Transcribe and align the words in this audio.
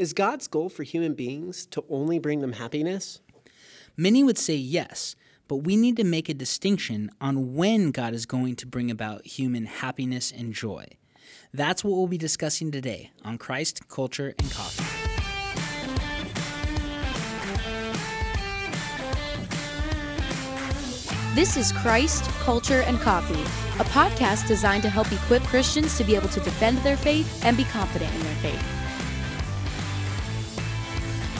Is 0.00 0.14
God's 0.14 0.48
goal 0.48 0.70
for 0.70 0.82
human 0.82 1.12
beings 1.12 1.66
to 1.72 1.84
only 1.90 2.18
bring 2.18 2.40
them 2.40 2.54
happiness? 2.54 3.20
Many 3.98 4.24
would 4.24 4.38
say 4.38 4.54
yes, 4.54 5.14
but 5.46 5.56
we 5.56 5.76
need 5.76 5.98
to 5.98 6.04
make 6.04 6.30
a 6.30 6.32
distinction 6.32 7.10
on 7.20 7.54
when 7.54 7.90
God 7.90 8.14
is 8.14 8.24
going 8.24 8.56
to 8.56 8.66
bring 8.66 8.90
about 8.90 9.26
human 9.26 9.66
happiness 9.66 10.32
and 10.34 10.54
joy. 10.54 10.86
That's 11.52 11.84
what 11.84 11.98
we'll 11.98 12.06
be 12.06 12.16
discussing 12.16 12.70
today 12.70 13.10
on 13.26 13.36
Christ, 13.36 13.88
Culture, 13.88 14.32
and 14.38 14.50
Coffee. 14.50 14.84
This 21.34 21.58
is 21.58 21.72
Christ, 21.72 22.24
Culture, 22.40 22.80
and 22.86 22.98
Coffee, 23.00 23.42
a 23.78 23.84
podcast 23.90 24.48
designed 24.48 24.82
to 24.84 24.88
help 24.88 25.12
equip 25.12 25.42
Christians 25.42 25.98
to 25.98 26.04
be 26.04 26.16
able 26.16 26.30
to 26.30 26.40
defend 26.40 26.78
their 26.78 26.96
faith 26.96 27.44
and 27.44 27.54
be 27.54 27.64
confident 27.64 28.10
in 28.14 28.22
their 28.22 28.36
faith. 28.36 28.79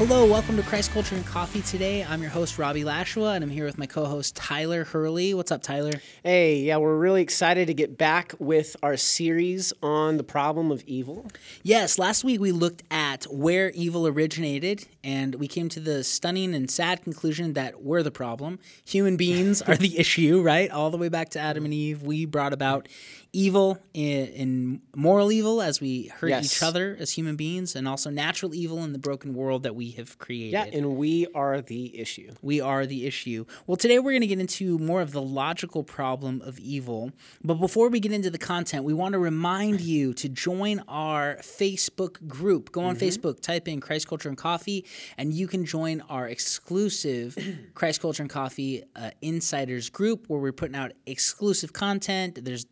Hello, 0.00 0.24
welcome 0.24 0.56
to 0.56 0.62
Christ 0.62 0.92
Culture 0.92 1.14
and 1.14 1.26
Coffee 1.26 1.60
today. 1.60 2.02
I'm 2.02 2.22
your 2.22 2.30
host, 2.30 2.58
Robbie 2.58 2.84
Lashua, 2.84 3.34
and 3.34 3.44
I'm 3.44 3.50
here 3.50 3.66
with 3.66 3.76
my 3.76 3.84
co 3.84 4.06
host, 4.06 4.34
Tyler 4.34 4.84
Hurley. 4.84 5.34
What's 5.34 5.52
up, 5.52 5.60
Tyler? 5.60 5.92
Hey, 6.24 6.60
yeah, 6.60 6.78
we're 6.78 6.96
really 6.96 7.20
excited 7.20 7.66
to 7.66 7.74
get 7.74 7.98
back 7.98 8.32
with 8.38 8.76
our 8.82 8.96
series 8.96 9.74
on 9.82 10.16
the 10.16 10.24
problem 10.24 10.70
of 10.70 10.82
evil. 10.86 11.26
Yes, 11.62 11.98
last 11.98 12.24
week 12.24 12.40
we 12.40 12.50
looked 12.50 12.82
at 12.90 13.24
where 13.24 13.72
evil 13.72 14.06
originated, 14.06 14.86
and 15.04 15.34
we 15.34 15.46
came 15.46 15.68
to 15.68 15.80
the 15.80 16.02
stunning 16.02 16.54
and 16.54 16.70
sad 16.70 17.04
conclusion 17.04 17.52
that 17.52 17.82
we're 17.82 18.02
the 18.02 18.10
problem. 18.10 18.58
Human 18.86 19.18
beings 19.18 19.60
are 19.60 19.76
the 19.76 19.98
issue, 19.98 20.40
right? 20.40 20.70
All 20.70 20.88
the 20.88 20.96
way 20.96 21.10
back 21.10 21.28
to 21.30 21.38
Adam 21.38 21.66
and 21.66 21.74
Eve, 21.74 22.02
we 22.02 22.24
brought 22.24 22.54
about 22.54 22.88
evil 23.32 23.78
in 23.94 24.80
moral 24.96 25.30
evil 25.32 25.62
as 25.62 25.80
we 25.80 26.06
hurt 26.08 26.28
Yes. 26.30 26.44
each 26.56 26.62
other 26.62 26.96
as 26.98 27.12
human 27.12 27.36
beings, 27.36 27.76
and 27.76 27.86
also 27.88 28.10
natural 28.10 28.54
evil 28.54 28.82
in 28.84 28.92
the 28.92 28.98
broken 28.98 29.34
world 29.34 29.62
that 29.62 29.74
we 29.74 29.90
have 29.92 30.18
created. 30.18 30.52
Yeah, 30.52 30.64
and 30.78 30.96
we 30.96 31.26
are 31.34 31.60
the 31.60 31.98
issue. 31.98 32.32
We 32.42 32.60
are 32.60 32.86
the 32.86 33.06
issue. 33.06 33.44
Well, 33.66 33.76
today 33.76 33.98
we're 33.98 34.12
going 34.12 34.20
to 34.22 34.26
get 34.26 34.40
into 34.40 34.78
more 34.78 35.00
of 35.00 35.12
the 35.12 35.22
logical 35.22 35.82
problem 35.84 36.40
of 36.42 36.58
evil. 36.58 37.12
But 37.42 37.54
before 37.54 37.88
we 37.88 38.00
get 38.00 38.12
into 38.12 38.30
the 38.30 38.38
content, 38.38 38.84
we 38.84 38.94
want 38.94 39.12
to 39.12 39.18
remind 39.18 39.80
you 39.80 40.12
to 40.14 40.28
join 40.28 40.82
our 40.88 41.36
Facebook 41.36 42.26
group. 42.28 42.72
Go 42.72 42.82
on 42.82 42.96
Facebook, 42.96 43.40
type 43.40 43.68
in 43.68 43.80
Christ 43.80 44.08
Culture 44.08 44.28
and 44.28 44.38
Coffee, 44.38 44.84
and 45.18 45.32
you 45.32 45.46
can 45.46 45.64
join 45.64 46.00
our 46.08 46.26
exclusive 46.28 47.36
Christ 47.74 48.00
Culture 48.00 48.22
and 48.22 48.30
Coffee 48.30 48.82
uh, 48.96 49.10
Insiders 49.22 49.88
group 49.90 50.28
where 50.28 50.40
we're 50.40 50.52
putting 50.52 50.76
out 50.76 50.92
exclusive 51.06 51.72
content. 51.72 52.44
There's 52.44 52.64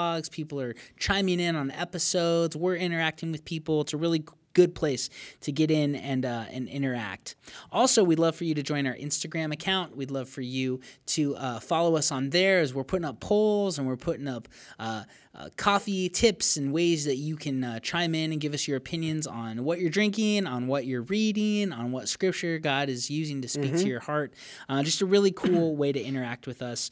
dialogues, 0.00 0.28
people 0.28 0.60
are 0.60 0.74
chiming 0.98 1.40
in 1.40 1.56
on 1.56 1.70
episodes, 1.72 2.56
we're 2.56 2.76
interacting 2.76 3.32
with 3.32 3.44
people. 3.44 3.82
It's 3.82 3.92
a 3.92 3.96
really 3.96 4.24
good 4.52 4.74
place 4.74 5.08
to 5.42 5.52
get 5.52 5.70
in 5.70 5.94
and 5.94 6.24
uh, 6.24 6.44
and 6.50 6.68
interact. 6.68 7.36
Also, 7.70 8.02
we'd 8.02 8.18
love 8.18 8.34
for 8.34 8.44
you 8.44 8.54
to 8.54 8.62
join 8.62 8.84
our 8.86 8.96
Instagram 8.96 9.52
account. 9.52 9.96
We'd 9.96 10.10
love 10.10 10.28
for 10.28 10.40
you 10.40 10.80
to 11.06 11.36
uh, 11.36 11.60
follow 11.60 11.96
us 11.96 12.10
on 12.10 12.30
there 12.30 12.60
as 12.60 12.74
we're 12.74 12.84
putting 12.84 13.04
up 13.04 13.20
polls 13.20 13.78
and 13.78 13.86
we're 13.86 13.96
putting 13.96 14.28
up. 14.28 14.48
Uh, 14.78 15.04
uh, 15.32 15.48
coffee 15.56 16.08
tips 16.08 16.56
and 16.56 16.72
ways 16.72 17.04
that 17.04 17.14
you 17.14 17.36
can 17.36 17.62
uh, 17.62 17.78
chime 17.78 18.16
in 18.16 18.32
and 18.32 18.40
give 18.40 18.52
us 18.52 18.66
your 18.66 18.76
opinions 18.76 19.28
on 19.28 19.62
what 19.62 19.78
you're 19.78 19.88
drinking, 19.88 20.44
on 20.44 20.66
what 20.66 20.86
you're 20.86 21.02
reading, 21.02 21.72
on 21.72 21.92
what 21.92 22.08
scripture 22.08 22.58
God 22.58 22.88
is 22.88 23.08
using 23.08 23.40
to 23.42 23.48
speak 23.48 23.76
to 23.76 23.86
your 23.86 24.00
heart. 24.00 24.34
Uh, 24.68 24.82
just 24.82 25.02
a 25.02 25.06
really 25.06 25.30
cool 25.30 25.76
way 25.76 25.92
to 25.92 26.02
interact 26.02 26.48
with 26.48 26.62
us. 26.62 26.90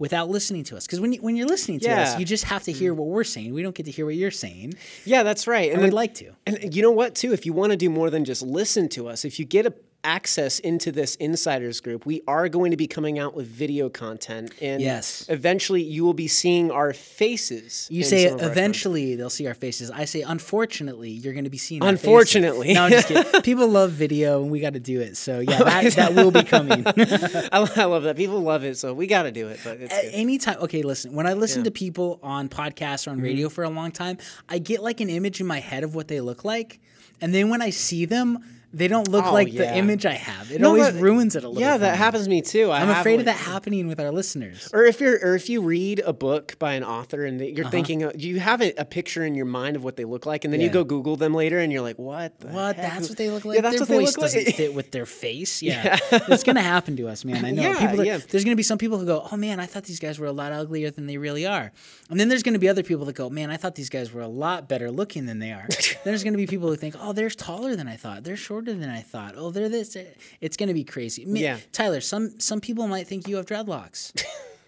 Without 0.00 0.30
listening 0.30 0.64
to 0.64 0.76
us, 0.76 0.86
because 0.86 0.98
when 0.98 1.12
you, 1.12 1.20
when 1.20 1.36
you're 1.36 1.46
listening 1.46 1.78
to 1.78 1.90
us, 1.90 2.18
you 2.18 2.24
just 2.24 2.44
have 2.44 2.64
to 2.64 2.72
hear 2.72 2.94
mm. 2.94 2.96
what 2.96 3.08
we're 3.08 3.22
saying. 3.22 3.52
We 3.52 3.62
don't 3.62 3.74
get 3.74 3.84
to 3.84 3.92
hear 3.92 4.06
what 4.06 4.14
you're 4.14 4.30
saying, 4.30 4.74
Yeah, 5.04 5.22
that's 5.22 5.46
right. 5.46 5.70
and 5.70 5.78
then- 5.78 5.88
we'd 5.88 5.94
like 5.94 6.14
to. 6.14 6.32
And 6.46 6.74
you 6.74 6.80
know 6.82 6.90
what, 6.90 7.14
too? 7.14 7.34
If 7.34 7.44
you 7.44 7.52
want 7.52 7.72
to 7.72 7.76
do 7.76 7.90
more 7.90 8.08
than 8.08 8.24
just 8.24 8.42
listen 8.42 8.88
to 8.90 9.08
us, 9.08 9.26
if 9.26 9.38
you 9.38 9.44
get 9.44 9.66
a, 9.66 9.74
access 10.02 10.58
into 10.60 10.90
this 10.90 11.14
insiders 11.16 11.80
group, 11.80 12.06
we 12.06 12.22
are 12.26 12.48
going 12.48 12.70
to 12.70 12.76
be 12.76 12.86
coming 12.86 13.18
out 13.18 13.34
with 13.34 13.46
video 13.46 13.88
content. 13.88 14.52
And 14.62 14.80
Yes. 14.80 15.26
eventually 15.28 15.82
you 15.82 16.04
will 16.04 16.14
be 16.14 16.26
seeing 16.28 16.70
our 16.70 16.92
faces. 16.92 17.86
You 17.90 18.02
say 18.02 18.24
some 18.24 18.26
of 18.26 18.32
our 18.32 18.38
content. 18.48 18.52
eventually 18.58 19.14
they'll 19.16 19.28
see 19.30 19.46
our 19.46 19.54
faces. 19.54 19.90
I 19.90 20.06
say 20.06 20.22
unfortunately 20.22 21.10
you're 21.10 21.34
going 21.34 21.44
to 21.44 21.50
be 21.50 21.58
seeing. 21.58 21.82
our 21.82 21.88
faces. 21.90 22.04
Unfortunately. 22.04 22.72
no, 22.74 22.84
I'm 22.84 22.90
just 22.90 23.08
kidding. 23.08 23.42
People 23.42 23.68
love 23.68 23.90
video 23.92 24.42
and 24.42 24.50
we 24.50 24.60
got 24.60 24.72
to 24.72 24.80
do 24.80 25.00
it. 25.00 25.16
So 25.16 25.40
yeah, 25.40 25.58
that, 25.64 25.92
that 25.94 26.14
will 26.14 26.30
be 26.30 26.44
coming. 26.44 26.82
I, 26.86 27.70
I 27.76 27.84
love 27.84 28.04
that. 28.04 28.16
People 28.16 28.40
love 28.40 28.64
it, 28.64 28.78
so 28.78 28.94
we 28.94 29.06
got 29.06 29.24
to 29.24 29.32
do 29.32 29.48
it. 29.48 29.60
But 29.62 29.80
it's 29.80 29.92
At 29.92 30.04
anytime. 30.12 30.56
Okay, 30.62 30.82
listen. 30.82 31.12
When 31.14 31.26
I 31.26 31.34
listen 31.34 31.64
to 31.64 31.70
people 31.70 32.18
on 32.22 32.48
podcasts 32.48 33.06
or 33.06 33.10
on 33.10 33.20
radio 33.20 33.48
Mm-hmm. 33.48 33.54
for 33.54 33.64
a 33.64 33.70
long 33.70 33.90
time, 33.92 34.18
I 34.48 34.58
get 34.58 34.82
like 34.82 35.00
an 35.00 35.08
image 35.08 35.40
in 35.40 35.46
my 35.46 35.60
head 35.60 35.82
of 35.84 35.94
what 35.94 36.08
they 36.08 36.20
look 36.20 36.44
like, 36.44 36.80
and 37.20 37.34
then 37.34 37.48
when 37.48 37.62
I 37.62 37.70
see 37.70 38.04
them, 38.06 38.38
they 38.72 38.86
don't 38.88 39.08
look 39.08 39.26
Oh, 39.26 39.32
like 39.32 39.52
yeah. 39.52 39.72
the 39.72 39.76
image 39.78 40.06
I 40.06 40.12
have. 40.12 40.50
It 40.52 40.60
No, 40.60 40.68
always 40.68 40.92
that- 40.92 41.00
ruins 41.00 41.34
it 41.36 41.44
a 41.44 41.48
little. 41.48 41.60
Yeah, 41.60 41.76
that 41.76 41.92
me. 41.92 41.98
happens 41.98 42.24
to 42.24 42.30
me 42.30 42.40
too. 42.42 42.70
I 42.70 42.80
I'm 42.80 42.88
have, 42.88 42.98
afraid 43.00 43.18
of 43.20 43.26
that 43.26 43.36
happening 43.36 43.88
with 43.88 43.98
our 43.98 44.10
listeners. 44.12 44.68
Or 44.72 44.84
if 44.84 45.00
you're, 45.00 45.18
or 45.24 45.34
if 45.34 45.48
you 45.48 45.60
read 45.60 46.00
a 46.00 46.12
book 46.12 46.56
by 46.58 46.74
an 46.74 46.84
author 46.84 47.24
and 47.24 47.40
you're 47.40 47.64
Uh-huh. 47.66 47.70
thinking, 47.70 48.10
you 48.16 48.38
have 48.40 48.60
a, 48.62 48.72
a 48.78 48.84
picture 48.84 49.24
in 49.24 49.34
your 49.34 49.46
mind 49.46 49.76
of 49.76 49.82
what 49.84 49.96
they 49.96 50.04
look 50.04 50.24
like, 50.26 50.44
and 50.44 50.52
then 50.52 50.60
you 50.60 50.68
go 50.70 50.84
Google 50.84 51.16
them 51.16 51.34
later, 51.34 51.58
and 51.58 51.72
you're 51.72 51.82
like, 51.82 51.98
what? 51.98 52.32
What? 52.42 52.76
heck? 52.76 52.92
That's 52.94 53.08
what 53.08 53.18
they 53.18 53.30
look 53.30 53.44
like. 53.44 53.56
Yeah, 53.56 53.62
that's 53.62 53.74
their 53.76 53.80
what 53.80 53.88
they 53.88 53.98
voice 53.98 54.16
look 54.16 54.22
doesn't 54.32 54.52
fit 54.54 54.74
with 54.74 54.90
their 54.92 55.06
face. 55.06 55.60
Yeah, 55.70 55.98
it's 56.12 56.42
gonna 56.44 56.62
happen 56.62 56.96
to 56.96 57.08
us, 57.08 57.24
man. 57.24 57.44
I 57.44 57.50
know. 57.52 57.62
Yeah, 57.62 57.78
people 57.80 57.96
that- 57.98 58.06
yeah. 58.06 58.18
There's 58.30 58.44
gonna 58.44 58.56
be 58.56 58.62
some 58.62 58.78
people 58.78 58.98
who 58.98 59.06
go, 59.06 59.26
"Oh 59.30 59.36
man, 59.36 59.58
I 59.60 59.66
thought 59.66 59.84
these 59.84 59.98
guys 60.00 60.18
were 60.18 60.26
a 60.26 60.32
lot 60.32 60.52
uglier 60.52 60.90
than 60.90 61.06
they 61.06 61.16
really 61.18 61.46
are," 61.46 61.72
and 62.08 62.18
then 62.20 62.28
there's 62.28 62.42
gonna 62.42 62.58
be 62.58 62.68
other 62.68 62.82
people 62.82 63.04
that 63.06 63.14
go, 63.16 63.28
"Man, 63.30 63.50
I 63.50 63.56
thought 63.56 63.74
these 63.74 63.88
guys 63.90 64.12
were 64.12 64.22
a 64.22 64.28
lot 64.28 64.68
better 64.68 64.90
looking 64.90 65.26
than 65.26 65.38
they 65.38 65.52
are." 65.52 65.66
then 65.78 65.96
there's 66.04 66.24
gonna 66.24 66.36
be 66.38 66.46
people 66.46 66.68
who 66.68 66.76
think, 66.76 66.94
"Oh, 67.00 67.12
they're 67.12 67.30
taller 67.30 67.74
than 67.76 67.88
I 67.88 67.96
thought. 67.96 68.24
They're 68.24 68.36
shorter 68.36 68.59
than 68.62 68.88
I 68.90 69.00
thought. 69.00 69.34
Oh, 69.36 69.50
they're 69.50 69.68
this." 69.68 69.96
It's 70.40 70.56
gonna 70.56 70.74
be 70.74 70.84
crazy. 70.84 71.24
Yeah. 71.26 71.58
Tyler. 71.72 72.00
Some 72.00 72.38
some 72.40 72.60
people 72.60 72.86
might 72.86 73.06
think 73.06 73.26
you 73.28 73.36
have 73.36 73.46
dreadlocks. 73.46 74.12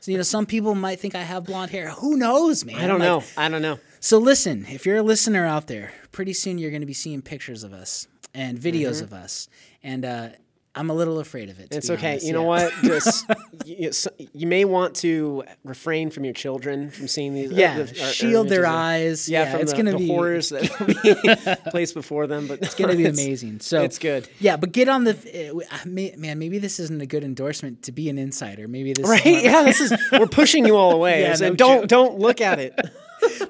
So, 0.00 0.10
you 0.10 0.16
know, 0.16 0.24
some 0.24 0.46
people 0.46 0.74
might 0.74 0.98
think 0.98 1.14
I 1.14 1.22
have 1.22 1.44
blonde 1.44 1.70
hair. 1.70 1.90
Who 1.90 2.16
knows, 2.16 2.64
man? 2.64 2.74
I 2.74 2.88
don't 2.88 2.98
Like, 2.98 3.06
know. 3.06 3.22
I 3.36 3.48
don't 3.48 3.62
know. 3.62 3.78
so 4.00 4.18
listen, 4.18 4.66
if 4.68 4.84
you're 4.84 4.96
a 4.96 5.02
listener 5.02 5.46
out 5.46 5.68
there, 5.68 5.92
pretty 6.10 6.32
soon 6.32 6.58
you're 6.58 6.70
going 6.72 6.80
to 6.82 6.86
be 6.86 6.92
seeing 6.92 7.22
pictures 7.22 7.62
of 7.62 7.72
us 7.72 8.08
and 8.34 8.58
videos 8.58 8.96
Mm-hmm. 8.96 9.04
of 9.04 9.12
us, 9.12 9.48
and 9.84 10.04
uh, 10.04 10.28
I'm 10.74 10.88
a 10.88 10.94
little 10.94 11.18
afraid 11.18 11.50
of 11.50 11.60
it. 11.60 11.70
to 11.70 11.76
It's 11.76 11.90
okay. 11.90 12.12
honest, 12.12 12.26
You 12.26 12.32
know 12.32 12.42
yeah. 12.54 12.70
what? 12.70 12.72
Just 12.82 13.26
you, 13.66 13.90
you 14.32 14.46
may 14.46 14.64
want 14.64 14.96
to 14.96 15.44
refrain 15.64 16.08
from 16.08 16.24
your 16.24 16.32
children 16.32 16.90
from 16.90 17.08
seeing 17.08 17.34
these. 17.34 17.52
uh, 17.52 17.56
Yeah, 17.56 17.74
the- 17.76 17.82
or- 17.82 18.08
or 18.08 18.10
shield 18.12 18.48
their 18.48 18.64
eyes. 18.66 19.28
Yeah, 19.28 19.42
Yeah, 19.44 19.52
from 19.52 19.60
it's 19.60 19.72
the, 19.72 19.76
gonna 19.76 19.90
the 19.92 19.98
be 19.98 20.06
horrors 20.06 20.48
that 20.48 20.62
be 21.64 21.70
placed 21.70 21.92
before 21.94 22.26
them. 22.26 22.46
But 22.46 22.62
It's 22.62 22.74
gonna 22.74 22.96
be 22.96 23.04
amazing. 23.04 23.60
So 23.60 23.82
it's 23.82 23.98
good. 23.98 24.28
Yeah, 24.40 24.56
but 24.56 24.72
get 24.72 24.88
on 24.88 25.04
the 25.04 25.62
uh, 25.70 25.76
may- 25.84 26.14
man. 26.16 26.38
Maybe 26.38 26.58
this 26.58 26.80
isn't 26.80 27.02
a 27.02 27.06
good 27.06 27.22
endorsement 27.22 27.82
to 27.82 27.92
be 27.92 28.08
an 28.08 28.16
insider. 28.16 28.66
Maybe 28.66 28.94
this 28.94 29.06
Right? 29.06 29.26
Is 29.26 29.42
Yeah. 29.42 29.62
This 29.64 29.80
is 29.80 29.92
we're 30.12 30.26
pushing 30.26 30.64
you 30.66 30.76
all 30.76 30.92
away. 30.92 31.20
Yeah, 31.20 31.34
So 31.34 31.50
no 31.50 31.54
don't 31.54 31.80
joke. 31.82 31.88
don't 31.88 32.18
look 32.18 32.40
at 32.40 32.58
it. 32.58 32.74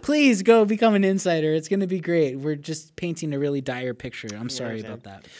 Please 0.02 0.42
go 0.42 0.64
become 0.64 0.94
an 0.94 1.04
insider. 1.04 1.54
It's 1.54 1.68
gonna 1.68 1.86
be 1.86 2.00
great. 2.00 2.36
We're 2.36 2.56
just 2.56 2.96
painting 2.96 3.32
a 3.32 3.38
really 3.38 3.60
dire 3.60 3.94
picture. 3.94 4.28
I'm 4.36 4.48
sorry 4.48 4.80
exactly. 4.80 4.94
about 4.94 5.22
that. 5.24 5.30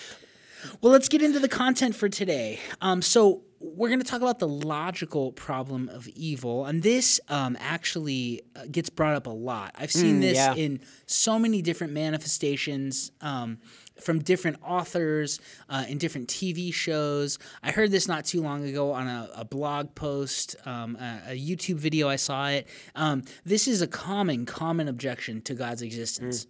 Well, 0.81 0.93
let's 0.93 1.09
get 1.09 1.23
into 1.23 1.39
the 1.39 1.49
content 1.49 1.95
for 1.95 2.09
today. 2.09 2.61
Um, 2.81 3.03
so 3.03 3.43
we're 3.61 3.89
going 3.89 4.01
to 4.01 4.07
talk 4.07 4.23
about 4.23 4.39
the 4.39 4.49
logical 4.49 5.33
problem 5.33 5.89
of 5.89 6.09
evil, 6.09 6.67
and 6.67 6.83
this 6.83 7.21
um, 7.29 7.57
actually 7.61 8.43
uh, 8.57 8.65
gets 8.71 8.91
brought 8.91 9.15
up 9.15 9.27
a 9.27 9.31
lot. 9.31 9.75
I've 9.79 9.93
seen 9.93 10.21
this 10.21 10.37
yeah. 10.37 10.55
in 10.55 10.81
so 11.07 11.39
many 11.39 11.63
different 11.63 11.93
manifestations. 11.93 13.13
Um, 13.21 13.59
from 14.01 14.19
different 14.19 14.57
authors 14.67 15.39
uh, 15.69 15.85
in 15.89 15.99
different 15.99 16.29
TV 16.29 16.73
shows. 16.75 17.39
I 17.63 17.71
heard 17.71 17.91
this 17.91 18.09
not 18.09 18.25
too 18.25 18.43
long 18.43 18.67
ago 18.67 18.91
on 18.93 19.07
a, 19.07 19.31
a 19.37 19.45
blog 19.45 19.95
post, 19.95 20.57
um, 20.65 20.97
a, 20.97 21.33
a 21.33 21.39
YouTube 21.39 21.77
video. 21.77 22.09
I 22.09 22.17
saw 22.17 22.49
it. 22.49 22.67
Um, 22.97 23.23
this 23.45 23.69
is 23.69 23.81
a 23.81 23.87
common, 23.87 24.45
common 24.45 24.89
objection 24.89 25.41
to 25.43 25.55
God's 25.55 25.83
existence. 25.83 26.47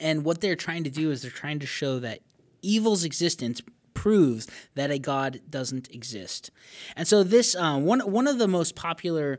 And 0.00 0.24
what 0.24 0.40
they're 0.40 0.56
trying 0.56 0.84
to 0.84 0.90
do 0.90 1.10
is 1.10 1.22
they're 1.22 1.30
trying 1.30 1.60
to 1.60 1.66
show 1.66 1.98
that 2.00 2.20
evil's 2.62 3.04
existence 3.04 3.60
proves 3.94 4.46
that 4.74 4.90
a 4.90 4.98
God 4.98 5.40
doesn't 5.50 5.90
exist. 5.92 6.50
And 6.96 7.06
so 7.08 7.22
this 7.24 7.56
um, 7.56 7.84
one 7.84 8.00
one 8.00 8.26
of 8.26 8.38
the 8.38 8.48
most 8.48 8.74
popular 8.76 9.38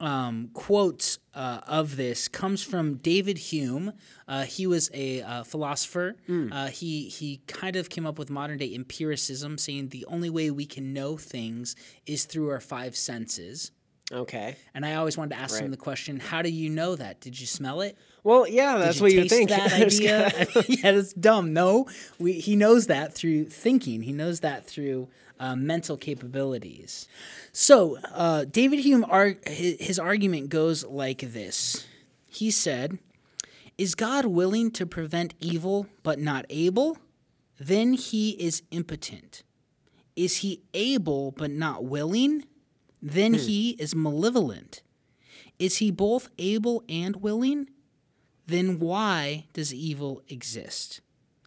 um, 0.00 0.50
quotes 0.54 1.18
uh, 1.34 1.60
of 1.66 1.96
this 1.96 2.26
comes 2.26 2.62
from 2.62 2.94
David 2.96 3.38
Hume. 3.38 3.92
Uh, 4.26 4.44
he 4.44 4.66
was 4.66 4.90
a 4.94 5.22
uh, 5.22 5.42
philosopher. 5.44 6.16
Uh, 6.52 6.68
he 6.68 7.08
he 7.08 7.42
kind 7.46 7.76
of 7.76 7.88
came 7.90 8.06
up 8.06 8.18
with 8.18 8.30
modern 8.30 8.58
day 8.58 8.74
empiricism, 8.74 9.58
saying 9.58 9.88
the 9.88 10.04
only 10.06 10.30
way 10.30 10.50
we 10.50 10.66
can 10.66 10.92
know 10.92 11.16
things 11.16 11.76
is 12.06 12.24
through 12.24 12.48
our 12.50 12.60
five 12.60 12.96
senses. 12.96 13.70
Okay. 14.12 14.56
And 14.74 14.84
I 14.84 14.94
always 14.94 15.16
wanted 15.16 15.36
to 15.36 15.40
ask 15.40 15.60
him 15.60 15.70
the 15.70 15.76
question: 15.76 16.18
How 16.18 16.42
do 16.42 16.50
you 16.50 16.68
know 16.68 16.96
that? 16.96 17.20
Did 17.20 17.38
you 17.38 17.46
smell 17.46 17.80
it? 17.82 17.96
Well, 18.22 18.46
yeah, 18.46 18.78
that's 18.78 18.96
Did 18.96 19.02
what 19.02 19.12
you 19.12 19.28
think. 19.28 19.50
That 19.50 19.72
idea, 19.72 20.30
yeah, 20.68 20.92
that's 20.92 21.12
dumb. 21.12 21.52
No, 21.52 21.86
we, 22.18 22.34
he 22.34 22.56
knows 22.56 22.86
that 22.86 23.14
through 23.14 23.46
thinking. 23.46 24.02
He 24.02 24.12
knows 24.12 24.40
that 24.40 24.66
through 24.66 25.08
uh, 25.38 25.56
mental 25.56 25.96
capabilities. 25.96 27.08
So 27.52 27.98
uh, 28.12 28.44
David 28.44 28.80
Hume, 28.80 29.04
arg- 29.08 29.46
his, 29.48 29.76
his 29.80 29.98
argument 29.98 30.50
goes 30.50 30.84
like 30.84 31.20
this. 31.32 31.86
He 32.26 32.50
said, 32.50 32.98
Is 33.78 33.94
God 33.94 34.26
willing 34.26 34.70
to 34.72 34.86
prevent 34.86 35.34
evil 35.40 35.86
but 36.02 36.18
not 36.18 36.44
able? 36.50 36.98
Then 37.58 37.94
he 37.94 38.30
is 38.32 38.62
impotent. 38.70 39.42
Is 40.14 40.38
he 40.38 40.62
able 40.74 41.32
but 41.32 41.50
not 41.50 41.84
willing? 41.84 42.44
Then 43.02 43.32
he 43.34 43.70
is 43.78 43.94
malevolent. 43.94 44.82
Is 45.58 45.78
he 45.78 45.90
both 45.90 46.28
able 46.38 46.84
and 46.88 47.16
willing? 47.16 47.68
Then 48.50 48.80
why 48.80 49.46
does 49.52 49.72
evil 49.72 50.22
exist? 50.28 51.00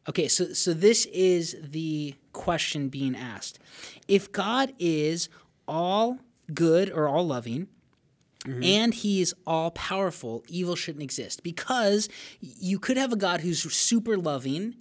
Okay, 0.08 0.28
so 0.28 0.54
so 0.54 0.74
this 0.74 1.06
is 1.08 1.56
the 1.62 2.16
question 2.32 2.90
being 2.90 3.16
asked. 3.16 3.60
If 4.08 4.32
God 4.32 4.74
is 4.80 5.28
all 5.68 6.20
good 6.54 6.90
or 6.90 7.08
all 7.08 7.26
loving, 7.26 7.68
mm-hmm. 8.46 8.64
and 8.64 8.94
he 8.94 9.22
is 9.22 9.34
all 9.46 9.72
powerful, 9.72 10.44
evil 10.48 10.76
shouldn't 10.76 11.04
exist 11.04 11.44
because 11.44 12.08
you 12.40 12.80
could 12.80 12.98
have 12.98 13.12
a 13.12 13.18
God 13.18 13.42
who's 13.42 13.62
super 13.74 14.18
loving, 14.18 14.76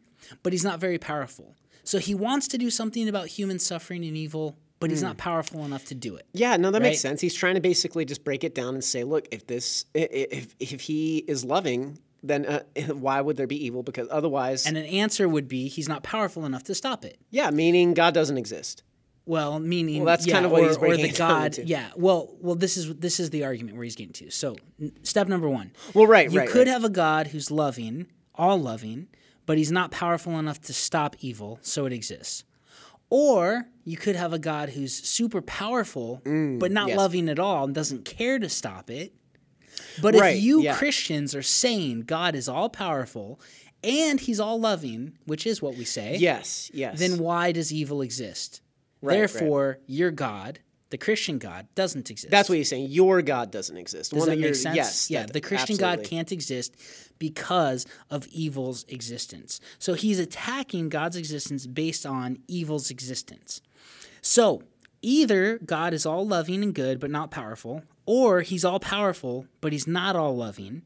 but 0.45 0.53
he's 0.53 0.65
not 0.65 0.79
very 0.79 0.99
powerful. 0.99 1.57
So 1.83 1.99
he 1.99 2.15
wants 2.15 2.47
to 2.49 2.59
do 2.59 2.71
something 2.71 3.09
about 3.09 3.27
human 3.27 3.59
suffering 3.59 4.05
and 4.05 4.17
evil, 4.17 4.57
but 4.79 4.91
he's 4.91 5.01
hmm. 5.01 5.07
not 5.09 5.17
powerful 5.17 5.65
enough 5.65 5.85
to 5.87 5.97
do 5.97 6.15
it. 6.15 6.27
Yeah, 6.33 6.57
no, 6.57 6.71
that 6.71 6.83
makes 6.83 7.01
sense. 7.01 7.21
He's 7.21 7.35
trying 7.35 7.57
to 7.57 7.61
basically 7.61 8.05
just 8.05 8.23
break 8.23 8.45
it 8.45 8.55
down 8.55 8.75
and 8.75 8.85
say, 8.85 9.03
look, 9.03 9.27
if 9.33 9.49
this, 9.49 9.87
if 9.95 10.55
if 10.61 10.81
he 10.81 11.19
is 11.19 11.45
loving, 11.45 11.99
then 12.23 12.47
uh, 12.47 12.61
why 12.95 13.21
would 13.21 13.37
there 13.37 13.47
be 13.47 13.65
evil? 13.65 13.83
Because 13.83 14.09
otherwise, 14.11 14.67
And 14.67 14.77
an 14.77 14.85
answer 14.85 15.29
would 15.29 15.49
be 15.49 15.69
he's 15.69 15.89
not 15.89 16.03
powerful 16.03 16.45
enough 16.45 16.63
to 16.65 16.75
stop 16.75 17.05
it. 17.05 17.19
yeah, 17.31 17.51
meaning 17.51 17.95
God 17.95 18.15
doesn't 18.15 18.39
exist. 18.39 18.83
Well, 19.25 19.61
meaning 19.61 19.99
Well, 19.99 20.07
that's 20.07 20.27
yeah, 20.27 20.35
kind 20.35 20.47
of 20.47 20.51
what 20.51 20.63
or, 20.63 20.67
he's 20.67 20.77
or 20.77 20.81
breaking 20.81 21.13
the 21.13 21.19
God. 21.19 21.45
into. 21.59 21.65
Yeah. 21.65 21.91
Well, 21.97 22.35
well, 22.41 22.57
this 22.57 22.77
is 22.77 22.93
this 22.97 23.21
is 23.21 23.31
the 23.31 23.45
argument 23.45 23.77
where 23.77 23.85
he's 23.85 23.95
getting 23.95 24.13
to. 24.15 24.31
So, 24.31 24.57
n- 24.81 24.93
step 25.05 25.29
number 25.29 25.49
one. 25.49 25.71
Well, 25.95 26.07
right, 26.09 26.27
right 26.27 26.33
You 26.33 26.39
right, 26.41 26.49
could 26.49 26.67
right. 26.67 26.73
have 26.73 26.83
a 26.85 26.89
God 26.89 27.29
who's 27.29 27.49
loving, 27.51 28.07
all 28.35 28.59
loving, 28.61 29.07
but 29.47 29.59
he's 29.59 29.71
not 29.71 29.93
powerful 29.93 30.39
enough 30.41 30.61
to 30.63 30.73
stop 30.73 31.15
evil, 31.21 31.61
so 31.63 31.87
it 31.87 31.93
exists. 31.93 32.43
Or 33.11 33.69
you 33.85 33.97
could 33.97 34.17
have 34.17 34.33
a 34.33 34.39
God 34.39 34.71
who's 34.71 34.93
super 34.95 35.43
powerful, 35.43 36.21
but 36.25 36.73
not 36.73 36.87
Mm, 36.87 36.89
yes. 36.89 36.97
loving 36.99 37.29
at 37.29 37.39
all 37.39 37.65
and 37.65 37.75
doesn't 37.75 38.05
care 38.05 38.39
to 38.39 38.49
stop 38.49 38.91
it. 38.91 39.13
But 40.01 40.15
Right, 40.15 40.37
if 40.37 40.43
you 40.43 40.63
yeah. 40.63 40.75
Christians 40.77 41.35
are 41.35 41.43
saying 41.43 42.03
God 42.03 42.35
is 42.35 42.49
all 42.49 42.69
powerful 42.69 43.41
and 43.85 44.21
he's 44.21 44.39
all 44.41 44.61
loving, 44.61 45.19
which 45.27 45.47
is 45.47 45.61
what 45.61 45.77
we 45.77 45.85
say, 45.85 46.17
Yes, 46.17 46.71
yes. 46.73 46.99
then 46.99 47.19
why 47.19 47.53
does 47.53 47.73
evil 47.73 48.03
exist? 48.03 48.61
Right, 49.01 49.13
right. 49.13 49.19
Therefore, 49.19 49.79
your 49.87 50.11
God, 50.13 50.61
the 50.91 50.99
Christian 50.99 51.39
God, 51.39 51.67
doesn't 51.75 52.11
exist. 52.11 52.31
that's 52.31 52.49
what 52.49 52.59
he's 52.59 52.69
saying. 52.69 52.91
Your 52.91 53.23
God 53.23 53.51
doesn't 53.51 53.77
exist. 53.77 54.13
Does 54.13 54.21
One 54.21 54.29
that 54.29 54.39
make 54.39 54.55
sense? 54.55 54.77
Yes. 54.77 55.11
Yeah, 55.11 55.23
that- 55.23 55.33
the 55.33 55.41
Christian 55.41 55.77
God 55.77 56.05
can't 56.05 56.31
exist 56.31 56.77
because 57.19 57.87
of 58.11 58.27
evil's 58.29 58.85
existence. 58.89 59.61
So 59.79 59.95
he's 59.95 60.19
attacking 60.19 60.89
God's 60.89 61.17
existence 61.17 61.67
based 61.67 62.05
on 62.07 62.39
evil's 62.47 62.91
existence. 62.91 63.61
So 64.21 64.63
either 65.03 65.59
God 65.59 65.95
is 65.95 66.07
all 66.07 66.27
loving 66.27 66.63
and 66.63 66.75
good 66.75 67.01
but 67.01 67.11
not 67.11 67.31
powerful, 67.31 67.83
or 68.07 68.43
he's 68.43 68.65
all 68.65 68.81
powerful 68.81 69.47
but 69.61 69.73
he's 69.73 69.87
not 69.87 70.17
all 70.17 70.37
loving. 70.37 70.83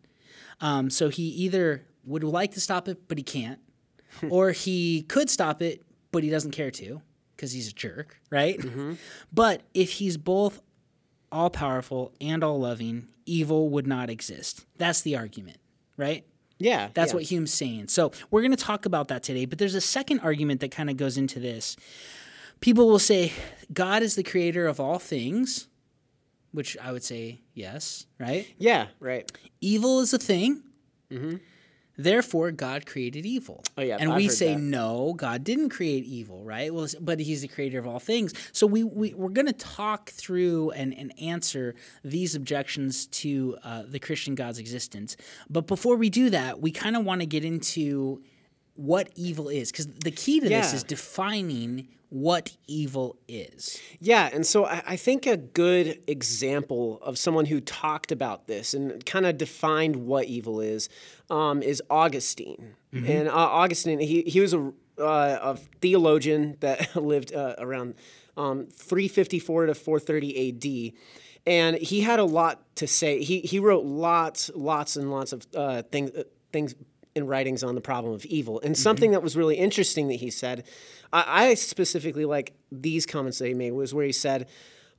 Um, 0.60 0.90
so 0.90 1.08
he 1.08 1.22
either 1.24 1.84
would 2.04 2.24
like 2.24 2.52
to 2.52 2.60
stop 2.60 2.88
it 2.88 3.08
but 3.08 3.18
he 3.18 3.24
can't, 3.24 3.58
or 4.30 4.52
he 4.52 5.02
could 5.02 5.28
stop 5.30 5.60
it 5.62 5.82
but 6.12 6.22
he 6.22 6.30
doesn't 6.30 6.52
care 6.52 6.70
to 6.70 7.02
because 7.34 7.52
he's 7.52 7.68
a 7.68 7.72
jerk, 7.74 8.20
right? 8.30 8.58
But 9.32 9.62
if 9.74 9.92
he's 9.92 10.16
both 10.16 10.62
all 11.30 11.50
powerful 11.50 12.12
and 12.20 12.42
all 12.42 12.58
loving, 12.58 13.08
evil 13.26 13.68
would 13.68 13.86
not 13.86 14.08
exist. 14.08 14.64
That's 14.78 15.02
the 15.02 15.16
argument, 15.16 15.58
right? 15.98 16.24
Yeah, 16.58 16.88
That's 16.94 17.12
yeah. 17.12 17.16
what 17.16 17.24
Hume's 17.24 17.52
saying. 17.52 17.88
So 17.88 18.12
we're 18.30 18.40
going 18.40 18.56
to 18.56 18.56
talk 18.56 18.86
about 18.86 19.08
that 19.08 19.22
today. 19.22 19.44
But 19.44 19.58
there's 19.58 19.74
a 19.74 19.80
second 19.80 20.20
argument 20.20 20.60
that 20.60 20.70
kind 20.70 20.88
of 20.88 20.96
goes 20.96 21.18
into 21.18 21.38
this. 21.38 21.76
People 22.60 22.88
will 22.88 22.98
say 22.98 23.32
God 23.72 24.02
is 24.02 24.14
the 24.14 24.22
creator 24.22 24.66
of 24.66 24.80
all 24.80 24.98
things, 24.98 25.68
which 26.56 26.76
I 26.82 26.90
would 26.90 27.04
say 27.04 27.40
yes, 27.52 28.06
right? 28.18 28.46
Yeah, 28.56 28.86
right. 28.98 29.30
Evil 29.60 30.00
is 30.00 30.14
a 30.14 30.18
thing. 30.18 30.62
Therefore, 31.98 32.50
God 32.50 32.86
created 32.86 33.24
evil. 33.26 33.62
Oh, 33.76 33.82
yeah, 33.82 33.96
and 33.98 34.10
I've 34.10 34.16
we 34.16 34.28
say 34.28 34.54
that. 34.54 34.60
no, 34.60 35.14
God 35.16 35.44
didn't 35.44 35.68
create 35.68 36.04
evil, 36.04 36.42
right? 36.44 36.72
Well, 36.72 36.86
but 37.00 37.20
He's 37.20 37.42
the 37.42 37.48
creator 37.48 37.78
of 37.78 37.86
all 37.86 37.98
things. 37.98 38.32
So 38.52 38.66
we, 38.66 38.84
we 38.84 39.12
we're 39.14 39.28
going 39.30 39.46
to 39.46 39.52
talk 39.52 40.10
through 40.10 40.70
and, 40.70 40.94
and 40.96 41.12
answer 41.20 41.74
these 42.02 42.34
objections 42.34 43.06
to 43.06 43.56
uh, 43.62 43.82
the 43.86 43.98
Christian 43.98 44.34
God's 44.34 44.58
existence. 44.58 45.16
But 45.50 45.66
before 45.66 45.96
we 45.96 46.10
do 46.10 46.30
that, 46.30 46.60
we 46.60 46.70
kind 46.70 46.96
of 46.96 47.04
want 47.04 47.20
to 47.20 47.26
get 47.26 47.44
into 47.44 48.22
what 48.76 49.10
evil 49.14 49.48
is, 49.48 49.70
because 49.70 49.86
the 49.86 50.10
key 50.10 50.40
to 50.40 50.48
this 50.48 50.72
is 50.72 50.84
defining 50.84 51.88
what 52.08 52.56
evil 52.66 53.16
is. 53.26 53.80
Yeah, 54.00 54.30
and 54.32 54.46
so 54.46 54.64
I, 54.64 54.82
I 54.86 54.96
think 54.96 55.26
a 55.26 55.36
good 55.36 56.00
example 56.06 57.00
of 57.02 57.18
someone 57.18 57.46
who 57.46 57.60
talked 57.60 58.12
about 58.12 58.46
this 58.46 58.74
and 58.74 59.04
kind 59.04 59.26
of 59.26 59.36
defined 59.38 59.96
what 59.96 60.26
evil 60.26 60.60
is 60.60 60.88
um, 61.30 61.62
is 61.62 61.82
Augustine. 61.90 62.74
And 63.06 63.28
uh, 63.28 63.32
Augustine, 63.34 63.98
he, 63.98 64.22
he 64.22 64.40
was 64.40 64.54
a, 64.54 64.72
uh, 64.98 65.38
a 65.42 65.56
theologian 65.82 66.56
that 66.60 66.96
lived 67.02 67.34
uh, 67.34 67.56
around 67.58 67.94
um, 68.36 68.66
354 68.66 69.66
to 69.66 69.74
430 69.74 70.48
AD. 70.48 70.92
And 71.46 71.76
he 71.76 72.00
had 72.00 72.18
a 72.18 72.24
lot 72.24 72.62
to 72.76 72.86
say. 72.86 73.22
He, 73.22 73.40
he 73.40 73.58
wrote 73.58 73.84
lots, 73.84 74.50
lots 74.54 74.96
and 74.96 75.10
lots 75.10 75.32
of 75.32 75.46
uh, 75.54 75.82
things, 75.82 76.10
uh, 76.10 76.24
things 76.52 76.74
in 77.16 77.26
writings 77.26 77.64
on 77.64 77.74
the 77.74 77.80
problem 77.80 78.12
of 78.12 78.24
evil. 78.26 78.60
And 78.60 78.74
mm-hmm. 78.74 78.82
something 78.82 79.10
that 79.12 79.22
was 79.22 79.36
really 79.36 79.56
interesting 79.56 80.08
that 80.08 80.14
he 80.14 80.30
said, 80.30 80.64
I, 81.12 81.48
I 81.48 81.54
specifically 81.54 82.24
like 82.24 82.52
these 82.70 83.06
comments 83.06 83.38
that 83.38 83.48
he 83.48 83.54
made, 83.54 83.72
was 83.72 83.94
where 83.94 84.06
he 84.06 84.12
said, 84.12 84.46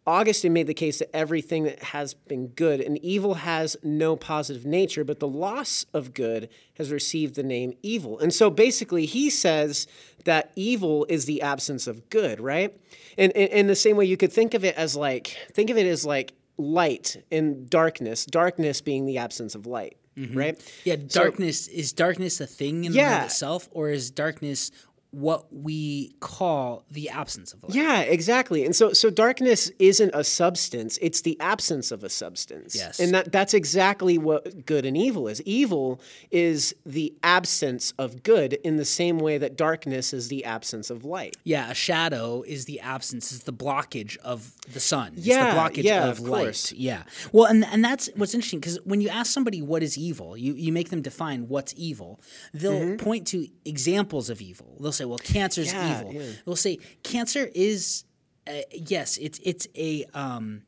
Augustine 0.06 0.54
made 0.54 0.68
the 0.68 0.74
case 0.74 1.00
that 1.00 1.14
everything 1.14 1.66
that 1.66 1.84
has 1.84 2.14
been 2.14 2.48
good 2.48 2.80
and 2.80 2.98
evil 3.00 3.34
has 3.34 3.76
no 3.84 4.16
positive 4.16 4.66
nature, 4.66 5.04
but 5.04 5.20
the 5.20 5.28
loss 5.28 5.86
of 5.94 6.14
good 6.14 6.48
has 6.78 6.92
received 6.92 7.36
the 7.36 7.44
name 7.44 7.74
evil. 7.84 8.18
And 8.18 8.34
so 8.34 8.50
basically, 8.50 9.06
he 9.06 9.30
says 9.30 9.86
that 10.24 10.54
evil 10.56 11.06
is 11.10 11.26
the 11.26 11.42
absence 11.42 11.88
of 11.88 12.10
good, 12.10 12.40
right? 12.40 12.74
And 13.18 13.34
in 13.34 13.68
the 13.68 13.76
same 13.76 13.98
way, 13.98 14.06
you 14.06 14.16
could 14.16 14.32
think 14.32 14.54
of 14.54 14.64
it 14.64 14.76
as 14.76 14.96
like, 14.96 15.38
think 15.52 15.70
of 15.70 15.78
it 15.78 15.86
as 15.86 16.06
like 16.06 16.32
light 16.58 17.22
and 17.30 17.70
darkness, 17.70 18.26
darkness 18.26 18.80
being 18.80 19.06
the 19.06 19.18
absence 19.18 19.56
of 19.56 19.66
light, 19.66 19.98
Mm-hmm. 20.18 20.38
right? 20.38 20.74
Yeah, 20.84 20.96
So- 21.08 21.24
darkness 21.24 21.68
is 21.68 21.94
darkness 21.94 22.42
a 22.42 22.48
thing 22.48 22.86
in 22.86 22.94
Yeah. 22.94 23.26
itself, 23.26 23.70
or 23.72 23.90
is 23.92 24.10
darkness 24.10 24.72
what 25.18 25.52
we 25.52 26.14
call 26.20 26.84
the 26.92 27.10
absence 27.10 27.52
of 27.52 27.64
light? 27.64 27.74
Yeah, 27.74 28.02
exactly. 28.02 28.64
And 28.64 28.76
so 28.76 28.94
so 28.94 29.10
darkness 29.10 29.72
isn't 29.80 30.12
a 30.14 30.24
substance, 30.24 31.00
it's 31.02 31.22
the 31.22 31.40
absence 31.40 31.92
of 31.92 32.04
a 32.04 32.10
substance. 32.10 32.76
Yes. 32.76 33.00
And 33.00 33.14
that 33.16 33.32
that's 33.32 33.56
exactly 33.56 34.20
what 34.20 34.66
good 34.66 34.86
and 34.86 34.96
evil 34.96 35.28
is. 35.28 35.42
Evil 35.42 36.00
is 36.30 36.76
the 36.86 37.16
absence 37.24 37.94
of 37.98 38.22
good 38.22 38.54
in 38.54 38.78
the 38.78 38.86
same 38.86 39.18
way 39.18 39.40
that 39.40 39.58
darkness 39.58 40.14
is 40.14 40.28
the 40.28 40.46
absence 40.46 40.92
of 40.92 41.04
light. 41.04 41.36
Yeah, 41.44 41.72
a 41.72 41.74
shadow 41.74 42.44
is 42.44 42.66
the 42.66 42.80
absence, 42.82 43.32
is 43.32 43.44
the 43.44 43.54
blockage 43.54 44.18
of 44.18 44.54
the 44.72 44.80
sun. 44.80 45.14
It's 45.18 45.26
Yeah, 45.26 45.54
the 45.54 45.60
blockage 45.60 45.84
yeah, 45.84 46.06
of, 46.06 46.20
of 46.20 46.28
light. 46.28 46.44
course. 46.44 46.72
Yeah. 46.74 47.04
Well, 47.32 47.46
and 47.46 47.66
and 47.66 47.84
that's 47.84 48.08
what's 48.16 48.36
interesting 48.36 48.60
because 48.60 48.80
when 48.84 49.02
you 49.02 49.10
ask 49.10 49.32
somebody 49.32 49.64
what 49.64 49.82
is 49.82 49.98
evil, 49.98 50.38
you, 50.38 50.54
you 50.54 50.72
make 50.72 50.90
them 50.90 51.02
define 51.02 51.48
what's 51.48 51.74
evil. 51.76 52.20
They'll 52.54 52.74
mm-hmm. 52.74 53.04
point 53.04 53.26
to 53.28 53.48
examples 53.66 54.30
of 54.30 54.42
evil. 54.42 54.78
They'll 54.80 54.92
say, 54.92 55.07
"Well, 55.08 55.18
cancer's 55.20 55.74
Mm-hmm. 55.74 55.88
Yeah, 55.88 56.00
evil." 56.02 56.14
yeah. 56.14 56.32
They'll 56.46 56.56
say, 56.56 56.78
"Cancer 57.04 57.50
is 57.54 58.04
uh, 58.48 58.62
yes, 58.72 59.18
it's 59.18 59.40
it's 59.44 59.68
a 59.76 60.06
um, 60.14 60.62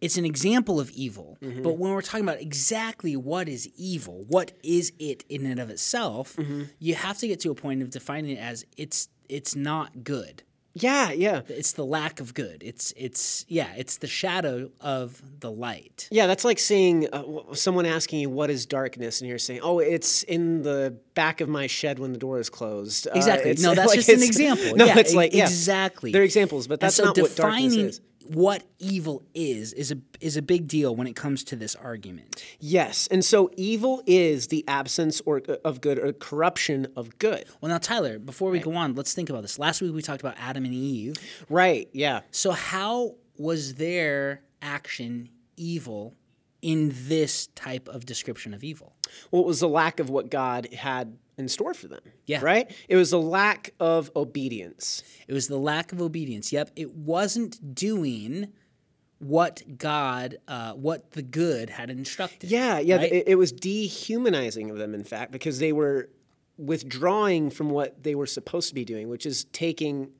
it's 0.00 0.16
an 0.16 0.24
example 0.24 0.80
of 0.80 0.90
evil. 0.92 1.36
Mm-hmm. 1.42 1.62
But 1.62 1.76
when 1.78 1.92
we're 1.92 2.00
talking 2.00 2.24
about 2.26 2.40
exactly 2.40 3.16
what 3.16 3.48
is 3.48 3.68
evil, 3.76 4.24
what 4.28 4.52
is 4.62 4.92
it 4.98 5.24
in 5.28 5.44
and 5.44 5.60
of 5.60 5.68
itself, 5.70 6.36
Mm-hmm. 6.36 6.62
you 6.78 6.94
have 6.94 7.18
to 7.18 7.28
get 7.28 7.40
to 7.40 7.50
a 7.50 7.54
point 7.54 7.82
of 7.82 7.90
defining 7.90 8.36
it 8.36 8.40
as 8.40 8.64
it's 8.76 9.08
it's 9.28 9.54
not 9.54 10.02
good. 10.04 10.42
Yeah, 10.74 11.10
yeah. 11.10 11.40
It's 11.48 11.72
the 11.72 11.84
lack 11.84 12.20
of 12.20 12.32
good. 12.32 12.62
It's 12.64 12.92
it's 12.96 13.44
yeah, 13.48 13.72
it's 13.76 13.96
the 13.98 14.06
shadow 14.06 14.70
of 14.80 15.20
the 15.40 15.50
light. 15.50 16.08
Yeah, 16.12 16.26
that's 16.28 16.44
like 16.44 16.58
seeing 16.58 17.06
uh, 17.12 17.22
w- 17.22 17.54
someone 17.54 17.86
asking 17.86 18.20
you 18.20 18.30
what 18.30 18.50
is 18.50 18.66
darkness, 18.66 19.20
and 19.20 19.28
you're 19.28 19.38
saying, 19.38 19.60
"Oh, 19.62 19.80
it's 19.80 20.22
in 20.22 20.62
the 20.62 20.96
back 21.14 21.40
of 21.40 21.48
my 21.48 21.66
shed 21.66 21.98
when 21.98 22.12
the 22.12 22.18
door 22.18 22.38
is 22.38 22.48
closed." 22.48 23.08
Uh, 23.08 23.12
Exactly. 23.14 23.54
no, 23.58 23.74
that's 23.74 23.88
like, 23.88 23.96
just 23.96 24.08
an 24.10 24.22
example. 24.22 24.76
No, 24.76 24.84
yeah, 24.84 24.98
it's 24.98 25.14
like 25.14 25.34
yeah, 25.34 25.44
exactly. 25.44 26.12
They're 26.12 26.22
examples, 26.22 26.68
but 26.68 26.78
that's 26.80 26.94
so 26.96 27.04
not 27.04 27.18
what 27.18 27.34
darkness 27.34 27.64
defining 27.72 27.88
is. 27.88 28.00
What 28.34 28.62
evil 28.78 29.24
is 29.34 29.72
is 29.72 29.90
a 29.90 29.98
is 30.20 30.36
a 30.36 30.42
big 30.42 30.68
deal 30.68 30.94
when 30.94 31.06
it 31.06 31.16
comes 31.16 31.42
to 31.44 31.56
this 31.56 31.74
argument. 31.74 32.44
Yes, 32.60 33.08
and 33.10 33.24
so 33.24 33.50
evil 33.56 34.02
is 34.06 34.48
the 34.48 34.64
absence 34.68 35.20
or 35.26 35.42
of 35.64 35.80
good 35.80 35.98
or 35.98 36.12
corruption 36.12 36.86
of 36.96 37.18
good. 37.18 37.44
Well, 37.60 37.70
now 37.70 37.78
Tyler, 37.78 38.18
before 38.18 38.50
we 38.50 38.60
go 38.60 38.74
on, 38.74 38.94
let's 38.94 39.14
think 39.14 39.30
about 39.30 39.42
this. 39.42 39.58
Last 39.58 39.82
week 39.82 39.92
we 39.92 40.02
talked 40.02 40.20
about 40.20 40.36
Adam 40.38 40.64
and 40.64 40.74
Eve. 40.74 41.16
Right. 41.48 41.88
Yeah. 41.92 42.20
So 42.30 42.52
how 42.52 43.16
was 43.36 43.74
their 43.74 44.42
action 44.62 45.28
evil 45.56 46.14
in 46.62 46.92
this 46.94 47.48
type 47.48 47.88
of 47.88 48.04
description 48.04 48.54
of 48.54 48.62
evil. 48.62 48.94
Well, 49.30 49.42
it 49.42 49.46
was 49.46 49.60
the 49.60 49.68
lack 49.68 50.00
of 50.00 50.10
what 50.10 50.30
God 50.30 50.72
had 50.72 51.16
in 51.40 51.48
store 51.48 51.74
for 51.74 51.88
them. 51.88 52.02
Yeah. 52.26 52.38
Right? 52.40 52.70
It 52.88 52.94
was 52.94 53.12
a 53.12 53.18
lack 53.18 53.74
of 53.80 54.12
obedience. 54.14 55.02
It 55.26 55.32
was 55.32 55.48
the 55.48 55.58
lack 55.58 55.90
of 55.92 56.00
obedience. 56.00 56.52
Yep, 56.52 56.70
it 56.76 56.94
wasn't 56.94 57.74
doing 57.74 58.52
what 59.18 59.62
God, 59.76 60.38
uh, 60.48 60.72
what 60.74 61.10
the 61.10 61.22
good 61.22 61.68
had 61.68 61.90
instructed. 61.90 62.50
Yeah, 62.50 62.78
yeah. 62.78 62.96
right? 62.96 63.12
It, 63.12 63.24
it 63.28 63.34
was 63.34 63.52
dehumanizing 63.52 64.70
of 64.70 64.78
them, 64.78 64.94
in 64.94 65.04
fact, 65.04 65.32
because 65.32 65.58
they 65.58 65.72
were 65.72 66.08
withdrawing 66.56 67.50
from 67.50 67.70
what 67.70 68.02
they 68.02 68.14
were 68.14 68.26
supposed 68.26 68.68
to 68.68 68.74
be 68.74 68.84
doing, 68.84 69.08
which 69.08 69.26
is 69.26 69.44
taking 69.46 70.10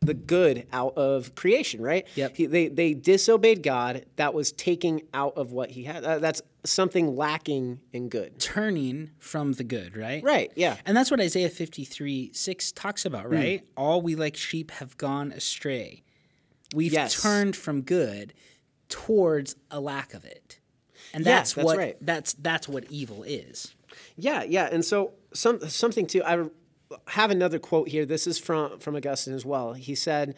the 0.00 0.14
good 0.14 0.66
out 0.72 0.96
of 0.96 1.34
creation, 1.34 1.82
right? 1.82 2.06
Yep. 2.14 2.36
He, 2.36 2.46
they, 2.46 2.68
they 2.68 2.94
disobeyed 2.94 3.62
God. 3.62 4.06
That 4.16 4.32
was 4.32 4.50
taking 4.52 5.02
out 5.12 5.34
of 5.36 5.52
what 5.52 5.70
he 5.70 5.84
had. 5.84 6.04
Uh, 6.04 6.18
that's 6.18 6.40
something 6.64 7.16
lacking 7.16 7.80
in 7.92 8.08
good. 8.08 8.38
turning 8.40 9.10
from 9.18 9.52
the 9.52 9.64
good, 9.64 9.96
right? 9.96 10.22
Right, 10.24 10.50
yeah. 10.56 10.76
And 10.86 10.96
that's 10.96 11.10
what 11.10 11.20
Isaiah 11.20 11.50
53 11.50 12.30
6 12.32 12.72
talks 12.72 13.04
about, 13.04 13.26
Hmm. 13.26 13.32
right? 13.34 13.66
All 13.76 14.00
we 14.00 14.14
like 14.14 14.36
sheep 14.36 14.70
have 14.72 14.96
gone 14.96 15.32
astray. 15.32 16.02
We've 16.74 16.92
Yes. 16.92 17.20
turned 17.20 17.54
from 17.54 17.82
good 17.82 18.32
towards 18.88 19.54
a 19.70 19.80
lack 19.80 20.14
of 20.14 20.24
it. 20.24 20.60
And 21.12 21.24
Yeah, 21.26 21.36
that's, 21.36 21.54
that's 21.54 21.64
what 21.64 21.76
right. 21.76 21.96
that's 22.00 22.34
that's 22.34 22.68
what 22.68 22.84
evil 22.90 23.22
is. 23.24 23.74
Yeah, 24.16 24.44
yeah, 24.44 24.68
and 24.70 24.84
so 24.84 25.12
some 25.34 25.60
something 25.68 26.06
too. 26.06 26.22
I 26.22 26.44
have 27.08 27.30
another 27.30 27.58
quote 27.58 27.88
here. 27.88 28.06
This 28.06 28.26
is 28.26 28.38
from 28.38 28.78
from 28.78 28.96
Augustine 28.96 29.34
as 29.34 29.44
well. 29.44 29.74
He 29.74 29.94
said, 29.94 30.34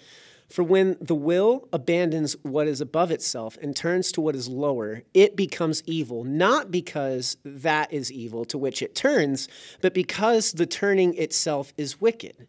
"For 0.49 0.63
when 0.63 0.97
the 1.01 1.15
will 1.15 1.69
abandons 1.73 2.37
what 2.43 2.69
is 2.69 2.81
above 2.81 3.11
itself 3.11 3.57
and 3.63 3.75
turns 3.75 4.13
to 4.13 4.21
what 4.21 4.37
is 4.37 4.49
lower, 4.49 5.03
it 5.15 5.37
becomes 5.37 5.83
evil, 5.87 6.25
not 6.25 6.71
because 6.71 7.37
that 7.45 7.93
is 7.93 8.13
evil 8.13 8.45
to 8.47 8.59
which 8.59 8.83
it 8.83 8.95
turns, 8.95 9.49
but 9.81 9.95
because 9.95 10.53
the 10.53 10.67
turning 10.67 11.17
itself 11.17 11.73
is 11.77 12.01
wicked." 12.01 12.49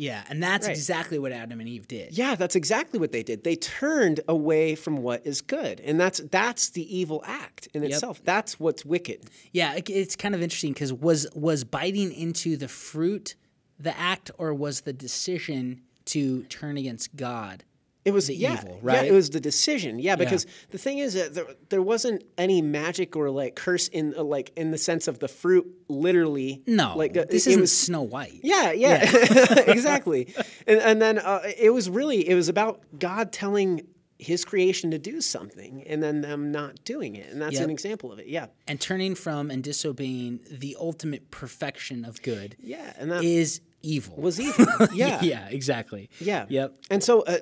Yeah, 0.00 0.24
and 0.30 0.42
that's 0.42 0.66
Right. 0.66 0.74
exactly 0.74 1.18
what 1.18 1.30
Adam 1.30 1.60
and 1.60 1.68
Eve 1.68 1.86
did. 1.86 2.16
Yeah, 2.16 2.34
that's 2.34 2.56
exactly 2.56 2.98
what 2.98 3.12
they 3.12 3.22
did. 3.22 3.44
They 3.44 3.54
turned 3.56 4.20
away 4.28 4.74
from 4.74 4.96
what 4.96 5.26
is 5.26 5.42
good, 5.42 5.78
and 5.80 6.00
that's 6.00 6.22
that's 6.30 6.70
the 6.70 6.96
evil 6.98 7.22
act 7.26 7.68
in 7.74 7.84
itself. 7.84 8.18
That's 8.24 8.58
what's 8.58 8.82
wicked. 8.82 9.24
Yeah, 9.52 9.74
it, 9.74 9.90
it's 9.90 10.16
kind 10.16 10.34
of 10.34 10.40
interesting 10.40 10.72
because 10.72 10.90
was 10.90 11.26
was 11.34 11.64
biting 11.64 12.14
into 12.14 12.56
the 12.56 12.66
fruit 12.66 13.34
the 13.78 13.94
act, 13.98 14.30
or 14.38 14.54
was 14.54 14.80
the 14.82 14.94
decision 14.94 15.82
to 16.06 16.44
turn 16.44 16.78
against 16.78 17.14
God? 17.14 17.64
It 18.04 18.12
was 18.12 18.28
the 18.28 18.34
yeah, 18.34 18.54
evil, 18.62 18.80
Yeah, 18.82 19.02
it 19.02 19.12
was 19.12 19.28
the 19.28 19.40
decision. 19.40 19.98
Yeah, 19.98 20.16
because 20.16 20.46
the 20.70 20.78
thing 20.78 20.98
is 20.98 21.12
that 21.14 21.34
there, 21.34 21.44
there 21.68 21.82
wasn't 21.82 22.24
any 22.38 22.62
magic 22.62 23.14
or 23.14 23.28
like 23.30 23.56
curse 23.56 23.88
in 23.88 24.14
uh, 24.16 24.22
like 24.22 24.52
in 24.56 24.70
the 24.70 24.78
sense 24.78 25.06
of 25.06 25.18
the 25.18 25.28
fruit 25.28 25.66
literally. 25.88 26.62
No, 26.66 26.96
like 26.96 27.14
uh, 27.16 27.26
this 27.28 27.46
it 27.46 27.50
isn't 27.50 27.60
was. 27.60 27.76
Snow 27.76 28.02
White. 28.02 28.40
Yeah, 28.42 28.72
yeah, 28.72 29.00
exactly. 29.66 30.34
And, 30.66 30.80
and 30.80 31.02
then 31.02 31.18
uh, 31.18 31.40
it 31.58 31.70
was 31.74 31.90
really 31.90 32.26
it 32.26 32.34
was 32.34 32.48
about 32.48 32.80
God 32.98 33.32
telling 33.32 33.86
His 34.18 34.46
creation 34.46 34.90
to 34.92 34.98
do 34.98 35.20
something, 35.20 35.82
and 35.86 36.02
then 36.02 36.22
them 36.22 36.50
not 36.52 36.82
doing 36.84 37.16
it, 37.16 37.30
and 37.30 37.40
that's 37.40 37.54
Yep. 37.56 37.64
an 37.64 37.70
example 37.70 38.12
of 38.12 38.18
it. 38.18 38.28
Yeah, 38.28 38.46
and 38.66 38.80
turning 38.80 39.14
from 39.14 39.50
and 39.50 39.62
disobeying 39.62 40.40
the 40.50 40.74
ultimate 40.80 41.30
perfection 41.30 42.06
of 42.06 42.22
good 42.22 42.56
yeah, 42.58 42.94
and 42.98 43.10
that 43.12 43.24
is 43.24 43.60
evil. 43.82 44.16
was 44.16 44.40
evil. 44.40 44.66
Yeah, 44.92 45.20
yeah, 45.22 45.48
exactly. 45.48 46.10
Yeah. 46.20 46.46
Yep. 46.48 46.74
And 46.90 47.02
so 47.02 47.22
uh, 47.22 47.38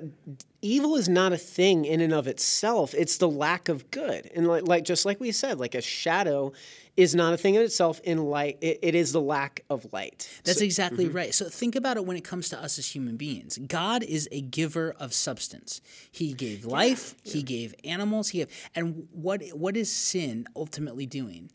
evil 0.63 0.97
is 0.97 1.09
not 1.09 1.33
a 1.33 1.39
thing 1.39 1.85
in 1.85 2.01
and 2.01 2.13
of 2.13 2.27
itself. 2.27 2.95
It's 2.95 3.17
the 3.19 3.29
lack 3.29 3.69
of 3.69 3.91
good. 3.91 4.31
And 4.35 4.47
like, 4.47 4.67
like 4.67 4.85
just 4.85 5.05
like 5.05 5.21
we 5.21 5.33
said, 5.33 5.59
like 5.59 5.75
a 5.75 5.83
shadow 5.83 6.53
is 6.99 7.15
not 7.15 7.33
a 7.33 7.37
thing 7.37 7.55
in 7.55 7.63
itself 7.63 8.01
in 8.03 8.19
light. 8.19 8.59
It, 8.61 8.81
it 8.83 8.95
is 8.97 9.13
the 9.13 9.21
lack 9.21 9.65
of 9.71 9.93
light. 9.93 10.29
That's 10.43 10.61
exactly 10.61 11.05
mm-hmm. 11.07 11.17
right. 11.17 11.35
So 11.35 11.49
think 11.49 11.77
about 11.77 11.97
it 11.97 12.05
when 12.05 12.17
it 12.17 12.25
comes 12.25 12.49
to 12.49 12.61
us 12.61 12.77
as 12.79 12.95
human 12.95 13.17
beings. 13.17 13.57
God 13.57 14.03
is 14.03 14.29
a 14.33 14.41
giver 14.41 14.95
of 14.99 15.15
substance. 15.15 15.81
He 16.11 16.33
gave 16.33 16.65
life, 16.65 17.15
he 17.23 17.45
gave 17.45 17.73
animals, 17.85 18.31
he 18.31 18.39
gave, 18.39 18.49
and 18.75 19.07
what 19.13 19.43
what 19.53 19.77
is 19.77 19.91
sin 19.93 20.47
ultimately 20.57 21.07
doing? 21.07 21.51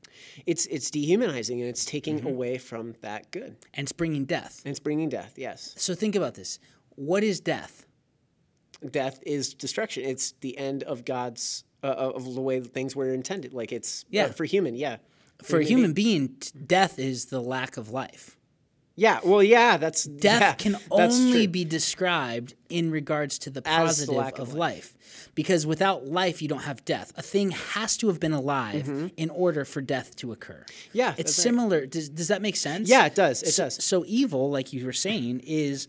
It's 0.46 0.66
it's 0.68 0.90
dehumanizing 0.90 1.60
and 1.60 1.70
it's 1.70 1.84
taking 1.86 2.14
Mm-hmm. 2.20 2.28
away 2.28 2.58
from 2.58 2.94
that 3.02 3.32
good. 3.32 3.56
And 3.74 3.84
it's 3.86 3.92
bringing 3.92 4.26
death. 4.26 4.62
And 4.64 4.72
it's 4.72 4.80
bringing 4.80 5.10
death. 5.10 5.34
Yes, 5.36 5.74
So 5.78 5.94
think 5.96 6.16
about 6.16 6.36
this. 6.36 6.60
What 6.96 7.24
is 7.24 7.40
death? 7.42 7.86
death 8.92 9.20
is 9.26 9.54
destruction. 9.54 10.04
It's 10.04 10.34
the 10.42 10.58
end 10.58 10.84
of 10.84 11.06
God's 11.06 11.64
uh, 11.84 11.88
of 11.88 12.34
the 12.34 12.42
way 12.42 12.60
things 12.62 12.96
were 12.96 13.14
intended. 13.14 13.54
Like 13.54 13.72
it's 13.72 14.04
uh, 14.04 14.08
Yeah. 14.12 14.28
for 14.32 14.46
human. 14.46 14.76
Yeah. 14.76 14.98
For 15.42 15.60
a 15.60 15.64
human 15.64 15.94
being, 15.94 16.36
t- 16.40 16.52
death 16.66 17.00
is 17.00 17.26
the 17.26 17.42
lack 17.42 17.78
of 17.78 17.90
life. 17.90 18.38
Yeah. 18.96 19.20
Well, 19.24 19.44
yeah. 19.44 19.78
That's 19.78 20.04
Death 20.04 20.42
yeah, 20.42 20.54
can 20.54 20.78
only 20.92 21.48
be 21.48 21.66
described 21.66 22.54
in 22.74 22.90
regards 22.92 23.38
to 23.40 23.50
the 23.50 23.62
As 23.66 24.00
the 24.00 24.08
positive 24.08 24.40
of 24.42 24.50
of 24.50 24.54
life. 24.56 24.94
Because 25.36 25.66
without 25.66 26.08
life, 26.08 26.42
you 26.42 26.48
don't 26.48 26.64
have 26.64 26.84
death. 26.86 27.12
A 27.16 27.22
thing 27.22 27.52
has 27.52 27.98
to 27.98 28.08
have 28.08 28.20
been 28.20 28.34
alive 28.34 29.12
in 29.16 29.30
order 29.30 29.64
for 29.66 29.82
death 29.82 30.16
to 30.18 30.32
occur. 30.32 30.64
Mm-hmm. 30.68 30.98
Yeah, 30.98 31.10
It's 31.10 31.18
that's 31.18 31.38
right. 31.40 31.44
similar. 31.44 31.86
Does, 31.86 32.10
does 32.10 32.28
that 32.30 32.42
make 32.42 32.56
sense? 32.56 32.90
Yeah, 32.90 33.06
it 33.06 33.16
does. 33.16 33.44
It 33.44 33.52
so, 33.52 33.64
does. 33.66 33.84
So 33.84 34.04
evil, 34.08 34.50
like 34.50 34.74
you 34.74 34.86
were 34.86 34.94
saying, 34.94 35.42
is 35.46 35.88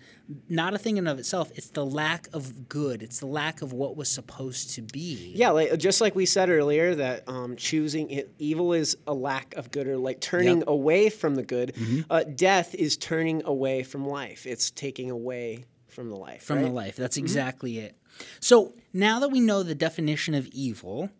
not 0.48 0.72
a 0.74 0.78
thing 0.78 0.96
in 0.96 1.06
and 1.06 1.12
of 1.12 1.18
itself. 1.18 1.50
It's 1.54 1.70
the 1.70 1.84
lack 1.84 2.28
of 2.32 2.68
good. 2.68 3.02
It's 3.02 3.20
the 3.20 3.26
lack 3.26 3.62
of 3.62 3.72
what 3.72 3.96
was 3.96 4.08
supposed 4.08 4.70
to 4.74 4.82
be. 4.82 5.32
Yeah, 5.34 5.50
like 5.50 5.76
just 5.78 6.00
like 6.00 6.14
we 6.14 6.26
said 6.26 6.48
earlier, 6.50 6.94
that 6.94 7.24
um, 7.28 7.56
choosing 7.56 8.10
it, 8.10 8.32
evil 8.38 8.72
is 8.72 8.96
a 9.06 9.14
lack 9.14 9.54
of 9.56 9.70
good, 9.70 9.86
or 9.86 9.96
like 9.98 10.20
turning 10.20 10.58
Yep. 10.58 10.68
away 10.68 11.10
from 11.10 11.34
the 11.34 11.42
good. 11.42 11.74
Mm-hmm. 11.74 12.00
Uh, 12.10 12.24
death 12.24 12.74
is 12.74 12.96
turning 12.96 13.42
away 13.44 13.82
from 13.82 14.06
life. 14.06 14.46
It's 14.46 14.70
taking 14.70 15.10
away 15.10 15.64
from 15.94 16.10
the 16.10 16.16
life. 16.16 16.42
from 16.42 16.56
right? 16.56 16.64
the 16.64 16.70
life. 16.70 16.96
That's 16.96 17.16
exactly 17.16 17.78
it. 17.78 17.96
So 18.40 18.74
now 18.92 19.20
that 19.20 19.30
we 19.30 19.40
know 19.40 19.62
the 19.62 19.74
definition 19.74 20.34
of 20.34 20.46
evil, 20.48 21.10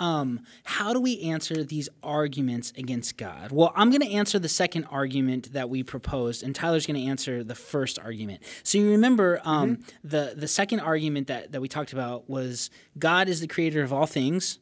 um, 0.00 0.40
how 0.64 0.92
do 0.92 1.00
we 1.00 1.20
answer 1.22 1.62
these 1.62 1.88
arguments 2.02 2.72
against 2.76 3.16
God? 3.16 3.52
Well, 3.52 3.72
I'm 3.76 3.90
going 3.90 4.00
to 4.00 4.10
answer 4.12 4.38
the 4.38 4.48
second 4.48 4.86
argument 4.86 5.52
that 5.52 5.70
we 5.70 5.82
proposed, 5.82 6.42
and 6.42 6.54
Tyler's 6.54 6.86
going 6.86 7.00
to 7.00 7.06
answer 7.06 7.44
the 7.44 7.54
first 7.54 7.98
argument. 7.98 8.42
So 8.64 8.78
you 8.78 8.90
remember 8.90 9.40
um, 9.44 9.84
the 10.02 10.34
the 10.36 10.48
second 10.48 10.80
argument 10.80 11.28
that 11.28 11.52
that 11.52 11.60
we 11.60 11.68
talked 11.68 11.92
about 11.92 12.28
was 12.28 12.70
God 12.98 13.28
is 13.28 13.40
the 13.40 13.46
creator 13.46 13.82
of 13.82 13.92
all 13.92 14.06
things. 14.06 14.58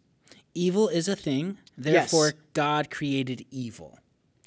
Evil 0.53 0.89
is 0.89 1.09
a 1.09 1.15
thing, 1.15 1.59
therefore 1.79 2.33
God 2.53 2.91
created 2.91 3.47
evil. 3.51 4.00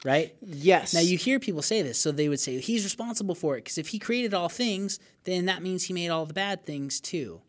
Right? 0.05 0.35
Yes. 0.41 0.93
Now 0.93 0.99
you 0.99 1.17
hear 1.17 1.39
people 1.39 1.61
say 1.61 1.81
this, 1.81 1.97
so 1.97 2.11
they 2.11 2.27
would 2.27 2.39
say 2.39 2.59
he's 2.59 2.83
responsible 2.83 3.35
for 3.35 3.55
it 3.55 3.63
because 3.63 3.77
if 3.77 3.87
he 3.89 3.99
created 3.99 4.33
all 4.33 4.49
things, 4.49 4.99
then 5.23 5.45
that 5.45 5.63
means 5.63 5.85
he 5.85 5.93
made 5.93 6.09
all 6.09 6.25
the 6.25 6.33
bad 6.33 6.65
things 6.65 6.99
too. 6.99 7.41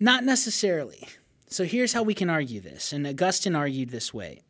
Not 0.00 0.24
necessarily. 0.24 1.06
So 1.48 1.64
here's 1.64 1.92
how 1.92 2.02
we 2.02 2.14
can 2.14 2.28
argue 2.28 2.60
this, 2.60 2.92
and 2.92 3.06
Augustine 3.06 3.54
argued 3.54 3.90
this 3.90 4.12
way: 4.12 4.42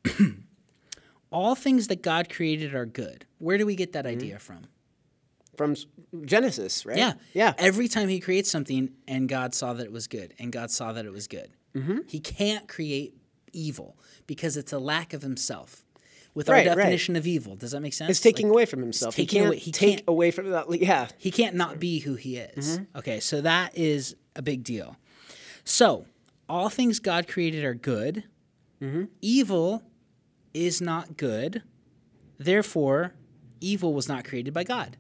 all 1.31 1.55
things 1.55 1.88
that 1.88 2.02
God 2.02 2.31
created 2.31 2.75
are 2.75 2.87
good. 2.87 3.26
Where 3.38 3.59
do 3.59 3.66
we 3.66 3.76
get 3.76 3.93
that 3.93 4.07
idea 4.07 4.38
from? 4.38 4.69
from 5.57 5.75
Genesis, 6.25 6.87
right? 6.87 6.97
Yeah, 6.99 7.14
Yeah. 7.33 7.55
Every 7.59 7.88
time 7.88 8.09
he 8.09 8.21
creates 8.21 8.50
something, 8.50 8.90
and 9.09 9.28
God 9.28 9.55
saw 9.55 9.73
that 9.73 9.85
it 9.85 9.93
was 9.93 10.07
good, 10.07 10.35
and 10.38 10.52
God 10.52 10.71
saw 10.71 10.93
that 10.93 11.07
it 11.07 11.12
was 11.12 11.26
good. 11.26 11.50
Mm-hmm. 11.75 12.00
He 12.07 12.21
can't 12.21 12.69
create 12.69 13.14
evil 13.52 13.97
because 14.26 14.57
it's 14.57 14.73
a 14.73 14.78
lack 14.78 15.12
of 15.12 15.23
himself. 15.23 15.85
With 16.37 16.49
Right, 16.50 16.69
our 16.69 16.75
right. 16.76 16.83
definition 16.83 17.16
of 17.16 17.26
evil, 17.26 17.57
does 17.57 17.71
that 17.73 17.81
make 17.81 17.95
sense? 17.95 18.11
It's 18.11 18.21
taking 18.21 18.47
Like, 18.49 18.52
away 18.55 18.64
from 18.66 18.81
himself. 18.83 19.16
He 19.16 19.25
can't 19.26 19.47
away- 19.49 19.59
he 19.59 19.73
take 19.73 19.90
can't- 19.97 20.02
away 20.07 20.31
from 20.31 20.50
that. 20.50 20.66
Yeah. 20.81 21.09
He 21.19 21.31
can't 21.31 21.57
not 21.57 21.81
be 21.81 21.99
who 22.00 22.14
he 22.14 22.37
is. 22.37 22.78
Mm-hmm. 22.78 22.99
Okay, 22.99 23.21
so 23.21 23.40
that 23.40 23.76
is 23.76 24.14
a 24.37 24.43
big 24.43 24.62
deal. 24.62 24.97
So, 25.64 26.07
all 26.49 26.69
things 26.69 27.00
God 27.00 27.26
created 27.26 27.64
are 27.64 27.73
good. 27.75 28.25
Mm-hmm. 28.83 29.05
Evil 29.23 29.83
is 30.55 30.81
not 30.83 31.16
good. 31.16 31.62
Therefore, 32.38 33.14
evil 33.61 33.95
was 33.95 34.09
not 34.09 34.25
created 34.25 34.52
by 34.52 34.64
God. 34.64 34.97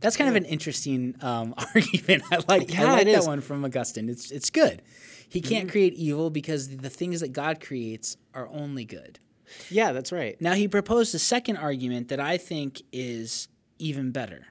That's 0.00 0.16
kind 0.16 0.30
of 0.30 0.36
an 0.36 0.44
interesting 0.44 1.14
um, 1.20 1.54
argument. 1.74 2.22
I 2.30 2.40
like, 2.48 2.72
yeah, 2.72 2.82
I 2.86 2.92
like 2.92 3.04
that 3.06 3.18
is. 3.18 3.26
one 3.26 3.40
from 3.40 3.64
Augustine. 3.64 4.08
It's 4.08 4.30
it's 4.30 4.50
good. 4.50 4.82
He 5.28 5.40
can't 5.40 5.64
Mm-hmm. 5.66 5.70
create 5.72 5.94
evil 5.94 6.30
because 6.30 6.68
the 6.76 6.90
things 6.90 7.20
that 7.20 7.32
God 7.32 7.60
creates 7.60 8.16
are 8.34 8.48
only 8.48 8.84
good. 8.84 9.18
Yeah, 9.70 9.92
that's 9.92 10.12
right. 10.12 10.40
Now 10.40 10.54
he 10.54 10.68
proposed 10.68 11.14
a 11.14 11.18
second 11.18 11.56
argument 11.56 12.08
that 12.08 12.20
I 12.20 12.38
think 12.38 12.82
is 12.92 13.48
even 13.78 14.10
better. 14.12 14.46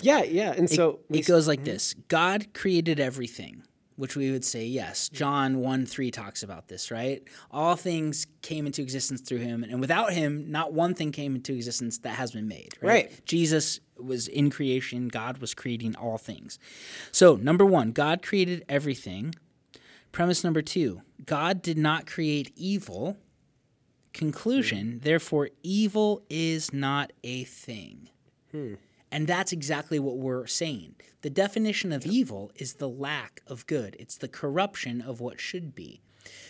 Yeah, 0.00 0.22
yeah. 0.22 0.52
And 0.52 0.70
so 0.70 1.00
we 1.08 1.20
It 1.20 1.26
goes 1.26 1.48
like 1.48 1.60
hmm 1.60 1.64
this 1.64 1.94
God 2.08 2.54
created 2.54 2.98
everything, 3.00 3.62
which 3.96 4.16
we 4.16 4.30
would 4.30 4.44
say, 4.44 4.64
yes. 4.64 5.08
John 5.08 5.58
1 5.60 5.86
3 5.86 6.10
talks 6.10 6.42
about 6.42 6.68
this, 6.68 6.90
right? 6.90 7.22
All 7.50 7.76
things 7.76 8.26
came 8.42 8.66
into 8.66 8.82
existence 8.82 9.20
through 9.20 9.38
him, 9.38 9.62
and 9.64 9.80
without 9.80 10.12
him, 10.12 10.50
not 10.50 10.72
one 10.72 10.94
thing 10.94 11.12
came 11.12 11.34
into 11.34 11.52
existence 11.52 11.98
that 11.98 12.16
has 12.16 12.32
been 12.32 12.48
made, 12.48 12.74
right? 12.80 12.88
Right. 12.88 13.24
Jesus 13.26 13.80
was 13.98 14.26
in 14.28 14.50
creation, 14.50 15.08
God 15.08 15.38
was 15.38 15.54
creating 15.54 15.94
all 15.96 16.18
things. 16.18 16.58
So, 17.12 17.36
number 17.36 17.64
one, 17.64 17.92
God 17.92 18.22
created 18.22 18.64
everything. 18.68 19.34
Premise 20.10 20.44
number 20.44 20.62
two 20.62 21.00
God 21.24 21.62
did 21.62 21.78
not 21.78 22.06
create 22.06 22.52
evil. 22.56 23.16
Conclusion, 24.12 24.92
hmm. 24.92 24.98
therefore, 24.98 25.50
evil 25.62 26.22
is 26.28 26.72
not 26.72 27.12
a 27.24 27.44
thing. 27.44 28.08
Hmm. 28.50 28.74
And 29.10 29.26
that's 29.26 29.52
exactly 29.52 29.98
what 29.98 30.16
we're 30.16 30.46
saying. 30.46 30.96
The 31.20 31.30
definition 31.30 31.92
of 31.92 32.06
evil 32.06 32.50
is 32.56 32.74
the 32.74 32.88
lack 32.88 33.42
of 33.46 33.66
good, 33.66 33.96
it's 33.98 34.16
the 34.16 34.28
corruption 34.28 35.00
of 35.02 35.20
what 35.20 35.40
should 35.40 35.74
be. 35.74 36.00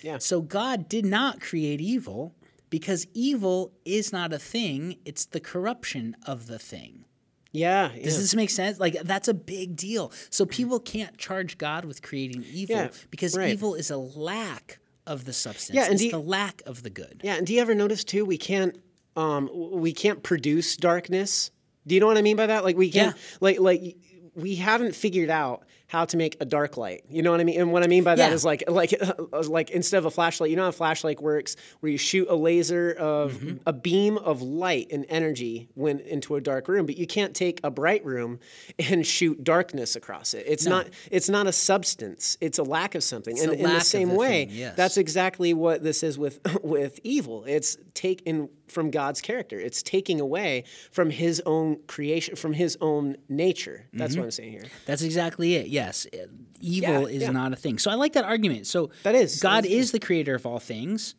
Yeah. 0.03 0.19
So 0.19 0.41
God 0.41 0.89
did 0.89 1.05
not 1.05 1.41
create 1.41 1.81
evil 1.81 2.35
because 2.71 3.07
evil 3.15 3.73
is 3.85 4.13
not 4.13 4.33
a 4.33 4.39
thing, 4.39 4.97
it's 5.05 5.27
the 5.27 5.41
corruption 5.41 6.17
of 6.27 6.47
the 6.47 6.59
thing. 6.59 7.05
Yeah. 7.53 7.91
Does 8.03 8.17
this 8.17 8.35
make 8.35 8.49
sense? 8.49 8.81
Like 8.81 8.95
that's 9.03 9.29
a 9.29 9.35
big 9.35 9.77
deal. 9.77 10.11
So 10.31 10.45
hmm. 10.45 10.51
people 10.51 10.81
can't 10.81 11.19
charge 11.19 11.59
God 11.59 11.85
with 11.85 12.01
creating 12.01 12.45
evil 12.51 12.77
Yeah, 12.77 12.89
because 13.11 13.37
right. 13.37 13.51
evil 13.51 13.75
is 13.75 13.91
a 13.91 13.99
lack 13.99 14.79
of 15.07 15.25
the 15.25 15.33
substance. 15.33 15.75
Yeah, 15.77 15.85
and 15.85 15.95
it's 15.95 16.03
you- 16.03 16.11
the 16.13 16.19
lack 16.19 16.63
of 16.67 16.83
the 16.83 16.91
good. 16.91 17.21
Yeah, 17.25 17.35
and 17.35 17.47
do 17.47 17.55
you 17.55 17.61
ever 17.61 17.75
notice 17.75 18.05
too? 18.05 18.25
We 18.25 18.39
can't, 18.39 18.77
um, 19.17 19.51
we 19.53 19.93
can't 19.93 20.23
produce 20.23 20.77
darkness. 20.77 21.51
Do 21.87 21.95
you 21.95 22.01
know 22.01 22.07
what 22.07 22.17
I 22.19 22.23
mean 22.23 22.37
by 22.37 22.47
that? 22.47 22.65
Like 22.65 22.77
we 22.77 22.91
can't, 22.91 23.17
Yeah. 23.17 23.23
like, 23.41 23.59
like 23.61 23.97
we 24.35 24.55
haven't 24.57 24.95
figured 24.95 25.31
out 25.31 25.65
how 25.93 26.07
to 26.07 26.17
make 26.17 26.39
a 26.41 26.47
dark 26.47 26.79
light. 26.79 27.03
You 27.11 27.23
know 27.23 27.31
what 27.33 27.41
I 27.41 27.45
mean? 27.45 27.61
And 27.61 27.71
what 27.71 27.83
I 27.83 27.87
mean 27.87 28.03
by 28.03 28.15
that 28.15 28.29
Yeah. 28.31 28.35
is 28.35 28.47
like, 28.47 28.65
like, 28.67 28.95
like 29.49 29.69
instead 29.71 29.99
of 29.99 30.07
a 30.07 30.11
flashlight, 30.11 30.49
you 30.49 30.57
know 30.57 30.63
how 30.63 30.69
a 30.71 30.73
flashlight 30.73 31.21
works, 31.21 31.55
where 31.81 31.93
you 31.93 31.99
shoot 31.99 32.27
a 32.31 32.35
laser 32.35 32.93
of 32.99 33.33
Mm-hmm. 33.35 33.57
a 33.67 33.75
beam 33.75 34.17
of 34.17 34.41
light 34.41 34.87
and 34.91 35.05
energy 35.11 35.69
when 35.75 36.01
into 36.01 36.37
a 36.37 36.41
dark 36.41 36.67
room, 36.67 36.87
but 36.87 36.97
you 36.97 37.07
can't 37.07 37.35
take 37.37 37.61
a 37.63 37.71
bright 37.71 38.03
room 38.07 38.41
and 38.79 39.07
shoot 39.07 39.45
darkness 39.45 39.95
across 39.95 40.33
it. 40.33 40.45
It's 40.49 40.65
not, 40.65 40.89
it's 41.11 41.29
not 41.29 41.47
a 41.47 41.53
substance. 41.53 42.39
It's 42.41 42.59
a 42.59 42.63
lack 42.63 42.95
of 42.95 43.05
something. 43.05 43.39
and 43.39 43.51
a 43.51 43.55
in 43.55 43.63
the 43.65 43.81
same 43.81 44.09
the 44.09 44.15
way, 44.15 44.47
thing, 44.47 44.57
yes. 44.57 44.75
that's 44.77 44.97
exactly 44.97 45.53
what 45.53 45.83
this 45.83 46.03
is 46.03 46.17
with 46.19 46.41
with 46.63 47.01
evil. 47.05 47.45
It's 47.47 47.77
taken 47.93 48.49
from 48.69 48.91
God's 48.91 49.21
character. 49.21 49.61
It's 49.61 49.83
taking 49.83 50.19
away 50.21 50.65
from 50.91 51.11
His 51.11 51.43
own 51.45 51.77
creation, 51.87 52.37
from 52.37 52.55
His 52.55 52.79
own 52.81 53.17
nature. 53.29 53.85
That's 53.93 54.13
Mm-hmm. 54.13 54.21
what 54.21 54.25
I'm 54.25 54.31
saying 54.31 54.53
here. 54.53 54.65
That's 54.87 55.03
exactly 55.03 55.55
it. 55.57 55.67
Yes. 55.87 56.07
Uh, 56.13 56.27
Evil 56.61 57.09
Yeah, 57.11 57.17
is 57.17 57.23
yeah. 57.23 57.31
not 57.31 57.53
a 57.53 57.57
thing. 57.57 57.79
So 57.79 57.91
I 57.91 57.95
like 57.95 58.13
that 58.15 58.25
argument. 58.25 58.67
So 58.67 58.91
That 59.03 59.15
is- 59.15 59.41
God 59.41 59.65
that 59.65 59.71
is 59.71 59.87
is 59.87 59.93
the 59.93 59.99
creator 60.01 60.35
of 60.35 60.47
all 60.47 60.59
things. 60.61 61.15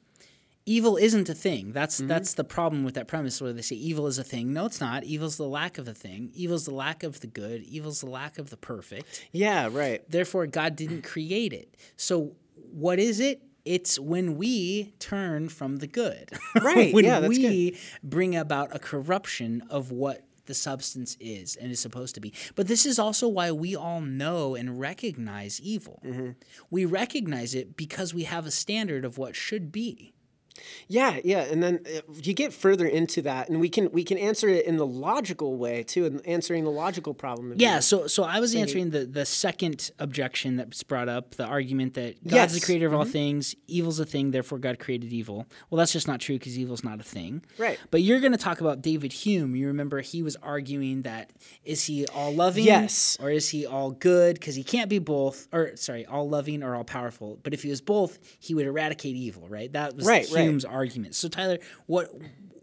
Evil 0.65 0.96
isn't 0.96 1.27
a 1.27 1.34
thing. 1.34 1.74
That's 1.74 1.98
Mm-hmm. 1.98 2.08
that's 2.08 2.36
the 2.36 2.46
problem 2.46 2.86
with 2.86 2.93
that 2.96 3.08
premise 3.08 3.41
where 3.41 3.51
they 3.51 3.62
say 3.62 3.75
evil 3.75 4.08
is 4.08 4.17
a 4.17 4.24
thing. 4.24 4.53
No, 4.53 4.65
it's 4.65 4.79
not. 4.79 5.03
Evil's 5.03 5.36
the 5.36 5.43
lack 5.48 5.77
of 5.77 5.88
a 5.89 5.93
thing. 5.93 6.32
Evil's 6.34 6.63
the 6.65 6.74
lack 6.74 7.03
of 7.03 7.20
the 7.20 7.27
good. 7.27 7.63
Evil's 7.63 8.00
the 8.00 8.10
lack 8.10 8.38
of 8.39 8.50
the 8.50 8.55
perfect. 8.58 9.27
Yeah, 9.34 9.67
right. 9.70 10.10
Therefore, 10.10 10.48
God 10.48 10.77
didn't 10.77 11.01
create 11.03 11.51
it. 11.51 11.75
So, 11.98 12.36
what 12.72 12.98
is 12.98 13.20
it? 13.20 13.41
It's 13.65 14.00
when 14.00 14.38
we 14.38 14.93
turn 15.00 15.50
from 15.50 15.77
the 15.77 15.88
good. 15.88 16.29
Right, 16.62 16.93
when 16.93 17.03
yeah, 17.03 17.20
that's 17.20 17.38
we 17.38 17.77
bring 18.01 18.36
about 18.36 18.74
a 18.74 18.79
corruption 18.79 19.63
of 19.70 19.91
what 19.91 20.22
the 20.45 20.53
substance 20.53 21.17
is 21.19 21.55
and 21.55 21.71
is 21.71 21.79
supposed 21.79 22.15
to 22.15 22.21
be. 22.21 22.33
But 22.55 22.67
this 22.67 22.85
is 22.85 23.00
also 23.00 23.27
why 23.27 23.51
we 23.51 23.75
all 23.75 24.01
know 24.01 24.55
and 24.55 24.79
recognize 24.79 25.62
evil. 25.62 26.01
Mm-hmm. 26.05 26.31
We 26.69 26.85
recognize 26.85 27.55
it 27.55 27.75
because 27.77 28.13
we 28.13 28.23
have 28.23 28.45
a 28.45 28.51
standard 28.51 29.05
of 29.05 29.17
what 29.17 29.35
should 29.35 29.71
be. 29.71 30.13
Yeah, 30.88 31.19
yeah, 31.24 31.41
and 31.41 31.63
then 31.63 31.79
uh, 31.86 32.01
you 32.22 32.33
get 32.33 32.53
further 32.53 32.86
into 32.86 33.22
that, 33.24 33.50
and 33.50 33.60
we 33.60 33.69
can 33.69 33.91
we 33.91 34.03
can 34.03 34.17
answer 34.17 34.48
it 34.48 34.65
in 34.65 34.77
the 34.77 34.86
logical 34.86 35.57
way 35.57 35.83
too, 35.83 36.05
and 36.05 36.25
answering 36.27 36.63
the 36.63 36.69
logical 36.72 37.13
problem. 37.13 37.53
Yeah, 37.57 37.79
so 37.79 38.07
so 38.07 38.24
I 38.24 38.39
was 38.39 38.53
answering 38.55 38.91
the 38.91 39.05
the 39.05 39.25
second 39.25 39.91
objection 40.00 40.55
that's 40.57 40.83
brought 40.83 41.10
up, 41.10 41.36
the 41.36 41.45
argument 41.45 41.95
that 41.95 42.15
God's 42.24 42.24
the 42.24 42.36
Yes, 42.36 42.53
Mm-hmm. 42.53 42.65
creator 42.65 42.88
of 42.88 42.93
all 42.93 43.05
things, 43.05 43.55
evil's 43.67 44.00
a 44.00 44.05
thing, 44.05 44.31
therefore 44.31 44.60
God 44.60 44.77
created 44.79 45.12
evil. 45.12 45.48
Well, 45.69 45.77
that's 45.79 45.91
just 45.93 46.07
not 46.07 46.19
true 46.22 46.38
because 46.38 46.57
evil's 46.57 46.83
not 46.83 47.00
a 47.00 47.03
thing. 47.03 47.43
Right. 47.57 47.79
But 47.91 48.01
you're 48.03 48.19
going 48.19 48.31
to 48.31 48.38
talk 48.38 48.62
about 48.62 48.81
David 48.81 49.12
Hume. 49.12 49.55
You 49.55 49.67
remember 49.67 50.01
he 50.01 50.22
was 50.22 50.36
arguing 50.38 51.01
that 51.03 51.31
is 51.63 51.83
he 51.86 52.05
all 52.07 52.33
loving 52.33 52.65
Yes. 52.65 53.17
or 53.19 53.29
is 53.31 53.50
he 53.50 53.65
all 53.65 53.91
good 53.91 54.36
because 54.36 54.55
he 54.55 54.63
can't 54.63 54.89
be 54.89 54.99
both 54.99 55.47
or 55.51 55.75
sorry, 55.75 56.06
all 56.06 56.30
loving 56.30 56.62
or 56.63 56.75
all 56.75 56.84
powerful. 56.84 57.39
But 57.43 57.54
if 57.54 57.63
he 57.63 57.69
was 57.69 57.82
both, 57.82 58.19
he 58.39 58.54
would 58.54 58.65
eradicate 58.65 59.15
evil, 59.15 59.47
right? 59.49 59.71
That 59.73 59.95
was 59.95 60.06
Right, 60.06 60.27
right. 60.32 60.43
Hume's 60.53 60.65
argument. 60.65 61.15
So 61.15 61.27
Tyler, 61.27 61.57
what 61.87 62.09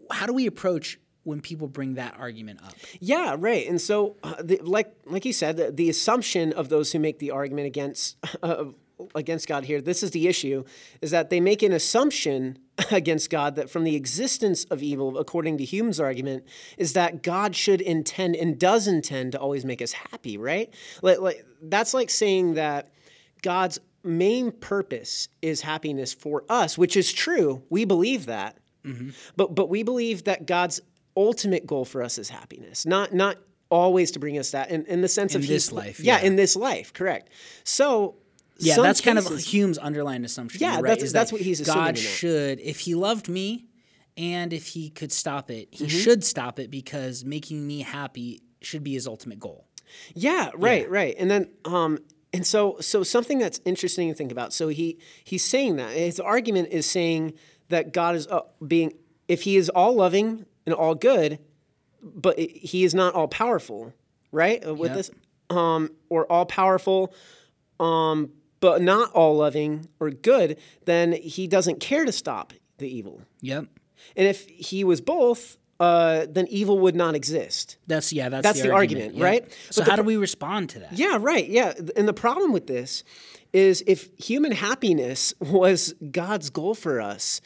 how 0.09 0.25
do 0.25 0.33
we 0.33 0.47
approach 0.47 0.99
when 1.23 1.41
people 1.41 1.67
bring 1.67 1.95
that 1.95 2.15
argument 2.17 2.61
up? 2.63 2.73
Yeah, 2.99 3.35
right. 3.37 3.67
And 3.67 3.79
so, 3.79 4.15
uh, 4.23 4.35
the, 4.41 4.59
like 4.63 4.95
like 5.05 5.25
you 5.25 5.33
said, 5.33 5.57
the, 5.57 5.71
the 5.71 5.89
assumption 5.89 6.53
of 6.53 6.69
those 6.69 6.91
who 6.91 6.99
make 6.99 7.19
the 7.19 7.31
argument 7.31 7.67
against 7.67 8.17
uh, 8.43 8.65
against 9.15 9.47
God 9.47 9.65
here, 9.65 9.81
this 9.81 10.03
is 10.03 10.11
the 10.11 10.27
issue, 10.27 10.63
is 11.01 11.11
that 11.11 11.29
they 11.29 11.39
make 11.39 11.63
an 11.63 11.73
assumption 11.73 12.59
against 12.91 13.29
God 13.29 13.55
that 13.55 13.69
from 13.69 13.83
the 13.83 13.95
existence 13.95 14.63
of 14.65 14.81
evil, 14.81 15.17
according 15.17 15.57
to 15.57 15.65
Hume's 15.65 15.99
argument, 15.99 16.45
is 16.77 16.93
that 16.93 17.23
God 17.23 17.55
should 17.55 17.81
intend 17.81 18.35
and 18.35 18.57
does 18.57 18.87
intend 18.87 19.33
to 19.33 19.39
always 19.39 19.65
make 19.65 19.81
us 19.81 19.91
happy. 19.91 20.37
Right? 20.37 20.73
Like, 21.01 21.19
like 21.19 21.45
that's 21.61 21.93
like 21.93 22.09
saying 22.09 22.53
that 22.53 22.89
God's 23.41 23.79
main 24.03 24.51
purpose 24.51 25.27
is 25.41 25.61
happiness 25.61 26.13
for 26.13 26.43
us, 26.49 26.77
which 26.77 26.95
is 26.97 27.11
true. 27.13 27.63
We 27.69 27.85
believe 27.85 28.25
that. 28.27 28.57
But 29.35 29.53
but 29.53 29.69
we 29.69 29.83
believe 29.83 30.23
that 30.23 30.47
God's 30.47 30.81
ultimate 31.15 31.67
goal 31.67 31.85
for 31.85 32.01
us 32.01 32.17
is 32.17 32.29
happiness, 32.29 32.85
not 32.85 33.13
not 33.13 33.37
always 33.69 34.11
to 34.11 34.19
bring 34.19 34.37
us 34.39 34.51
that 34.51 34.69
in, 34.71 34.85
in 34.87 35.01
the 35.01 35.07
sense 35.07 35.35
In 35.35 35.41
of 35.41 35.47
this 35.47 35.69
he- 35.69 35.75
life, 35.75 35.99
Yeah, 35.99 36.19
yeah. 36.19 36.25
in 36.27 36.35
this 36.35 36.55
life, 36.55 36.91
correct. 36.93 37.29
So 37.63 38.15
Yeah, 38.57 38.75
that's 38.77 38.99
kind 39.01 39.17
of 39.19 39.27
Hume's 39.39 39.77
underlying 39.77 40.25
assumption. 40.25 40.61
Yeah, 40.61 40.75
right, 40.75 40.83
that's- 40.83 41.03
is 41.03 41.13
that's 41.13 41.29
that 41.31 41.35
what 41.35 41.41
he's 41.43 41.61
assuming 41.61 41.83
God 41.85 41.97
should, 41.97 42.59
if 42.59 42.79
he 42.81 42.95
loved 42.95 43.29
me, 43.29 43.67
and 44.17 44.51
if 44.51 44.67
he 44.67 44.89
could 44.89 45.11
stop 45.11 45.49
it, 45.51 45.69
he 45.71 45.85
Mm-hmm. 45.85 45.97
should 45.99 46.23
stop 46.23 46.59
it 46.59 46.69
because 46.71 47.23
making 47.23 47.65
me 47.65 47.81
happy 47.81 48.41
should 48.61 48.83
be 48.83 48.93
his 48.93 49.07
ultimate 49.07 49.39
goal. 49.39 49.67
Yeah, 50.15 50.49
right, 50.55 50.89
right. 50.89 51.15
And 51.19 51.29
then 51.29 51.49
um 51.65 51.99
and 52.33 52.45
so 52.45 52.77
so 52.79 53.03
something 53.03 53.39
that's 53.39 53.59
interesting 53.65 54.09
to 54.09 54.13
think 54.15 54.31
about. 54.31 54.53
So 54.53 54.67
he 54.69 54.97
he's 55.23 55.43
saying 55.43 55.75
that 55.77 55.91
his 55.91 56.19
argument 56.19 56.69
is 56.71 56.85
saying 56.89 57.33
that 57.69 57.93
God 57.93 58.15
is 58.15 58.27
uh, 58.27 58.41
being 58.65 58.93
if 59.27 59.43
he 59.43 59.57
is 59.57 59.69
all 59.69 59.93
loving 59.95 60.45
and 60.65 60.73
all 60.75 60.95
good, 60.95 61.39
but 62.01 62.37
he 62.39 62.83
is 62.83 62.93
not 62.93 63.13
all 63.13 63.27
powerful, 63.27 63.93
right? 64.31 64.65
Uh, 64.65 64.73
With 64.75 64.91
Yep. 64.91 64.97
this 64.97 65.11
um 65.49 65.89
or 66.09 66.25
all 66.31 66.45
powerful 66.45 67.13
um 67.79 68.31
but 68.59 68.81
not 68.81 69.11
all 69.13 69.35
loving 69.37 69.87
or 69.99 70.11
good, 70.11 70.57
then 70.85 71.13
he 71.13 71.47
doesn't 71.47 71.79
care 71.79 72.05
to 72.05 72.11
stop 72.11 72.53
the 72.77 72.87
evil. 72.87 73.21
Yep. 73.41 73.65
And 74.15 74.27
if 74.27 74.47
he 74.47 74.83
was 74.83 75.01
both, 75.01 75.57
uh, 75.81 76.27
then 76.29 76.45
evil 76.47 76.77
would 76.77 76.95
not 76.95 77.15
exist. 77.15 77.77
That's 77.87 78.13
yeah. 78.13 78.29
That's, 78.29 78.43
That's 78.43 78.61
the 78.61 78.71
argument, 78.71 79.15
yeah. 79.15 79.25
right? 79.25 79.51
So 79.71 79.81
But 79.81 79.85
the 79.85 79.91
how 79.91 79.97
do 79.97 80.03
we 80.03 80.15
respond 80.15 80.69
to 80.69 80.79
that? 80.79 80.93
Yeah, 80.93 81.17
right. 81.19 81.47
Yeah. 81.47 81.73
And 81.95 82.07
the 82.07 82.13
problem 82.13 82.53
with 82.53 82.67
this 82.67 83.03
is 83.53 83.83
if 83.85 84.09
human 84.17 84.51
happiness 84.53 85.33
was 85.39 85.93
God's 86.11 86.49
goal 86.49 86.73
for 86.73 87.01
us 87.01 87.41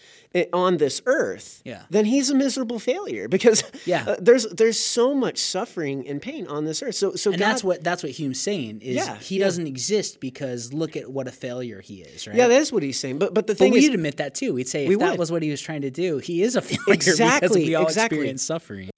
on 0.54 0.78
this 0.78 1.02
earth, 1.06 1.62
Yeah. 1.66 1.84
then 1.90 2.06
he's 2.06 2.30
a 2.30 2.36
miserable 2.36 2.78
failure 2.78 3.28
because 3.28 3.64
Yeah. 3.86 4.04
uh, 4.08 4.16
there's 4.20 4.46
there's 4.52 4.78
so 4.80 5.16
much 5.16 5.38
suffering 5.40 6.08
and 6.08 6.22
pain 6.22 6.46
on 6.48 6.66
this 6.66 6.84
earth. 6.84 6.96
So 6.96 7.16
so 7.16 7.32
And 7.32 7.40
God, 7.40 7.48
that's 7.50 7.64
what 7.64 7.84
that's 7.84 8.04
what 8.04 8.12
Hume's 8.12 8.40
saying 8.40 8.82
is 8.82 8.98
Yeah, 8.98 9.16
he 9.18 9.38
yeah. 9.40 9.46
doesn't 9.46 9.66
exist 9.66 10.20
because 10.20 10.74
look 10.74 10.96
at 10.96 11.10
what 11.10 11.28
a 11.28 11.32
failure 11.32 11.82
he 11.82 12.02
is, 12.02 12.28
right? 12.28 12.36
yeah, 12.36 12.48
that 12.50 12.62
is 12.62 12.72
what 12.72 12.84
he's 12.84 13.00
saying. 13.00 13.18
But 13.18 13.34
but 13.34 13.48
the 13.48 13.54
but 13.54 13.58
thing 13.58 13.72
we'd 13.72 13.86
is, 13.86 13.94
admit 13.94 14.18
that 14.18 14.36
too. 14.36 14.54
We'd 14.54 14.68
say 14.68 14.86
if 14.86 15.00
that 15.00 15.18
was 15.18 15.32
what 15.32 15.42
he 15.42 15.50
was 15.50 15.62
trying 15.62 15.82
to 15.82 15.92
do, 15.92 16.18
he 16.20 16.44
is 16.44 16.56
a 16.56 16.62
failure 16.62 16.80
because 16.88 17.08
Exactly, 17.08 17.66
we 17.66 17.76
all 17.76 17.84
exactly. 17.86 18.18
experience 18.18 18.44
suffering. 18.44 18.90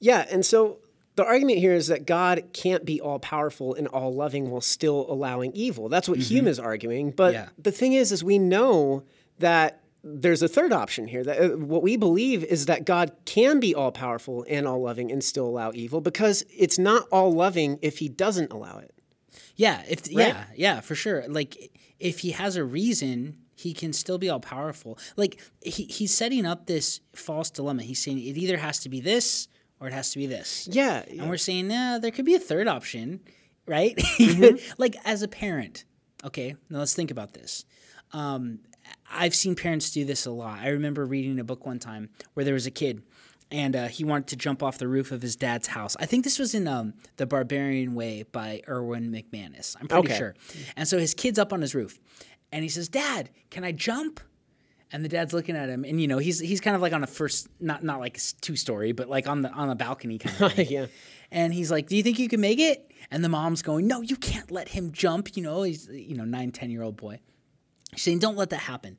Yeah, 0.00 0.26
and 0.30 0.44
so 0.44 0.78
the 1.16 1.24
argument 1.24 1.58
here 1.58 1.72
is 1.74 1.88
that 1.88 2.06
God 2.06 2.44
can't 2.52 2.84
be 2.84 3.00
all 3.00 3.18
powerful 3.18 3.74
and 3.74 3.88
all 3.88 4.14
loving 4.14 4.50
while 4.50 4.60
still 4.60 5.06
allowing 5.08 5.52
evil. 5.54 5.88
That's 5.88 6.08
what 6.08 6.18
Hume 6.18 6.46
is 6.46 6.58
arguing. 6.58 7.10
But 7.10 7.34
Mm-hmm. 7.34 7.42
Yeah. 7.44 7.48
the 7.58 7.72
thing 7.72 7.92
is, 7.94 8.12
is 8.12 8.22
we 8.22 8.38
know 8.38 9.02
that 9.38 9.82
there's 10.04 10.42
a 10.42 10.48
third 10.48 10.72
option 10.72 11.08
here. 11.08 11.24
That 11.24 11.40
uh, 11.40 11.56
what 11.56 11.82
we 11.82 11.96
believe 11.96 12.44
is 12.44 12.66
that 12.66 12.84
God 12.84 13.12
can 13.24 13.58
be 13.58 13.74
all 13.74 13.90
powerful 13.90 14.44
and 14.48 14.66
all 14.68 14.80
loving 14.80 15.10
and 15.10 15.24
still 15.24 15.46
allow 15.46 15.72
evil 15.74 16.00
because 16.00 16.44
it's 16.56 16.78
not 16.78 17.08
all 17.10 17.32
loving 17.32 17.78
if 17.82 17.98
He 17.98 18.08
doesn't 18.08 18.52
allow 18.52 18.78
it. 18.78 18.92
Yeah, 19.56 19.82
if 19.88 20.06
yeah, 20.08 20.44
yeah, 20.54 20.80
for 20.80 20.94
sure. 20.94 21.24
Like 21.28 21.72
if 21.98 22.18
he 22.20 22.32
has 22.32 22.56
a 22.56 22.64
reason, 22.64 23.38
he 23.54 23.72
can 23.72 23.92
still 23.94 24.18
be 24.18 24.28
all 24.28 24.38
powerful. 24.40 24.98
Like 25.16 25.40
he, 25.62 25.84
he's 25.84 26.12
setting 26.14 26.44
up 26.44 26.66
this 26.66 27.00
false 27.14 27.50
dilemma. 27.50 27.82
He's 27.82 28.02
saying 28.02 28.18
it 28.18 28.36
either 28.36 28.58
has 28.58 28.78
to 28.80 28.88
be 28.90 29.00
this 29.00 29.48
or 29.80 29.88
it 29.88 29.92
has 29.92 30.10
to 30.12 30.18
be 30.18 30.26
this. 30.26 30.68
Yeah, 30.70 31.04
And 31.08 31.28
we're 31.28 31.36
saying, 31.36 31.68
nah, 31.68 31.98
there 31.98 32.10
could 32.10 32.24
be 32.24 32.34
a 32.34 32.38
third 32.40 32.68
option, 32.68 33.20
right? 33.66 33.96
Mm-hmm. 33.96 34.56
like 34.78 34.96
as 35.04 35.22
a 35.22 35.28
parent, 35.28 35.84
okay, 36.24 36.54
now 36.70 36.78
let's 36.78 36.94
think 36.94 37.10
about 37.10 37.32
this. 37.34 37.64
Um, 38.12 38.60
I've 39.10 39.34
seen 39.34 39.54
parents 39.56 39.90
do 39.90 40.04
this 40.04 40.26
a 40.26 40.30
lot. 40.30 40.60
I 40.60 40.68
remember 40.68 41.04
reading 41.04 41.38
a 41.40 41.44
book 41.44 41.66
one 41.66 41.78
time 41.78 42.08
where 42.34 42.44
there 42.44 42.54
was 42.54 42.66
a 42.66 42.70
kid 42.70 43.02
and 43.50 43.76
uh, 43.76 43.86
he 43.88 44.02
wanted 44.04 44.28
to 44.28 44.36
jump 44.36 44.62
off 44.62 44.78
the 44.78 44.88
roof 44.88 45.12
of 45.12 45.22
his 45.22 45.36
dad's 45.36 45.68
house. 45.68 45.96
I 46.00 46.06
think 46.06 46.24
this 46.24 46.38
was 46.38 46.54
in 46.54 46.66
um, 46.66 46.94
The 47.16 47.26
Barbarian 47.26 47.94
Way 47.94 48.24
by 48.30 48.62
Erwin 48.68 49.10
McManus. 49.12 49.76
I'm 49.80 49.86
pretty 49.88 50.08
Okay. 50.08 50.18
sure. 50.18 50.34
And 50.76 50.88
so 50.88 50.98
his 50.98 51.14
kid's 51.14 51.38
up 51.38 51.52
on 51.52 51.60
his 51.60 51.74
roof. 51.74 51.98
and 52.52 52.62
he 52.62 52.68
says, 52.68 52.88
"Dad, 52.88 53.30
can 53.50 53.64
I 53.64 53.72
jump?" 53.72 54.20
And 54.92 55.04
the 55.04 55.08
dad's 55.08 55.32
looking 55.32 55.56
at 55.56 55.68
him, 55.68 55.84
and 55.84 56.00
you 56.00 56.06
know 56.06 56.18
he's 56.18 56.38
he's 56.38 56.60
kind 56.60 56.76
of 56.76 56.80
like 56.82 56.92
on 56.92 57.02
a 57.02 57.08
first, 57.08 57.48
not 57.60 57.82
not 57.82 57.98
like 57.98 58.20
two 58.40 58.54
story, 58.54 58.92
but 58.92 59.08
like 59.08 59.26
on 59.26 59.42
the 59.42 59.50
on 59.50 59.68
the 59.68 59.74
balcony 59.74 60.18
kind 60.18 60.40
of 60.40 60.52
thing. 60.54 60.68
yeah. 60.70 60.86
And 61.32 61.52
he's 61.52 61.72
like, 61.72 61.88
"Do 61.88 61.96
you 61.96 62.04
think 62.04 62.20
you 62.20 62.28
can 62.28 62.40
make 62.40 62.60
it?" 62.60 62.92
And 63.10 63.24
the 63.24 63.28
mom's 63.28 63.62
going, 63.62 63.88
"No, 63.88 64.00
you 64.00 64.16
can't 64.16 64.50
let 64.50 64.68
him 64.68 64.92
jump." 64.92 65.36
You 65.36 65.42
know, 65.42 65.62
he's 65.64 65.88
you 65.88 66.16
know 66.16 66.24
nine, 66.24 66.52
ten 66.52 66.70
year 66.70 66.82
old 66.82 66.96
boy. 66.96 67.18
She's 67.94 68.02
saying, 68.04 68.20
"Don't 68.20 68.36
let 68.36 68.50
that 68.50 68.60
happen." 68.60 68.98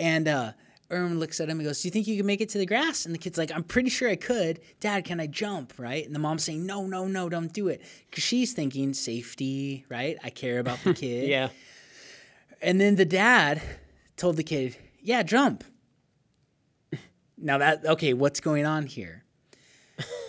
And 0.00 0.26
uh, 0.26 0.52
Erwin 0.90 1.18
looks 1.20 1.38
at 1.38 1.50
him 1.50 1.58
and 1.58 1.66
goes, 1.68 1.82
"Do 1.82 1.88
you 1.88 1.92
think 1.92 2.06
you 2.06 2.16
can 2.16 2.24
make 2.24 2.40
it 2.40 2.48
to 2.50 2.58
the 2.58 2.64
grass?" 2.66 3.04
And 3.04 3.14
the 3.14 3.18
kid's 3.18 3.36
like, 3.36 3.52
"I'm 3.54 3.62
pretty 3.62 3.90
sure 3.90 4.08
I 4.08 4.16
could." 4.16 4.60
Dad, 4.80 5.04
can 5.04 5.20
I 5.20 5.26
jump? 5.26 5.74
Right? 5.76 6.06
And 6.06 6.14
the 6.14 6.18
mom's 6.18 6.44
saying, 6.44 6.64
"No, 6.64 6.86
no, 6.86 7.06
no, 7.08 7.28
don't 7.28 7.52
do 7.52 7.68
it," 7.68 7.82
because 8.08 8.24
she's 8.24 8.54
thinking 8.54 8.94
safety. 8.94 9.84
Right? 9.90 10.16
I 10.24 10.30
care 10.30 10.60
about 10.60 10.78
the 10.82 10.94
kid. 11.02 11.28
Yeah. 11.28 11.50
And 12.62 12.80
then 12.80 12.96
the 12.96 13.04
dad 13.04 13.60
told 14.16 14.36
the 14.36 14.42
kid, 14.42 14.78
"Yeah, 15.06 15.22
jump." 15.22 15.64
Now 17.38 17.58
that 17.58 17.86
okay, 17.86 18.12
what's 18.12 18.40
going 18.40 18.66
on 18.66 18.86
here? 18.86 19.24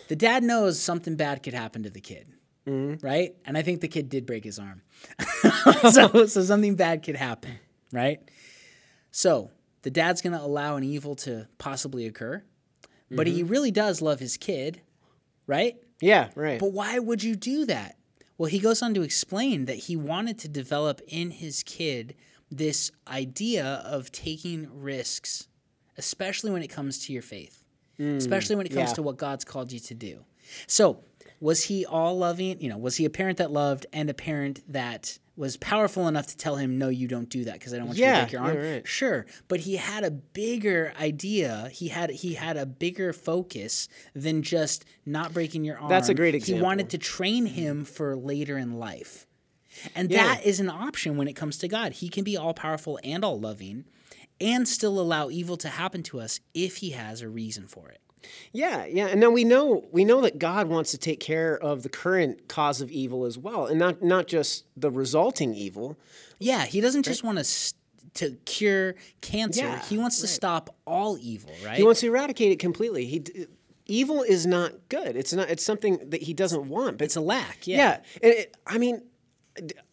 The 0.08 0.16
dad 0.16 0.44
knows 0.44 0.80
something 0.80 1.16
bad 1.16 1.44
could 1.44 1.54
happen 1.54 1.84
to 1.84 1.90
the 1.90 2.00
kid, 2.00 2.28
mm-hmm. 2.66 3.06
right? 3.06 3.36
And 3.46 3.58
I 3.58 3.62
think 3.62 3.82
the 3.82 3.88
kid 3.88 4.08
did 4.08 4.26
break 4.26 4.44
his 4.44 4.60
arm, 4.60 4.82
so 5.92 6.26
so 6.28 6.44
something 6.44 6.76
bad 6.76 7.04
could 7.04 7.16
happen, 7.16 7.60
right? 7.92 8.20
So 9.12 9.52
the 9.82 9.90
dad's 9.90 10.22
gonna 10.22 10.42
allow 10.42 10.76
an 10.76 10.84
evil 10.84 11.16
to 11.16 11.48
possibly 11.58 12.06
occur, 12.06 12.44
but 13.10 13.28
he 13.28 13.42
mm-hmm. 13.42 13.52
really 13.52 13.72
does 13.72 14.02
love 14.02 14.20
his 14.20 14.38
kid, 14.38 14.82
right? 15.48 15.76
Yeah. 16.02 16.30
Right. 16.36 16.60
But 16.60 16.74
why 16.74 17.00
would 17.00 17.24
you 17.24 17.36
do 17.36 17.66
that? 17.66 17.98
Well, 18.38 18.50
he 18.50 18.60
goes 18.60 18.82
on 18.84 18.94
to 18.94 19.02
explain 19.02 19.66
that 19.66 19.78
he 19.78 19.96
wanted 19.96 20.38
to 20.40 20.48
develop 20.48 21.02
in 21.08 21.32
his 21.32 21.64
kid 21.64 22.16
this 22.50 22.92
idea 23.08 23.82
of 23.86 24.12
taking 24.12 24.68
risks, 24.72 25.48
especially 25.98 26.52
when 26.52 26.64
it 26.64 26.70
comes 26.70 27.06
to 27.06 27.14
your 27.14 27.22
faith, 27.22 27.64
hmm, 27.98 28.16
especially 28.18 28.56
when 28.56 28.66
it 28.66 28.70
comes 28.74 28.90
yeah. 28.90 28.96
to 28.96 29.02
what 29.02 29.18
God's 29.18 29.46
called 29.46 29.72
you 29.72 29.80
to 29.80 29.94
do. 29.94 30.26
So, 30.68 31.04
was 31.40 31.66
he 31.66 31.86
all 31.86 32.18
loving? 32.18 32.60
You 32.62 32.70
know, 32.70 32.78
was 32.78 32.98
he 32.98 33.06
a 33.06 33.10
parent 33.10 33.38
that 33.38 33.52
loved 33.52 33.86
and 33.94 34.10
a 34.10 34.14
parent 34.14 34.62
that 34.72 35.20
was 35.36 35.56
powerful 35.58 36.08
enough 36.08 36.28
to 36.28 36.38
tell 36.38 36.56
him, 36.56 36.80
no, 36.80 36.90
you 36.90 37.08
don't 37.08 37.30
do 37.30 37.44
that 37.46 37.54
because 37.54 37.74
I 37.74 37.78
don't 37.78 37.88
want 37.88 38.00
you 38.00 38.06
to 38.06 38.12
break 38.12 38.32
your 38.32 38.42
arm? 38.42 38.54
yeah, 38.56 38.72
right. 38.72 38.88
Sure, 38.88 39.26
but 39.48 39.60
he 39.60 39.76
had 39.76 40.04
a 40.04 40.12
bigger 40.12 40.94
idea. 41.00 41.70
He 41.72 41.90
had 41.90 42.10
he 42.10 42.34
had 42.34 42.58
a 42.58 42.66
bigger 42.66 43.14
focus 43.14 43.88
than 44.16 44.42
just 44.42 44.86
not 45.06 45.34
breaking 45.34 45.64
your 45.64 45.78
arm. 45.78 45.90
That's 45.90 46.10
a 46.10 46.16
great 46.16 46.34
example. 46.34 46.58
He 46.58 46.64
wanted 46.64 46.90
to 46.92 46.98
train 46.98 47.46
him 47.46 47.86
for 47.86 48.16
later 48.16 48.58
in 48.58 48.80
life. 48.80 49.27
And 49.96 50.10
Yeah. 50.12 50.24
that 50.36 50.46
is 50.46 50.60
an 50.60 50.70
option 50.70 51.18
when 51.18 51.28
it 51.28 51.34
comes 51.34 51.58
to 51.60 51.68
God. 51.68 51.94
He 51.94 52.10
can 52.10 52.24
be 52.24 52.36
all 52.38 52.54
powerful 52.54 53.00
and 53.04 53.24
all 53.24 53.40
loving 53.40 53.86
and 54.40 54.68
still 54.68 55.00
allow 55.00 55.30
evil 55.30 55.58
to 55.58 55.70
happen 55.70 56.04
to 56.04 56.20
us 56.20 56.40
if 56.54 56.78
he 56.78 56.92
has 56.92 57.22
a 57.22 57.30
reason 57.30 57.68
for 57.68 57.90
it. 57.90 58.00
Yeah, 58.52 58.86
yeah, 58.86 59.08
and 59.08 59.22
now 59.22 59.30
we 59.30 59.44
know 59.46 59.86
we 59.92 60.04
know 60.04 60.20
that 60.22 60.38
God 60.38 60.68
wants 60.68 60.92
to 60.92 60.98
take 60.98 61.20
care 61.22 61.58
of 61.58 61.84
the 61.84 61.90
current 61.90 62.48
cause 62.50 62.82
of 62.82 62.92
evil 62.92 63.24
as 63.26 63.38
well, 63.38 63.68
and 63.68 63.80
not 63.80 64.04
not 64.04 64.28
just 64.28 64.66
the 64.76 64.92
resulting 64.92 65.54
evil. 65.54 65.98
Yeah, 66.40 66.66
he 66.66 66.82
doesn't 66.82 67.04
just 67.04 67.24
want 67.24 67.38
to 67.38 67.42
s 67.42 67.74
to 68.16 68.32
cure 68.46 68.96
cancer. 69.22 69.62
Yeah, 69.62 69.82
he 69.88 69.98
wants 69.98 70.20
to 70.22 70.28
stop 70.28 70.76
all 70.86 71.18
evil, 71.22 71.52
right? 71.64 71.78
He 71.78 71.84
wants 71.84 72.02
to 72.02 72.08
eradicate 72.08 72.52
it 72.52 72.60
completely. 72.60 73.06
He 73.06 73.20
d- 73.20 73.46
evil 73.86 74.24
is 74.24 74.46
not 74.46 74.74
good. 74.90 75.16
It's 75.16 75.32
not. 75.32 75.50
It's 75.50 75.64
something 75.64 76.10
that 76.10 76.24
he 76.24 76.34
doesn't 76.34 76.68
want. 76.68 76.98
But 76.98 77.06
it's 77.06 77.16
a 77.16 77.22
lack. 77.22 77.66
Yeah. 77.66 77.78
yeah, 77.78 78.00
and 78.24 78.34
it, 78.34 78.58
I 78.66 78.78
mean, 78.78 79.04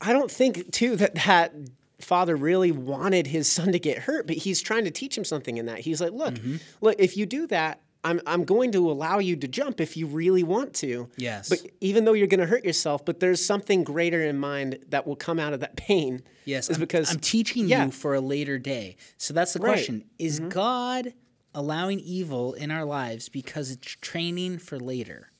I 0.00 0.12
don't 0.12 0.30
think 0.30 0.72
too 0.72 0.96
that 0.96 1.14
that 1.26 1.54
father 2.00 2.36
really 2.36 2.72
wanted 2.72 3.26
his 3.28 3.50
son 3.50 3.72
to 3.72 3.78
get 3.78 3.98
hurt, 3.98 4.26
but 4.26 4.36
he's 4.36 4.60
trying 4.60 4.84
to 4.84 4.90
teach 4.90 5.16
him 5.16 5.24
something 5.24 5.56
in 5.56 5.66
that. 5.66 5.78
He's 5.80 6.00
like, 6.00 6.12
look, 6.12 6.34
Mm-hmm. 6.34 6.56
look, 6.80 6.96
if 6.98 7.16
you 7.16 7.26
do 7.26 7.46
that. 7.48 7.80
I'm, 8.06 8.20
I'm 8.26 8.44
going 8.44 8.70
to 8.72 8.90
allow 8.90 9.18
you 9.18 9.34
to 9.34 9.48
jump 9.48 9.80
if 9.80 9.96
you 9.96 10.06
really 10.06 10.42
want 10.42 10.74
to. 10.74 11.08
Yes. 11.16 11.48
But 11.48 11.60
even 11.80 12.04
though 12.04 12.12
you're 12.12 12.26
going 12.26 12.40
to 12.40 12.44
hurt 12.46 12.62
yourself, 12.62 13.02
but 13.02 13.18
there's 13.18 13.42
something 13.42 13.82
greater 13.82 14.22
in 14.22 14.38
mind 14.38 14.78
that 14.90 15.06
will 15.06 15.16
come 15.16 15.40
out 15.40 15.54
of 15.54 15.60
that 15.60 15.76
pain. 15.76 16.22
Yes, 16.44 16.68
Is 16.68 16.76
I'm, 16.76 16.80
because 16.80 17.10
I'm 17.10 17.18
teaching 17.20 17.66
yeah. 17.66 17.86
you 17.86 17.90
for 17.90 18.14
a 18.14 18.20
later 18.20 18.58
day. 18.58 18.96
So 19.16 19.32
that's 19.32 19.54
the 19.54 19.60
Right. 19.60 19.68
Mm-hmm. 19.68 19.74
question: 20.00 20.04
Is 20.18 20.38
God 20.40 21.14
allowing 21.54 21.98
evil 21.98 22.52
in 22.52 22.70
our 22.70 22.84
lives 22.84 23.30
because 23.30 23.70
it's 23.70 23.96
training 24.02 24.58
for 24.58 24.78
later? 24.78 25.30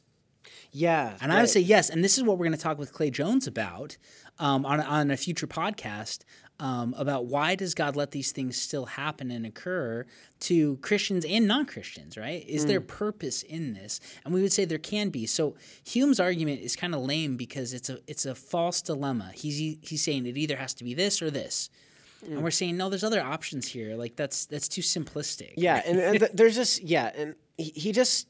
Yeah. 0.74 1.16
And 1.20 1.32
I 1.32 1.40
would 1.40 1.48
say 1.48 1.60
yes. 1.60 1.88
And 1.88 2.02
this 2.02 2.18
is 2.18 2.24
what 2.24 2.36
we're 2.36 2.46
going 2.46 2.58
to 2.58 2.62
talk 2.62 2.78
with 2.78 2.92
Clay 2.92 3.08
Jones 3.08 3.46
about 3.46 3.96
um, 4.40 4.66
on, 4.66 4.80
on 4.80 5.12
a 5.12 5.16
future 5.16 5.46
podcast 5.46 6.24
um, 6.58 6.94
about 6.98 7.26
why 7.26 7.54
does 7.54 7.74
God 7.74 7.94
let 7.94 8.10
these 8.10 8.32
things 8.32 8.56
still 8.56 8.86
happen 8.86 9.30
and 9.30 9.46
occur 9.46 10.04
to 10.40 10.76
Christians 10.78 11.24
and 11.24 11.46
non 11.46 11.66
Christians, 11.66 12.18
right? 12.18 12.44
Is 12.46 12.66
there 12.66 12.80
purpose 12.80 13.42
in 13.42 13.74
this? 13.74 14.00
And 14.24 14.34
we 14.34 14.42
would 14.42 14.52
say 14.52 14.64
there 14.64 14.78
can 14.78 15.10
be. 15.10 15.26
So 15.26 15.54
Hume's 15.84 16.18
argument 16.18 16.60
is 16.60 16.74
kind 16.74 16.94
of 16.94 17.02
lame 17.02 17.36
because 17.36 17.72
it's 17.72 17.88
a 17.88 17.98
it's 18.08 18.26
a 18.26 18.34
false 18.34 18.82
dilemma. 18.82 19.30
He's 19.34 19.78
he's 19.82 20.02
saying 20.02 20.26
it 20.26 20.36
either 20.36 20.56
has 20.56 20.74
to 20.74 20.84
be 20.84 20.94
this 20.94 21.22
or 21.22 21.30
this. 21.30 21.70
And 22.26 22.42
we're 22.42 22.52
saying 22.52 22.76
no, 22.76 22.88
there's 22.88 23.04
other 23.04 23.20
options 23.20 23.68
here. 23.68 23.96
Like 23.96 24.16
that's 24.16 24.46
that's 24.46 24.66
too 24.68 24.80
simplistic. 24.80 25.54
Yeah, 25.56 25.82
and, 25.84 26.00
and 26.00 26.18
th- 26.20 26.32
there's 26.32 26.54
just 26.54 26.82
yeah, 26.82 27.12
and 27.14 27.34
he, 27.58 27.72
he 27.74 27.92
just 27.92 28.28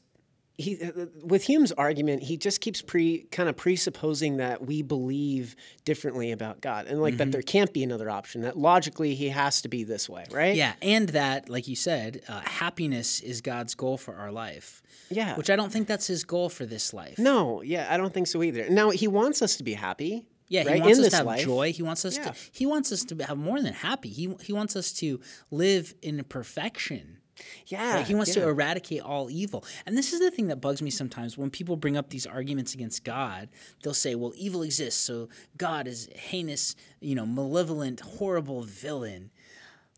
he 0.57 0.81
uh, 0.81 1.07
with 1.23 1.43
Hume's 1.43 1.71
argument, 1.73 2.23
he 2.23 2.37
just 2.37 2.61
keeps 2.61 2.81
pre 2.81 3.27
kind 3.31 3.49
of 3.49 3.57
presupposing 3.57 4.37
that 4.37 4.65
we 4.65 4.81
believe 4.81 5.55
differently 5.83 6.31
about 6.31 6.61
God, 6.61 6.87
and 6.87 7.01
like 7.01 7.15
Mm-hmm. 7.15 7.17
that 7.17 7.31
there 7.31 7.41
can't 7.41 7.73
be 7.73 7.83
another 7.83 8.09
option. 8.09 8.41
That 8.41 8.57
logically 8.57 9.15
he 9.15 9.29
has 9.29 9.61
to 9.63 9.67
be 9.69 9.83
this 9.83 10.07
way, 10.09 10.25
right? 10.31 10.55
Yeah, 10.55 10.73
and 10.81 11.09
that, 11.09 11.49
like 11.49 11.67
you 11.67 11.75
said, 11.75 12.21
uh, 12.29 12.41
happiness 12.45 13.19
is 13.19 13.41
God's 13.41 13.75
goal 13.75 13.97
for 13.97 14.15
our 14.15 14.31
life. 14.31 14.81
Yeah. 15.09 15.35
Which 15.35 15.49
I 15.49 15.55
don't 15.55 15.71
think 15.71 15.87
that's 15.87 16.07
his 16.07 16.23
goal 16.23 16.49
for 16.49 16.65
this 16.65 16.93
life. 16.93 17.19
No, 17.19 17.61
yeah, 17.61 17.87
I 17.89 17.97
don't 17.97 18.13
think 18.13 18.27
so 18.27 18.41
either. 18.41 18.69
Now 18.69 18.91
he 18.91 19.07
wants 19.07 19.41
us 19.41 19.57
to 19.57 19.63
be 19.63 19.73
happy. 19.73 20.25
Yeah, 20.47 20.61
he 20.71 20.79
wants 20.79 20.99
in 20.99 21.05
us 21.05 21.09
to 21.11 21.17
have 21.17 21.25
life. 21.25 21.43
joy. 21.43 21.73
He 21.73 21.81
wants 21.83 22.05
us 22.05 22.17
Yeah. 22.17 22.25
to 22.25 22.33
he 22.51 22.65
wants 22.65 22.91
us 22.91 23.03
to 23.05 23.15
have 23.25 23.37
more 23.37 23.61
than 23.61 23.73
happy. 23.73 24.09
He 24.09 24.33
he 24.41 24.53
wants 24.53 24.75
us 24.75 24.93
to 24.93 25.19
live 25.51 25.95
in 26.01 26.23
perfection. 26.23 27.17
Yeah, 27.67 27.95
Right? 27.95 28.07
He 28.07 28.15
wants 28.15 28.35
yeah. 28.35 28.43
to 28.43 28.49
eradicate 28.49 29.01
all 29.01 29.29
evil. 29.29 29.65
And 29.85 29.97
this 29.97 30.13
is 30.13 30.19
the 30.19 30.31
thing 30.31 30.47
that 30.47 30.57
bugs 30.57 30.81
me 30.81 30.89
sometimes 30.89 31.37
when 31.37 31.49
people 31.49 31.75
bring 31.75 31.97
up 31.97 32.09
these 32.09 32.25
arguments 32.25 32.73
against 32.73 33.03
God. 33.03 33.49
They'll 33.83 33.93
say, 33.93 34.15
"Well, 34.15 34.33
evil 34.35 34.63
exists, 34.63 35.01
so 35.01 35.29
God 35.57 35.87
is 35.87 36.09
a 36.13 36.17
heinous, 36.17 36.75
you 37.01 37.15
know, 37.15 37.25
malevolent, 37.25 37.99
horrible 37.99 38.63
villain." 38.63 39.31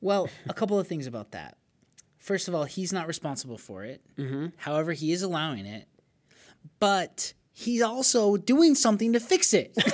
Well, 0.02 0.30
a 0.48 0.54
couple 0.54 0.80
of 0.80 0.88
things 0.88 1.08
about 1.08 1.32
that. 1.32 1.58
First 2.20 2.48
of 2.48 2.56
all, 2.56 2.66
he's 2.66 2.92
not 2.92 3.08
responsible 3.08 3.58
for 3.58 3.84
it. 3.84 4.02
Mm-hmm. 4.18 4.48
However, 4.58 4.94
he 4.94 5.12
is 5.12 5.22
allowing 5.24 5.66
it. 5.66 5.88
But 6.80 7.34
he's 7.60 7.82
also 7.82 8.38
doing 8.38 8.76
something 8.76 9.14
to 9.14 9.20
fix 9.20 9.54
it. 9.54 9.72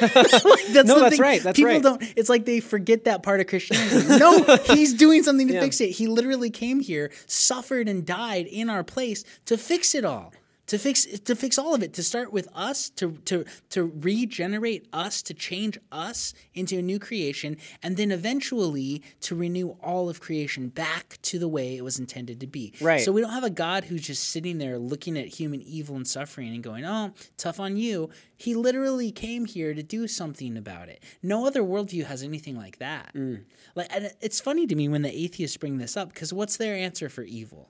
Like, 0.44 0.66
that's 0.74 0.88
No, 0.88 0.96
the 0.96 1.00
that's 1.02 1.10
thing. 1.16 1.22
right, 1.22 1.42
that's 1.42 1.56
People 1.56 1.74
right. 1.74 1.82
don't. 1.82 2.04
It's 2.18 2.28
like 2.30 2.44
they 2.46 2.60
forget 2.60 3.06
that 3.06 3.24
part 3.24 3.40
of 3.40 3.48
Christianity. 3.48 4.06
no, 4.20 4.58
he's 4.74 4.94
doing 4.94 5.24
something 5.24 5.48
to 5.48 5.60
fix 5.62 5.80
it. 5.80 5.92
He 5.92 6.08
literally 6.08 6.50
came 6.50 6.80
here, 6.82 7.12
suffered, 7.26 7.88
and 7.88 8.06
died 8.06 8.48
in 8.48 8.70
our 8.70 8.84
place 8.84 9.24
to 9.46 9.58
fix 9.58 9.96
it 9.96 10.04
all. 10.04 10.34
To 10.68 10.78
fix 10.78 11.06
to 11.06 11.36
fix 11.36 11.58
all 11.58 11.76
of 11.76 11.84
it. 11.84 11.94
To 11.94 12.04
start 12.04 12.32
with 12.32 12.48
us. 12.54 12.90
To 12.92 13.12
to 13.26 13.44
to 13.70 13.92
regenerate 14.00 14.88
us. 14.94 15.22
To 15.24 15.34
change 15.34 15.78
us 15.92 16.34
into 16.54 16.78
a 16.78 16.82
new 16.82 17.00
creation, 17.00 17.58
and 17.82 17.98
then 17.98 18.12
eventually 18.12 19.04
to 19.22 19.36
renew 19.36 19.72
all 19.82 20.10
of 20.10 20.22
creation 20.22 20.70
back 20.70 21.18
to 21.24 21.38
the 21.38 21.50
way 21.50 21.76
it 21.76 21.84
was 21.84 22.00
intended 22.00 22.40
to 22.40 22.48
be. 22.48 22.74
Right. 22.80 23.02
So 23.02 23.12
we 23.12 23.22
don't 23.22 23.32
have 23.32 23.44
a 23.44 23.50
God 23.50 23.86
who's 23.86 24.02
just 24.04 24.30
sitting 24.30 24.58
there 24.58 24.80
looking 24.80 25.18
at 25.18 25.28
human 25.28 25.62
evil 25.62 25.98
and 25.98 26.08
suffering 26.08 26.54
and 26.54 26.64
going, 26.64 26.86
"Oh, 26.86 27.12
tough 27.38 27.60
on 27.60 27.76
you." 27.76 28.10
He 28.38 28.56
literally 28.56 29.12
came 29.12 29.46
here 29.46 29.74
to 29.74 29.84
do 29.84 30.08
something 30.08 30.58
about 30.58 30.90
it. 30.90 31.04
No 31.22 31.46
other 31.46 31.62
worldview 31.62 32.06
has 32.06 32.24
anything 32.24 32.58
like 32.58 32.80
that. 32.80 33.14
Mm. 33.14 33.44
Like, 33.76 33.88
and 33.90 34.12
it's 34.22 34.40
funny 34.40 34.68
to 34.68 34.76
me 34.76 34.88
when 34.88 35.02
the 35.02 35.14
atheists 35.14 35.58
bring 35.58 35.78
this 35.78 35.98
up 35.98 36.14
because 36.14 36.32
what's 36.34 36.58
their 36.58 36.76
answer 36.76 37.10
for 37.10 37.24
evil? 37.24 37.70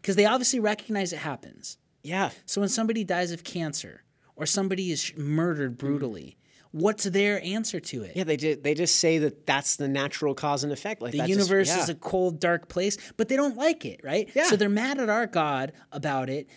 Because 0.00 0.16
they 0.16 0.24
obviously 0.24 0.60
recognize 0.60 1.12
it 1.12 1.18
happens. 1.18 1.78
Yeah, 2.04 2.30
So 2.46 2.60
when 2.60 2.68
somebody 2.68 3.02
dies 3.02 3.32
of 3.32 3.42
cancer 3.42 4.02
or 4.36 4.46
somebody 4.46 4.92
is 4.92 5.12
murdered 5.16 5.74
mm. 5.74 5.78
brutally, 5.78 6.36
what's 6.70 7.04
their 7.04 7.42
answer 7.42 7.80
to 7.80 8.02
it? 8.02 8.12
yeah. 8.14 8.24
They 8.24 8.36
just 8.36 8.62
they 8.62 8.74
just 8.74 8.96
say 8.96 9.18
that 9.18 9.46
that's 9.46 9.76
the 9.76 9.88
natural 9.88 10.34
cause 10.34 10.62
and 10.64 10.72
effect. 10.72 11.00
Like 11.02 11.12
The 11.12 11.18
that 11.18 11.28
just- 11.28 11.38
universe 11.38 11.68
yeah. 11.68 11.82
is 11.82 11.88
a 11.88 11.94
cold, 11.94 12.40
dark 12.40 12.68
place, 12.68 12.98
but 13.16 13.28
they 13.28 13.36
don't 13.36 13.56
like 13.56 13.84
it, 13.84 14.00
right? 14.04 14.30
Yeah. 14.34 14.44
So 14.44 14.56
they're 14.56 14.68
mad 14.68 14.98
at 15.00 15.08
our 15.08 15.26
God 15.26 15.72
about 15.92 16.28
it 16.28 16.48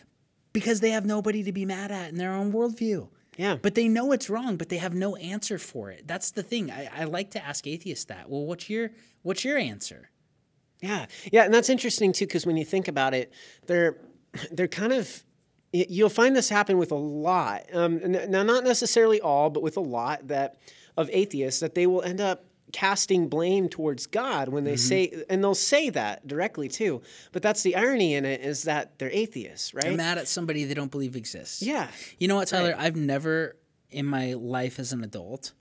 because 0.54 0.80
they 0.82 0.92
have 0.92 1.06
nobody 1.06 1.44
to 1.44 1.52
be 1.54 1.66
mad 1.66 1.92
at 1.92 2.10
in 2.10 2.18
their 2.18 2.34
own 2.34 2.52
worldview. 2.52 3.10
Yeah. 3.38 3.58
But 3.62 3.76
they 3.76 3.88
know 3.88 4.12
it's 4.12 4.30
wrong, 4.30 4.58
but 4.58 4.70
they 4.70 4.78
have 4.78 4.96
no 4.96 5.16
answer 5.16 5.60
for 5.60 5.92
it. 5.92 6.08
That's 6.08 6.32
the 6.32 6.42
thing. 6.44 6.72
I, 6.72 6.90
I 6.94 7.04
like 7.04 7.32
to 7.32 7.46
ask 7.46 7.66
atheists 7.68 8.06
that. 8.06 8.30
Well, 8.30 8.46
what's 8.46 8.70
your 8.70 8.92
what's 9.22 9.46
your 9.46 9.58
answer? 9.58 10.10
Yeah, 10.82 11.06
yeah, 11.32 11.44
and 11.44 11.54
that's 11.54 11.70
interesting 11.70 12.12
too 12.14 12.26
because 12.26 12.46
when 12.46 12.58
you 12.58 12.66
think 12.66 12.88
about 12.88 13.14
it, 13.14 13.32
they're 13.68 13.98
they're 14.52 14.68
kind 14.68 14.92
of 14.94 15.24
you'll 15.72 16.10
find 16.10 16.36
this 16.36 16.50
happen 16.50 16.78
with 16.78 16.92
a 16.92 16.96
lot. 16.96 17.64
Um, 17.74 18.00
now, 18.30 18.44
not 18.44 18.64
necessarily 18.64 19.22
all, 19.22 19.50
but 19.50 19.64
with 19.64 19.78
a 19.78 19.82
lot 19.82 20.28
that 20.28 20.58
of 20.96 21.10
atheists 21.12 21.60
that 21.60 21.76
they 21.76 21.88
will 21.88 22.02
end 22.02 22.22
up 22.22 22.46
casting 22.72 23.30
blame 23.30 23.70
towards 23.70 24.08
God 24.08 24.50
when 24.50 24.64
they 24.64 24.76
say, 24.76 25.24
and 25.30 25.44
they'll 25.44 25.56
say 25.56 25.90
that 25.92 26.28
directly 26.28 26.68
too. 26.68 27.02
But 27.32 27.42
that's 27.42 27.64
the 27.64 27.76
irony 27.76 28.16
in 28.16 28.26
it 28.26 28.42
is 28.42 28.64
that 28.64 29.00
they're 29.00 29.12
atheists, 29.12 29.74
right? 29.74 29.84
They're 29.84 29.96
mad 29.96 30.18
at 30.18 30.28
somebody 30.28 30.66
they 30.66 30.74
don't 30.74 30.92
believe 30.92 31.16
exists. 31.16 31.62
Yeah. 31.62 31.88
You 32.20 32.28
know 32.28 32.36
what, 32.36 32.50
Tyler? 32.50 32.76
I've 32.78 32.96
never 32.96 33.56
in 33.90 34.06
my 34.06 34.34
life 34.34 34.80
as 34.80 34.92
an 34.92 35.04
adult 35.04 35.54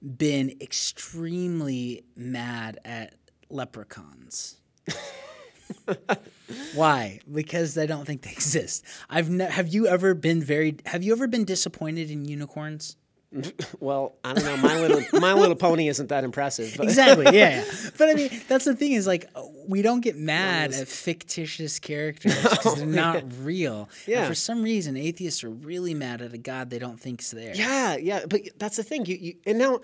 been 0.00 0.56
extremely 0.60 2.04
mad 2.16 2.78
at 2.84 3.14
leprechauns. 3.50 4.56
Why? 6.74 7.20
Because 7.30 7.76
I 7.76 7.86
don't 7.86 8.06
think 8.06 8.22
they 8.22 8.30
exist. 8.30 8.84
I've 9.10 9.28
ne- 9.30 9.50
have 9.50 9.68
you 9.68 9.86
ever 9.86 10.14
been 10.14 10.42
very 10.42 10.76
have 10.86 11.02
you 11.02 11.12
ever 11.12 11.26
been 11.26 11.44
disappointed 11.44 12.10
in 12.10 12.24
unicorns? 12.24 12.96
Well, 13.80 14.16
I 14.24 14.32
don't 14.32 14.44
know. 14.44 14.56
My 14.56 14.80
little 14.80 15.20
my 15.20 15.34
little 15.34 15.54
pony 15.54 15.88
isn't 15.88 16.08
that 16.08 16.24
impressive. 16.24 16.74
But 16.76 16.84
Exactly. 16.84 17.26
Yeah, 17.26 17.62
yeah. 17.62 17.64
But 17.98 18.08
I 18.08 18.14
mean, 18.14 18.30
that's 18.48 18.64
the 18.64 18.74
thing 18.74 18.92
is 18.92 19.06
like 19.06 19.26
we 19.66 19.82
don't 19.82 20.00
get 20.00 20.16
mad 20.16 20.72
at 20.72 20.88
fictitious 20.88 21.78
characters 21.78 22.34
because 22.42 22.76
they're 22.76 22.86
not 22.86 23.22
real. 23.42 23.88
And 24.06 24.14
Yeah. 24.14 24.26
for 24.26 24.34
some 24.34 24.62
reason, 24.62 24.96
atheists 24.96 25.44
are 25.44 25.50
really 25.50 25.92
mad 25.94 26.22
at 26.22 26.32
a 26.32 26.38
god 26.38 26.70
they 26.70 26.78
don't 26.78 26.98
think's 26.98 27.30
there. 27.30 27.54
Yeah, 27.54 27.96
yeah, 27.96 28.20
but 28.26 28.40
that's 28.58 28.76
the 28.76 28.82
thing. 28.82 29.04
You, 29.04 29.16
you 29.20 29.34
and 29.46 29.58
now 29.58 29.80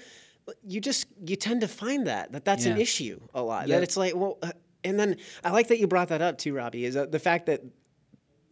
you 0.67 0.81
just 0.81 1.07
you 1.27 1.37
tend 1.37 1.61
to 1.61 1.69
find 1.69 2.07
that 2.07 2.33
that 2.33 2.45
that's 2.47 2.65
an 2.65 2.81
issue 2.81 3.21
a 3.35 3.43
lot. 3.43 3.69
Yep. 3.69 3.77
That 3.77 3.83
it's 3.83 3.97
like 3.99 4.15
well, 4.17 4.39
uh, 4.43 4.53
and 4.85 4.99
then 4.99 5.17
I 5.43 5.51
like 5.51 5.69
that 5.69 5.79
you 5.79 5.87
brought 5.87 6.09
that 6.09 6.23
up 6.23 6.39
too, 6.39 6.55
Robbie. 6.55 6.85
Is 6.85 6.95
the 6.95 7.19
fact 7.19 7.47
that 7.47 7.63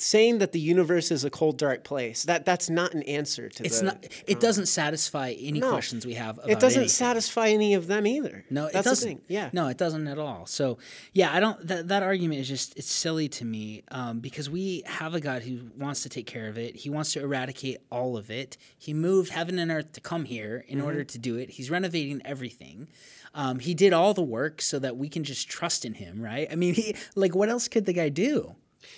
saying 0.03 0.39
that 0.39 0.53
the 0.53 0.61
universe 0.61 1.11
is 1.11 1.25
a 1.25 1.31
cold, 1.31 1.59
dark 1.59 1.85
place 1.85 2.25
that 2.25 2.45
that's 2.45 2.69
not 2.69 2.93
an 2.95 3.03
answer 3.05 3.49
to 3.49 3.65
It's 3.65 3.81
the, 3.81 3.87
not. 3.87 4.07
It 4.27 4.41
doesn't 4.41 4.67
satisfy 4.67 5.31
any 5.39 5.61
No. 5.61 5.71
questions 5.71 6.05
we 6.05 6.15
have. 6.15 6.39
About 6.39 6.51
It 6.51 6.61
doesn't 6.61 6.81
anything. 6.81 6.89
satisfy 6.89 7.49
any 7.49 7.75
of 7.75 7.87
them 7.87 8.07
either. 8.07 8.45
No, 8.51 8.67
it 8.67 8.73
that's 8.73 8.85
doesn't. 8.87 9.23
Yeah. 9.29 9.51
No, 9.53 9.69
it 9.69 9.79
doesn't 9.79 10.07
at 10.09 10.19
all. 10.19 10.47
So, 10.47 10.79
yeah, 11.13 11.33
I 11.33 11.41
don't. 11.41 11.67
That, 11.67 11.89
that 11.89 12.03
argument 12.03 12.41
is 12.41 12.49
just 12.49 12.77
it's 12.77 12.91
silly 12.91 13.29
to 13.31 13.45
me 13.45 13.83
um, 13.91 14.21
because 14.21 14.51
we 14.51 14.83
have 14.87 15.15
a 15.15 15.21
God 15.21 15.43
who 15.43 15.61
wants 15.79 16.03
to 16.03 16.09
take 16.09 16.27
care 16.27 16.49
of 16.49 16.59
it. 16.59 16.77
He 16.77 16.91
wants 16.91 17.13
to 17.15 17.21
eradicate 17.21 17.79
all 17.91 18.17
of 18.17 18.31
it. 18.31 18.57
He 18.79 18.93
moved 18.95 19.31
heaven 19.31 19.59
and 19.59 19.71
earth 19.71 19.93
to 19.93 20.01
come 20.01 20.25
here 20.25 20.65
in 20.69 20.79
Mm-hmm. 20.79 20.87
order 20.87 21.05
to 21.05 21.19
do 21.19 21.37
it. 21.37 21.51
He's 21.51 21.71
renovating 21.71 22.21
everything. 22.25 22.89
Um, 23.35 23.61
he 23.61 23.73
did 23.73 23.93
all 23.93 24.13
the 24.15 24.23
work 24.23 24.61
so 24.61 24.79
that 24.81 24.97
we 24.97 25.09
can 25.09 25.23
just 25.25 25.49
trust 25.49 25.85
in 25.85 25.95
him, 25.95 26.21
right? 26.21 26.49
I 26.51 26.55
mean, 26.57 26.75
he 26.75 26.97
like 27.15 27.35
what 27.35 27.49
else 27.49 27.69
could 27.69 27.87
the 27.87 27.93
guy 27.93 28.09
do? 28.09 28.57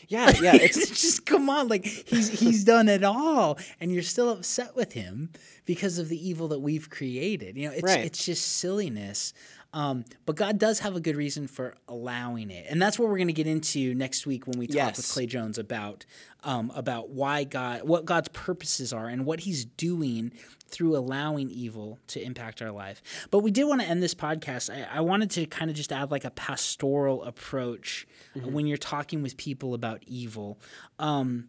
Yeah, 0.08 0.32
yeah. 0.40 0.54
It's 0.60 0.88
just 0.88 1.26
come 1.26 1.48
on, 1.50 1.68
like 1.68 1.84
he's 1.84 2.28
he's 2.40 2.64
done 2.64 2.88
it 2.88 3.04
all, 3.04 3.58
and 3.80 3.92
you're 3.92 4.02
still 4.02 4.30
upset 4.30 4.74
with 4.76 4.92
him 4.92 5.30
because 5.64 5.98
of 5.98 6.08
the 6.08 6.28
evil 6.28 6.48
that 6.48 6.60
we've 6.60 6.88
created. 6.90 7.56
You 7.56 7.68
know, 7.68 7.74
it's 7.74 7.82
Right. 7.82 8.04
it's 8.04 8.24
just 8.24 8.44
silliness. 8.56 9.32
Um, 9.74 10.04
but 10.24 10.36
God 10.36 10.58
does 10.58 10.78
have 10.78 10.94
a 10.94 11.00
good 11.00 11.16
reason 11.16 11.48
for 11.48 11.74
allowing 11.88 12.52
it, 12.52 12.66
and 12.70 12.80
that's 12.80 12.96
what 12.96 13.08
we're 13.08 13.16
going 13.16 13.26
to 13.26 13.34
get 13.34 13.48
into 13.48 13.92
next 13.92 14.24
week 14.24 14.46
when 14.46 14.56
we 14.56 14.68
talk 14.68 14.96
with 14.96 15.10
Clay 15.10 15.26
Jones 15.26 15.58
about 15.58 16.06
um, 16.44 16.70
about 16.76 17.10
why 17.10 17.42
God, 17.42 17.82
what 17.82 18.04
God's 18.04 18.28
purposes 18.28 18.92
are, 18.92 19.08
and 19.08 19.26
what 19.26 19.40
He's 19.40 19.64
doing 19.64 20.30
through 20.68 20.96
allowing 20.96 21.50
evil 21.50 21.98
to 22.06 22.22
impact 22.22 22.62
our 22.62 22.70
life. 22.70 23.02
But 23.32 23.40
we 23.40 23.50
did 23.50 23.64
want 23.64 23.80
to 23.80 23.88
end 23.88 24.00
this 24.00 24.14
podcast. 24.14 24.72
I, 24.72 24.98
I 24.98 25.00
wanted 25.00 25.30
to 25.32 25.46
kind 25.46 25.68
of 25.72 25.76
just 25.76 25.92
add 25.92 26.12
like 26.12 26.24
a 26.24 26.30
pastoral 26.30 27.24
approach 27.24 28.06
uh, 28.36 28.48
when 28.48 28.68
you're 28.68 28.76
talking 28.76 29.22
with 29.22 29.36
people 29.36 29.74
about 29.74 30.04
evil. 30.06 30.60
Um, 31.00 31.48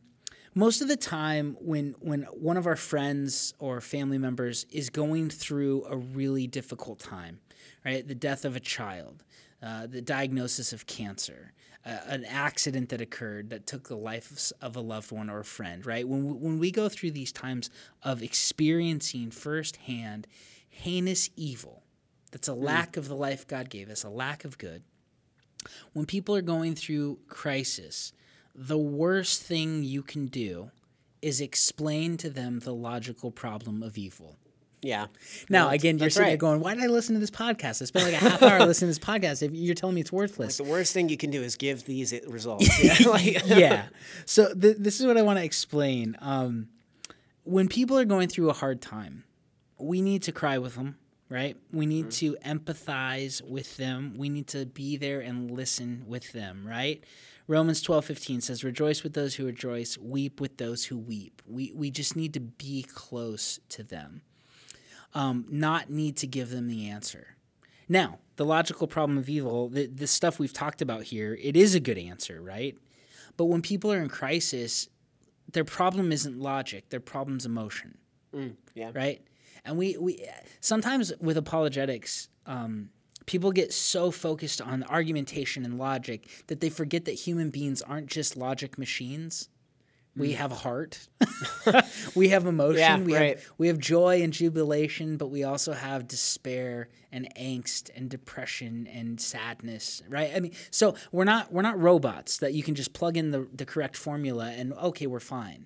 most 0.55 0.81
of 0.81 0.87
the 0.87 0.97
time 0.97 1.57
when 1.59 1.93
when 1.99 2.23
one 2.23 2.57
of 2.57 2.65
our 2.65 2.75
friends 2.75 3.53
or 3.59 3.81
family 3.81 4.17
members 4.17 4.65
is 4.71 4.89
going 4.89 5.29
through 5.29 5.85
a 5.85 5.95
really 5.95 6.47
difficult 6.47 6.97
time 6.97 7.39
right? 7.85 8.07
The 8.07 8.15
death 8.15 8.45
of 8.45 8.55
a 8.55 8.59
child 8.59 9.23
uh, 9.63 9.87
the 9.87 10.01
diagnosis 10.01 10.73
of 10.73 10.85
cancer 10.85 11.53
uh, 11.85 11.99
an 12.07 12.25
accident 12.25 12.89
that 12.89 12.99
occurred 12.99 13.49
that 13.51 13.65
took 13.67 13.87
the 13.87 13.95
life 13.95 14.31
of, 14.31 14.67
of 14.67 14.75
a 14.75 14.81
loved 14.81 15.11
one 15.11 15.29
or 15.29 15.39
a 15.39 15.45
friend 15.45 15.85
right? 15.85 16.07
When 16.07 16.25
we, 16.25 16.33
when 16.33 16.59
we 16.59 16.71
go 16.71 16.89
through 16.89 17.11
these 17.11 17.31
times 17.31 17.69
of 18.03 18.21
experiencing 18.21 19.31
firsthand 19.31 20.27
heinous 20.69 21.29
evil 21.35 21.83
that's 22.31 22.47
a 22.49 22.53
lack 22.53 22.97
of 22.97 23.07
the 23.07 23.15
life 23.15 23.47
god 23.47 23.69
gave 23.69 23.89
us 23.89 24.03
a 24.03 24.09
lack 24.09 24.43
of 24.43 24.57
good 24.57 24.83
when 25.93 26.05
people 26.05 26.35
are 26.35 26.41
going 26.41 26.75
through 26.75 27.19
crisis, 27.27 28.13
the 28.53 28.77
worst 28.77 29.41
thing 29.41 29.83
you 29.83 30.01
can 30.01 30.27
do 30.27 30.71
is 31.21 31.41
explain 31.41 32.17
to 32.17 32.29
them 32.29 32.59
the 32.59 32.73
logical 32.73 33.31
problem 33.31 33.81
of 33.81 33.97
evil. 33.97 34.37
Yeah. 34.85 35.07
Now, 35.49 35.69
again, 35.69 35.97
you're 35.97 36.09
sitting 36.09 36.29
there 36.29 36.37
going, 36.37 36.59
"Why 36.59 36.75
did 36.75 36.83
I 36.83 36.87
listen 36.87 37.13
to 37.15 37.19
this 37.19 37.31
podcast? 37.31 37.81
I 37.81 37.85
spent 37.85 38.05
like 38.05 38.13
a 38.13 38.17
half 38.17 38.41
hour 38.41 38.65
listening 38.65 38.93
to 38.93 38.99
this 38.99 39.05
podcast. 39.05 39.41
If 39.43 39.53
you're 39.53 39.75
telling 39.75 39.95
me 39.95 40.01
it's 40.01 40.11
worthless." 40.11 40.57
The 40.57 40.63
worst 40.63 40.93
thing 40.93 41.09
you 41.09 41.17
can 41.17 41.31
do 41.31 41.41
is 41.41 41.55
give 41.55 41.85
these 41.85 42.13
results. 42.27 42.69
Yeah, 42.83 43.09
like, 43.09 43.25
yeah. 43.47 43.87
So 44.25 44.53
th- 44.53 44.77
this 44.79 44.99
is 44.99 45.05
what 45.05 45.17
I 45.17 45.21
want 45.21 45.39
to 45.39 45.45
explain. 45.45 46.15
Um, 46.19 46.67
when 47.43 47.67
people 47.67 47.97
are 47.97 48.05
going 48.05 48.27
through 48.27 48.49
a 48.49 48.53
hard 48.53 48.81
time, 48.81 49.23
we 49.77 50.01
need 50.01 50.23
to 50.23 50.31
cry 50.31 50.57
with 50.57 50.75
them, 50.75 50.97
right? 51.29 51.57
We 51.71 51.85
need 51.85 52.11
to 52.11 52.35
empathize 52.45 53.41
with 53.41 53.77
them. 53.77 54.15
We 54.17 54.29
need 54.29 54.47
to 54.47 54.65
be 54.65 54.97
there 54.97 55.21
and 55.21 55.51
listen 55.51 56.05
with 56.07 56.31
them, 56.31 56.65
right? 56.67 57.03
Romans 57.47 57.81
twelve 57.81 58.05
fifteen 58.05 58.41
says, 58.41 58.63
Rejoice 58.63 59.03
with 59.03 59.13
those 59.13 59.35
who 59.35 59.45
rejoice, 59.45 59.97
weep 59.97 60.41
with 60.41 60.57
those 60.57 60.85
who 60.85 60.97
weep. 60.97 61.41
We, 61.47 61.71
we 61.75 61.91
just 61.91 62.15
need 62.15 62.33
to 62.33 62.39
be 62.39 62.83
close 62.83 63.59
to 63.69 63.83
them, 63.83 64.21
um, 65.15 65.45
not 65.49 65.89
need 65.89 66.17
to 66.17 66.27
give 66.27 66.51
them 66.51 66.67
the 66.67 66.89
answer. 66.89 67.35
Now, 67.89 68.19
the 68.35 68.45
logical 68.45 68.85
problem 68.87 69.17
of 69.17 69.29
evil, 69.29 69.69
the, 69.69 69.87
the 69.87 70.07
stuff 70.07 70.37
we've 70.39 70.53
talked 70.53 70.81
about 70.81 71.03
here, 71.03 71.37
it 71.41 71.55
is 71.55 71.73
a 71.73 71.79
good 71.79 71.97
answer, 71.97 72.41
right? 72.41 72.77
But 73.37 73.45
when 73.45 73.61
people 73.61 73.91
are 73.91 74.01
in 74.01 74.09
crisis, 74.09 74.89
their 75.53 75.63
problem 75.63 76.11
isn't 76.11 76.39
logic, 76.39 76.89
their 76.89 76.99
problem's 76.99 77.45
emotion, 77.45 77.97
yeah. 78.73 78.91
right? 78.93 79.21
And 79.63 79.77
we, 79.77 79.97
we 79.97 80.23
sometimes 80.59 81.13
with 81.19 81.37
apologetics, 81.37 82.27
um, 82.45 82.89
people 83.25 83.51
get 83.51 83.73
so 83.73 84.11
focused 84.11 84.61
on 84.61 84.83
argumentation 84.83 85.65
and 85.65 85.77
logic 85.77 86.27
that 86.47 86.59
they 86.59 86.69
forget 86.69 87.05
that 87.05 87.13
human 87.13 87.49
beings 87.49 87.81
aren't 87.81 88.07
just 88.07 88.37
logic 88.37 88.77
machines. 88.77 89.49
We 90.17 90.31
mm. 90.31 90.35
have 90.35 90.51
a 90.51 90.55
heart. 90.55 91.07
we 92.15 92.29
have 92.29 92.45
emotion. 92.45 92.79
Yeah, 92.79 92.99
we 92.99 93.15
right. 93.15 93.37
have 93.37 93.51
we 93.57 93.67
have 93.67 93.79
joy 93.79 94.21
and 94.21 94.31
jubilation, 94.31 95.17
but 95.17 95.27
we 95.27 95.43
also 95.43 95.73
have 95.73 96.07
despair 96.07 96.89
and 97.11 97.27
angst 97.35 97.89
and 97.95 98.09
depression 98.09 98.87
and 98.87 99.19
sadness, 99.19 100.01
right? 100.09 100.31
I 100.35 100.39
mean, 100.39 100.53
so 100.71 100.95
we're 101.11 101.25
not 101.25 101.51
we're 101.51 101.61
not 101.61 101.79
robots 101.79 102.37
that 102.37 102.53
you 102.53 102.63
can 102.63 102.75
just 102.75 102.93
plug 102.93 103.17
in 103.17 103.31
the, 103.31 103.47
the 103.53 103.65
correct 103.65 103.97
formula 103.97 104.51
and 104.51 104.73
okay, 104.73 105.07
we're 105.07 105.19
fine. 105.19 105.65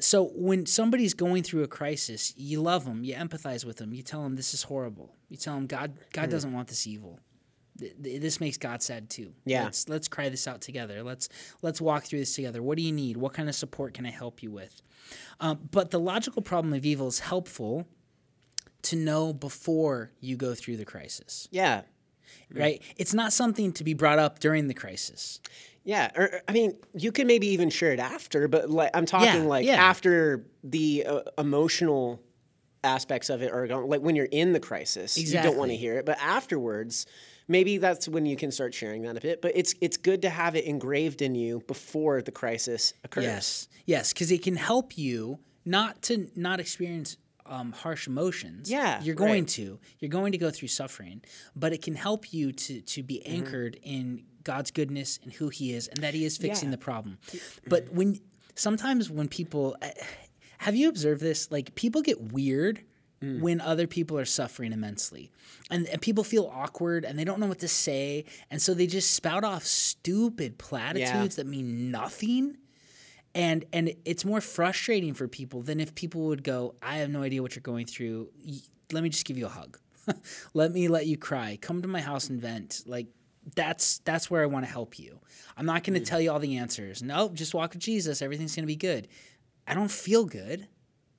So 0.00 0.30
when 0.34 0.66
somebody's 0.66 1.14
going 1.14 1.44
through 1.44 1.62
a 1.62 1.68
crisis, 1.68 2.34
you 2.36 2.60
love 2.60 2.84
them, 2.84 3.04
you 3.04 3.14
empathize 3.14 3.64
with 3.64 3.76
them, 3.76 3.94
you 3.94 4.02
tell 4.02 4.22
them 4.22 4.34
this 4.34 4.52
is 4.52 4.64
horrible. 4.64 5.14
You 5.28 5.36
tell 5.36 5.54
them 5.54 5.66
God 5.66 5.92
God 6.12 6.26
hmm. 6.26 6.30
doesn't 6.30 6.52
want 6.52 6.68
this 6.68 6.86
evil. 6.86 7.20
Th- 7.78 7.94
th- 8.02 8.20
This 8.20 8.40
makes 8.40 8.58
God 8.58 8.82
sad 8.82 9.08
too. 9.10 9.32
Yeah. 9.44 9.64
Let's 9.64 9.88
let's 9.88 10.08
cry 10.08 10.28
this 10.28 10.46
out 10.46 10.60
together. 10.60 11.02
Let's 11.02 11.28
let's 11.62 11.80
walk 11.80 12.04
through 12.04 12.18
this 12.20 12.34
together. 12.34 12.62
What 12.62 12.76
do 12.76 12.82
you 12.82 12.92
need? 12.92 13.16
What 13.16 13.32
kind 13.32 13.48
of 13.48 13.54
support 13.54 13.94
can 13.94 14.04
I 14.06 14.10
help 14.10 14.42
you 14.42 14.50
with? 14.50 14.82
Um, 15.40 15.68
but 15.70 15.90
the 15.90 15.98
logical 16.00 16.42
problem 16.42 16.72
of 16.74 16.84
evil 16.84 17.08
is 17.08 17.18
helpful 17.20 17.86
to 18.82 18.96
know 18.96 19.32
before 19.32 20.10
you 20.20 20.36
go 20.36 20.54
through 20.54 20.76
the 20.76 20.84
crisis, 20.84 21.48
Yeah. 21.50 21.82
right? 22.52 22.82
It's 22.96 23.14
not 23.14 23.32
something 23.32 23.72
to 23.74 23.84
be 23.84 23.94
brought 23.94 24.18
up 24.18 24.38
during 24.40 24.66
the 24.68 24.74
crisis. 24.74 25.40
Yeah, 25.84 26.10
or 26.16 26.24
or, 26.24 26.40
I 26.48 26.52
mean, 26.52 26.76
you 26.94 27.10
can 27.12 27.26
maybe 27.26 27.48
even 27.48 27.68
share 27.70 27.92
it 27.92 27.98
after, 28.00 28.48
but 28.48 28.70
like 28.70 28.90
I'm 28.94 29.06
talking 29.06 29.42
Yeah, 29.42 29.48
like 29.48 29.66
yeah. 29.66 29.74
after 29.74 30.46
the 30.62 31.04
uh, 31.06 31.20
emotional 31.38 32.20
aspects 32.84 33.30
of 33.30 33.42
it 33.42 33.52
are 33.52 33.66
going. 33.66 33.88
Like 33.88 34.00
when 34.00 34.14
you're 34.16 34.26
in 34.26 34.52
the 34.52 34.60
crisis, 34.60 35.16
you 35.18 35.32
don't 35.42 35.56
want 35.56 35.70
to 35.70 35.76
hear 35.76 35.94
it, 35.98 36.06
but 36.06 36.18
afterwards, 36.20 37.06
maybe 37.48 37.78
that's 37.78 38.08
when 38.08 38.26
you 38.26 38.36
can 38.36 38.50
start 38.50 38.74
sharing 38.74 39.02
that 39.02 39.16
a 39.16 39.20
bit. 39.20 39.42
But 39.42 39.52
it's 39.54 39.74
it's 39.80 39.96
good 39.96 40.22
to 40.22 40.30
have 40.30 40.54
it 40.56 40.64
engraved 40.64 41.22
in 41.22 41.34
you 41.34 41.62
before 41.66 42.22
the 42.22 42.32
crisis 42.32 42.94
occurs. 43.04 43.24
Yes, 43.24 43.68
yes, 43.86 44.12
because 44.12 44.30
it 44.30 44.42
can 44.42 44.56
help 44.56 44.96
you 44.98 45.38
not 45.64 46.02
to 46.02 46.28
not 46.36 46.60
experience 46.60 47.16
um, 47.46 47.72
harsh 47.72 48.06
emotions. 48.06 48.70
Yeah, 48.70 49.02
you're 49.02 49.14
going 49.14 49.42
right. 49.44 49.48
to. 49.48 49.78
You're 49.98 50.08
going 50.10 50.32
to 50.32 50.38
go 50.38 50.50
through 50.50 50.68
suffering, 50.68 51.22
but 51.56 51.72
it 51.72 51.82
can 51.82 51.94
help 51.94 52.32
you 52.32 52.52
to 52.52 52.80
to 52.80 53.02
be 53.02 53.20
Mm-hmm. 53.24 53.34
anchored 53.36 53.78
in 53.82 54.24
God's 54.44 54.70
goodness 54.70 55.18
and 55.22 55.32
who 55.32 55.48
He 55.48 55.72
is, 55.74 55.88
and 55.88 55.98
that 55.98 56.14
He 56.14 56.24
is 56.24 56.36
fixing 56.38 56.68
Yeah. 56.68 56.76
the 56.76 56.78
problem. 56.78 57.18
But 57.68 57.92
when 57.92 58.20
sometimes 58.54 59.10
when 59.10 59.28
people 59.28 59.76
uh, 59.82 59.88
have 60.58 60.76
you 60.76 60.88
observed 60.88 61.20
this? 61.20 61.50
Like 61.50 61.74
people 61.74 62.02
get 62.02 62.32
weird. 62.32 62.84
Mm. 63.22 63.40
When 63.40 63.60
other 63.60 63.86
people 63.86 64.18
are 64.18 64.24
suffering 64.24 64.72
immensely, 64.72 65.30
and, 65.70 65.86
and 65.86 66.00
people 66.00 66.24
feel 66.24 66.50
awkward 66.52 67.04
and 67.04 67.18
they 67.18 67.24
don't 67.24 67.38
know 67.38 67.46
what 67.46 67.60
to 67.60 67.68
say, 67.68 68.24
and 68.50 68.60
so 68.60 68.74
they 68.74 68.86
just 68.86 69.12
spout 69.12 69.44
off 69.44 69.64
stupid 69.64 70.58
platitudes 70.58 71.36
that 71.36 71.46
mean 71.46 71.90
nothing 71.90 72.56
and 73.34 73.64
and 73.72 73.94
it's 74.04 74.26
more 74.26 74.42
frustrating 74.42 75.14
for 75.14 75.26
people 75.26 75.62
than 75.62 75.80
if 75.80 75.94
people 75.94 76.26
would 76.26 76.44
go 76.44 76.74
i 76.82 76.98
have 76.98 77.08
no 77.08 77.22
idea 77.22 77.40
what 77.40 77.56
you're 77.56 77.62
going 77.62 77.86
through 77.86 78.28
let 78.92 79.02
me 79.02 79.08
just 79.08 79.24
give 79.24 79.38
you 79.38 79.46
a 79.46 79.48
hug 79.48 79.78
let 80.54 80.72
me 80.72 80.88
let 80.88 81.06
you 81.06 81.16
cry. 81.16 81.58
Come 81.60 81.82
to 81.82 81.88
my 81.88 82.00
house 82.00 82.28
and 82.28 82.40
vent. 82.40 82.82
Like 82.86 83.08
that's 83.54 83.98
that's 83.98 84.30
where 84.30 84.42
I 84.42 84.46
want 84.46 84.64
to 84.64 84.70
help 84.70 84.98
you. 84.98 85.20
I'm 85.56 85.66
not 85.66 85.84
going 85.84 85.98
to 85.98 86.04
tell 86.04 86.20
you 86.20 86.30
all 86.30 86.38
the 86.38 86.58
answers. 86.58 87.02
Nope, 87.02 87.34
just 87.34 87.54
walk 87.54 87.72
with 87.72 87.82
Jesus. 87.82 88.22
Everything's 88.22 88.54
going 88.54 88.64
to 88.64 88.68
be 88.68 88.76
good. 88.76 89.08
I 89.66 89.74
don't 89.74 89.90
feel 89.90 90.24
good. 90.24 90.68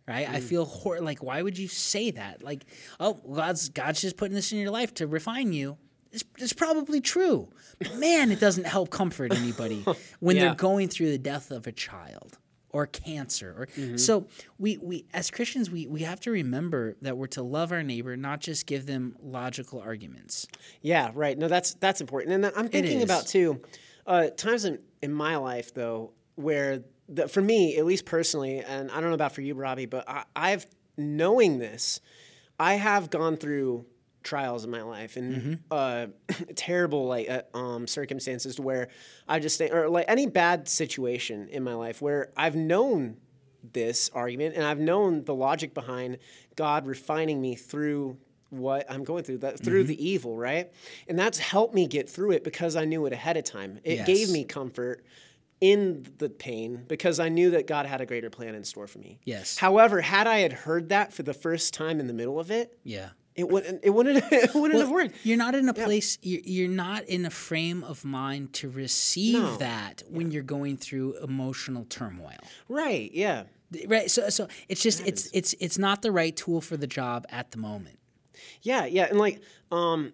Right? 0.08 0.28
I 0.30 0.42
feel 0.42 0.66
hor- 0.66 1.00
like 1.00 1.24
why 1.24 1.42
would 1.42 1.58
you 1.58 1.68
say 1.70 2.12
that? 2.12 2.44
Like, 2.44 2.66
oh, 3.00 3.14
God's 3.14 3.70
God's 3.70 4.02
just 4.02 4.18
putting 4.18 4.36
this 4.36 4.52
in 4.52 4.60
your 4.60 4.72
life 4.72 4.94
to 4.96 5.08
refine 5.08 5.54
you. 5.54 5.78
It's, 6.12 6.24
it's 6.38 6.54
probably 6.54 7.00
true. 7.02 7.50
But 7.80 7.96
man, 7.98 8.32
it 8.32 8.40
doesn't 8.40 8.66
help 8.68 8.90
comfort 8.90 9.34
anybody 9.34 9.86
when 10.20 10.36
Yeah. 10.36 10.44
they're 10.48 10.56
going 10.56 10.90
through 10.90 11.12
the 11.12 11.18
death 11.18 11.52
of 11.52 11.68
a 11.68 11.72
child 11.72 12.38
or 12.70 12.88
cancer 12.88 13.68
or 13.80 13.98
so 14.00 14.26
we, 14.58 14.78
we 14.78 15.06
as 15.14 15.30
christians 15.30 15.70
we, 15.70 15.86
we 15.86 16.02
have 16.02 16.20
to 16.20 16.32
remember 16.32 16.96
that 17.04 17.16
we're 17.16 17.28
to 17.28 17.44
love 17.44 17.72
our 17.72 17.84
neighbor 17.84 18.18
not 18.18 18.40
just 18.42 18.66
give 18.66 18.88
them 18.88 19.16
logical 19.22 19.80
arguments 19.80 20.48
Yeah, 20.82 21.12
right. 21.14 21.38
No, 21.38 21.48
that's 21.48 21.76
that's 21.76 22.02
important. 22.02 22.34
And 22.34 22.52
I'm 22.58 22.68
thinking 22.70 23.04
about 23.04 23.28
too 23.28 23.62
uh, 24.08 24.30
times 24.36 24.66
in, 24.66 24.80
in 25.04 25.14
my 25.14 25.36
life 25.36 25.72
though 25.76 26.14
where 26.34 26.84
the, 27.10 27.28
for 27.28 27.42
me, 27.42 27.78
at 27.78 27.86
least 27.86 28.06
personally, 28.06 28.60
and 28.60 28.90
I 28.92 28.96
don't 29.02 29.10
know 29.10 29.16
about 29.16 29.34
for 29.34 29.42
you, 29.42 29.54
Robbie, 29.56 29.86
but 29.86 30.08
I, 30.08 30.24
I've 30.36 30.66
knowing 30.98 31.58
this, 31.60 32.00
I 32.60 32.76
have 32.76 33.10
gone 33.10 33.38
through 33.38 33.86
trials 34.24 34.64
in 34.64 34.72
my 34.72 34.82
life 34.84 35.18
and 35.18 35.60
uh, 35.70 36.08
terrible 36.56 37.08
like 37.08 37.30
uh, 37.30 37.42
um, 37.54 37.88
circumstances 37.88 38.60
where 38.60 38.88
I 39.28 39.40
just 39.40 39.58
think, 39.58 39.74
or 39.74 39.90
like 39.90 40.06
any 40.08 40.28
bad 40.28 40.70
situation 40.70 41.50
in 41.50 41.64
my 41.64 41.74
life 41.74 42.02
where 42.02 42.32
I've 42.38 42.56
known 42.56 43.18
this 43.74 44.10
argument 44.14 44.56
and 44.56 44.66
I've 44.66 44.80
known 44.80 45.24
the 45.24 45.36
logic 45.36 45.74
behind 45.74 46.20
God 46.56 46.86
refining 46.86 47.42
me 47.42 47.56
through 47.56 48.18
what 48.50 48.90
I'm 48.90 49.04
going 49.04 49.24
through, 49.24 49.40
that 49.40 49.60
through 49.60 49.86
the 49.86 50.06
evil, 50.06 50.38
right? 50.38 50.72
And 51.08 51.18
that's 51.18 51.40
helped 51.40 51.74
me 51.74 51.88
get 51.88 52.08
through 52.10 52.32
it 52.32 52.44
because 52.44 52.76
I 52.76 52.86
knew 52.86 53.06
it 53.08 53.14
ahead 53.14 53.36
of 53.36 53.46
time. 53.46 53.80
It 53.84 53.96
Yes. 53.96 54.06
gave 54.08 54.30
me 54.30 54.44
comfort 54.44 55.04
in 55.62 56.06
the 56.18 56.30
pain 56.30 56.84
because 56.88 57.20
I 57.20 57.30
knew 57.30 57.52
that 57.52 57.68
God 57.68 57.86
had 57.86 58.02
a 58.02 58.06
greater 58.06 58.30
plan 58.30 58.56
in 58.56 58.64
store 58.64 58.88
for 58.88 59.00
me. 59.00 59.20
Yes. 59.24 59.58
However, 59.58 60.02
had 60.02 60.28
I 60.28 60.40
had 60.40 60.54
heard 60.54 60.90
that 60.90 61.14
for 61.14 61.24
the 61.24 61.34
first 61.34 61.74
time 61.74 62.00
in 62.00 62.08
the 62.08 62.14
middle 62.14 62.40
of 62.40 62.52
it, 62.52 62.78
yeah 62.84 63.10
it 63.36 63.50
wouldn't 63.50 63.80
it 63.84 63.90
wouldn't 63.90 64.24
it 64.32 64.54
wouldn't 64.54 64.80
have 64.80 64.92
worked. 64.92 65.16
you're 65.24 65.38
not 65.38 65.56
in 65.56 65.68
a 65.68 65.74
place 65.74 66.20
you're, 66.22 66.42
you're 66.44 66.70
not 66.70 67.04
in 67.06 67.26
a 67.26 67.32
frame 67.32 67.84
of 67.84 68.06
mind 68.06 68.54
to 68.54 68.70
receive 68.70 69.42
No. 69.42 69.56
that 69.58 70.04
when 70.08 70.30
you're 70.30 70.44
going 70.44 70.78
through 70.78 71.18
emotional 71.18 71.84
turmoil 71.86 72.38
Right, 72.70 73.10
yeah. 73.12 73.46
right 73.88 74.12
so 74.12 74.30
so 74.30 74.48
it's 74.70 74.84
just 74.84 75.02
it's 75.08 75.32
it's 75.34 75.56
it's 75.60 75.80
not 75.80 76.04
the 76.04 76.12
right 76.12 76.36
tool 76.36 76.62
for 76.62 76.78
the 76.78 76.86
job 76.86 77.26
at 77.32 77.50
the 77.50 77.58
moment 77.58 77.98
Yeah, 78.62 78.86
yeah, 78.86 79.06
and 79.10 79.18
like, 79.18 79.42
um, 79.72 80.14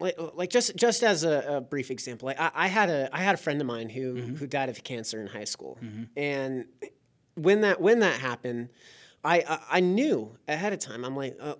like, 0.00 0.16
like 0.34 0.50
just 0.50 0.76
just 0.76 1.02
as 1.02 1.24
a, 1.24 1.56
a 1.56 1.60
brief 1.60 1.90
example, 1.90 2.26
like 2.26 2.38
I, 2.40 2.50
I 2.54 2.66
had 2.68 2.88
a 2.90 3.08
I 3.12 3.18
had 3.18 3.34
a 3.34 3.38
friend 3.38 3.60
of 3.60 3.66
mine 3.66 3.88
who 3.88 4.14
who 4.16 4.46
died 4.46 4.68
of 4.68 4.82
cancer 4.84 5.20
in 5.20 5.26
high 5.26 5.44
school, 5.44 5.78
and 6.16 6.66
when 7.34 7.60
that 7.62 7.80
when 7.80 8.00
that 8.00 8.20
happened, 8.20 8.68
I 9.24 9.40
I, 9.40 9.58
I 9.78 9.80
knew 9.80 10.36
ahead 10.46 10.72
of 10.72 10.78
time. 10.78 11.04
I'm 11.04 11.16
like, 11.16 11.36
uh, 11.40 11.54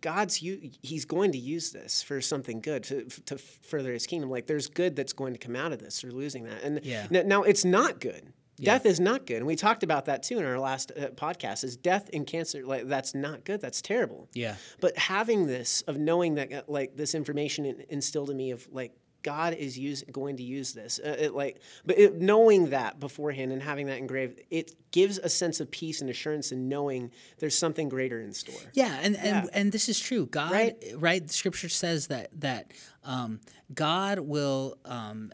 God's 0.00 0.40
you 0.42 0.70
He's 0.82 1.04
going 1.04 1.32
to 1.32 1.38
use 1.38 1.72
this 1.72 2.02
for 2.02 2.20
something 2.20 2.60
good 2.60 2.84
to 2.84 3.04
to 3.26 3.38
further 3.38 3.92
His 3.92 4.06
kingdom. 4.06 4.30
Like, 4.30 4.46
there's 4.46 4.68
good 4.68 4.94
that's 4.94 5.12
going 5.12 5.32
to 5.32 5.38
come 5.38 5.56
out 5.56 5.72
of 5.72 5.80
this. 5.80 6.04
Or 6.04 6.12
losing 6.12 6.44
that, 6.44 6.62
and 6.62 6.80
Yeah. 6.84 7.06
n- 7.12 7.26
now 7.28 7.42
it's 7.42 7.64
not 7.64 8.00
good. 8.00 8.32
Death 8.64 8.86
is 8.86 9.00
not 9.00 9.26
good, 9.26 9.36
and 9.38 9.46
we 9.46 9.56
talked 9.56 9.82
about 9.82 10.06
that 10.06 10.22
too 10.22 10.38
in 10.38 10.44
our 10.44 10.58
last 10.58 10.92
uh, 10.96 11.08
podcast. 11.10 11.64
Is 11.64 11.76
death 11.76 12.10
and 12.12 12.26
cancer 12.26 12.64
like 12.64 12.86
that's 12.88 13.14
not 13.14 13.44
good? 13.44 13.60
That's 13.60 13.80
terrible. 13.82 14.28
yeah 14.34 14.56
But 14.80 14.96
having 14.96 15.46
this 15.46 15.82
of 15.82 15.96
knowing 15.98 16.34
that 16.36 16.52
uh, 16.52 16.62
like 16.68 16.96
this 16.96 17.14
information 17.14 17.64
in- 17.66 17.84
instilled 17.88 18.30
in 18.30 18.36
me 18.36 18.50
of 18.50 18.66
like 18.72 18.92
God 19.24 19.54
is 19.54 19.76
use, 19.76 20.04
going 20.12 20.36
to 20.36 20.44
use 20.44 20.72
this, 20.74 21.00
uh, 21.04 21.16
it, 21.18 21.34
like, 21.34 21.60
but 21.84 21.98
it, 21.98 22.20
knowing 22.20 22.70
that 22.70 23.00
beforehand 23.00 23.52
and 23.52 23.60
having 23.60 23.86
that 23.88 23.98
engraved, 23.98 24.40
it 24.48 24.76
gives 24.92 25.18
a 25.18 25.28
sense 25.28 25.58
of 25.58 25.68
peace 25.72 26.00
and 26.00 26.08
assurance 26.08 26.52
in 26.52 26.68
knowing 26.68 27.10
there's 27.40 27.58
something 27.58 27.88
greater 27.88 28.20
in 28.20 28.32
store. 28.32 28.60
Yeah, 28.74 28.96
and 29.02 29.16
and, 29.16 29.26
Yeah. 29.26 29.44
and 29.52 29.72
this 29.72 29.88
is 29.88 29.98
true. 29.98 30.26
God, 30.26 30.52
right? 30.52 30.76
Right? 30.96 31.26
The 31.26 31.32
scripture 31.32 31.68
says 31.68 32.06
that 32.06 32.28
that 32.40 32.72
um, 33.04 33.40
God 33.74 34.20
will 34.20 34.78
um, 34.84 35.32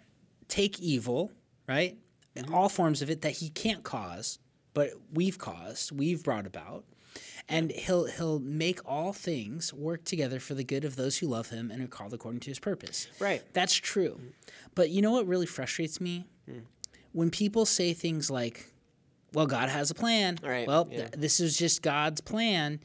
take 0.48 0.80
evil, 0.80 1.30
right, 1.68 1.98
Mm-hmm. 2.36 2.54
all 2.54 2.68
forms 2.68 3.00
of 3.02 3.10
it 3.10 3.22
that 3.22 3.32
He 3.32 3.48
can't 3.48 3.82
cause, 3.82 4.38
but 4.72 4.90
we've 5.12 5.38
caused, 5.38 5.92
we've 5.92 6.22
brought 6.24 6.46
about, 6.46 6.84
and 7.48 7.70
He'll 7.70 8.06
He'll 8.06 8.40
make 8.40 8.80
all 8.84 9.12
things 9.12 9.72
work 9.72 10.04
together 10.04 10.40
for 10.40 10.54
the 10.54 10.64
good 10.64 10.84
of 10.84 10.96
those 10.96 11.18
who 11.18 11.28
love 11.28 11.50
Him 11.50 11.70
and 11.70 11.82
are 11.82 11.86
called 11.86 12.12
according 12.12 12.40
to 12.40 12.50
His 12.50 12.58
purpose. 12.58 13.06
Right. 13.20 13.42
That's 13.52 13.74
true. 13.74 14.20
But 14.74 14.90
you 14.90 15.00
know 15.02 15.12
what 15.12 15.26
really 15.26 15.46
frustrates 15.46 16.00
me? 16.00 16.26
Hmm. 16.48 16.60
When 17.12 17.30
people 17.30 17.64
say 17.66 17.92
things 17.92 18.30
like, 18.30 18.72
well, 19.32 19.46
God 19.46 19.68
has 19.68 19.90
a 19.90 19.94
plan. 19.94 20.38
Right. 20.42 20.66
Well, 20.66 20.88
yeah. 20.90 20.98
th- 20.98 21.10
this 21.12 21.38
is 21.40 21.56
just 21.56 21.82
God's 21.82 22.20
plan. 22.20 22.80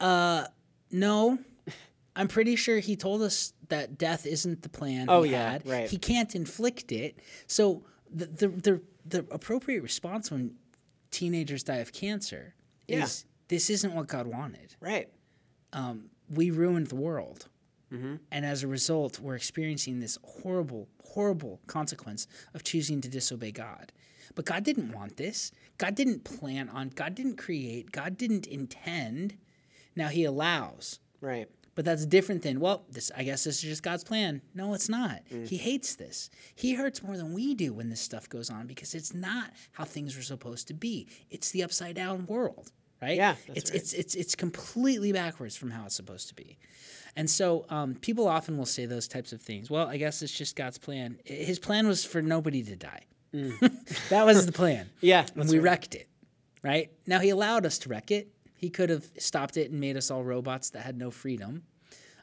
Uh, 0.00 0.46
no, 0.90 1.38
I'm 2.16 2.28
pretty 2.28 2.56
sure 2.56 2.78
he 2.78 2.96
told 2.96 3.22
us 3.22 3.52
that 3.68 3.98
death 3.98 4.26
isn't 4.26 4.62
the 4.62 4.68
plan. 4.68 5.06
Oh, 5.08 5.22
he 5.22 5.32
yeah, 5.32 5.52
had. 5.52 5.66
right. 5.66 5.88
He 5.88 5.98
can't 5.98 6.34
inflict 6.34 6.90
it. 6.90 7.18
So 7.46 7.84
the 8.14 8.26
the 8.26 8.48
the, 8.48 8.80
the 9.06 9.18
appropriate 9.30 9.82
response 9.82 10.30
when 10.30 10.54
teenagers 11.10 11.62
die 11.62 11.76
of 11.76 11.92
cancer 11.92 12.54
Yeah. 12.86 13.04
is 13.04 13.24
this 13.48 13.70
isn't 13.70 13.94
what 13.94 14.06
God 14.08 14.26
wanted. 14.26 14.76
Right. 14.80 15.08
We 16.30 16.50
ruined 16.50 16.88
the 16.88 16.96
world. 16.96 17.48
Mm-hmm. 17.92 18.16
And 18.30 18.44
as 18.44 18.62
a 18.62 18.66
result, 18.66 19.18
we're 19.18 19.34
experiencing 19.36 20.00
this 20.00 20.18
horrible, 20.22 20.88
horrible 21.02 21.58
consequence 21.66 22.26
of 22.52 22.62
choosing 22.62 23.00
to 23.00 23.08
disobey 23.08 23.50
God. 23.50 23.92
But 24.34 24.44
God 24.44 24.62
didn't 24.62 24.92
want 24.92 25.16
this. 25.16 25.52
God 25.78 25.94
didn't 25.94 26.24
plan 26.24 26.68
on, 26.68 26.90
God 26.90 27.14
didn't 27.14 27.36
create, 27.38 27.90
God 27.92 28.18
didn't 28.18 28.46
intend. 28.46 29.38
Now 29.96 30.08
He 30.08 30.24
allows. 30.24 31.00
Right. 31.22 31.48
But 31.78 31.84
that's 31.84 32.06
different 32.06 32.42
than, 32.42 32.58
well, 32.58 32.82
this 32.90 33.12
I 33.16 33.22
guess 33.22 33.44
this 33.44 33.58
is 33.58 33.62
just 33.62 33.84
God's 33.84 34.02
plan. 34.02 34.42
No, 34.52 34.74
it's 34.74 34.88
not. 34.88 35.20
Mm. 35.32 35.46
He 35.46 35.56
hates 35.56 35.94
this. 35.94 36.28
He 36.56 36.74
hurts 36.74 37.04
more 37.04 37.16
than 37.16 37.32
we 37.32 37.54
do 37.54 37.72
when 37.72 37.88
this 37.88 38.00
stuff 38.00 38.28
goes 38.28 38.50
on 38.50 38.66
because 38.66 38.96
it's 38.96 39.14
not 39.14 39.52
how 39.70 39.84
things 39.84 40.16
were 40.16 40.24
supposed 40.24 40.66
to 40.66 40.74
be. 40.74 41.06
It's 41.30 41.52
the 41.52 41.62
upside 41.62 41.94
down 41.94 42.26
world, 42.26 42.72
right? 43.00 43.16
Yeah, 43.16 43.36
it's 43.54 43.70
right. 43.70 43.80
it's 43.80 43.92
it's 43.92 44.16
it's 44.16 44.34
completely 44.34 45.12
backwards 45.12 45.56
from 45.56 45.70
how 45.70 45.84
it's 45.84 45.94
supposed 45.94 46.26
to 46.30 46.34
be. 46.34 46.58
And 47.14 47.30
so 47.30 47.64
um, 47.68 47.94
people 47.94 48.26
often 48.26 48.58
will 48.58 48.66
say 48.66 48.84
those 48.86 49.06
types 49.06 49.32
of 49.32 49.40
things. 49.40 49.70
Well, 49.70 49.86
I 49.86 49.98
guess 49.98 50.20
it's 50.20 50.36
just 50.36 50.56
God's 50.56 50.78
plan. 50.78 51.20
His 51.24 51.60
plan 51.60 51.86
was 51.86 52.04
for 52.04 52.20
nobody 52.20 52.64
to 52.64 52.74
die. 52.74 53.02
that 54.10 54.26
was 54.26 54.46
the 54.46 54.52
plan. 54.52 54.86
Mm. 54.86 54.90
Yeah, 55.02 55.26
And 55.36 55.48
we 55.48 55.58
right. 55.58 55.62
wrecked 55.62 55.94
it, 55.94 56.08
right? 56.64 56.90
Now 57.06 57.20
he 57.20 57.30
allowed 57.30 57.64
us 57.66 57.78
to 57.78 57.88
wreck 57.88 58.10
it. 58.10 58.32
He 58.58 58.68
could 58.70 58.90
have 58.90 59.06
stopped 59.18 59.56
it 59.56 59.70
and 59.70 59.78
made 59.80 59.96
us 59.96 60.10
all 60.10 60.24
robots 60.24 60.70
that 60.70 60.80
had 60.80 60.98
no 60.98 61.10
freedom. 61.12 61.62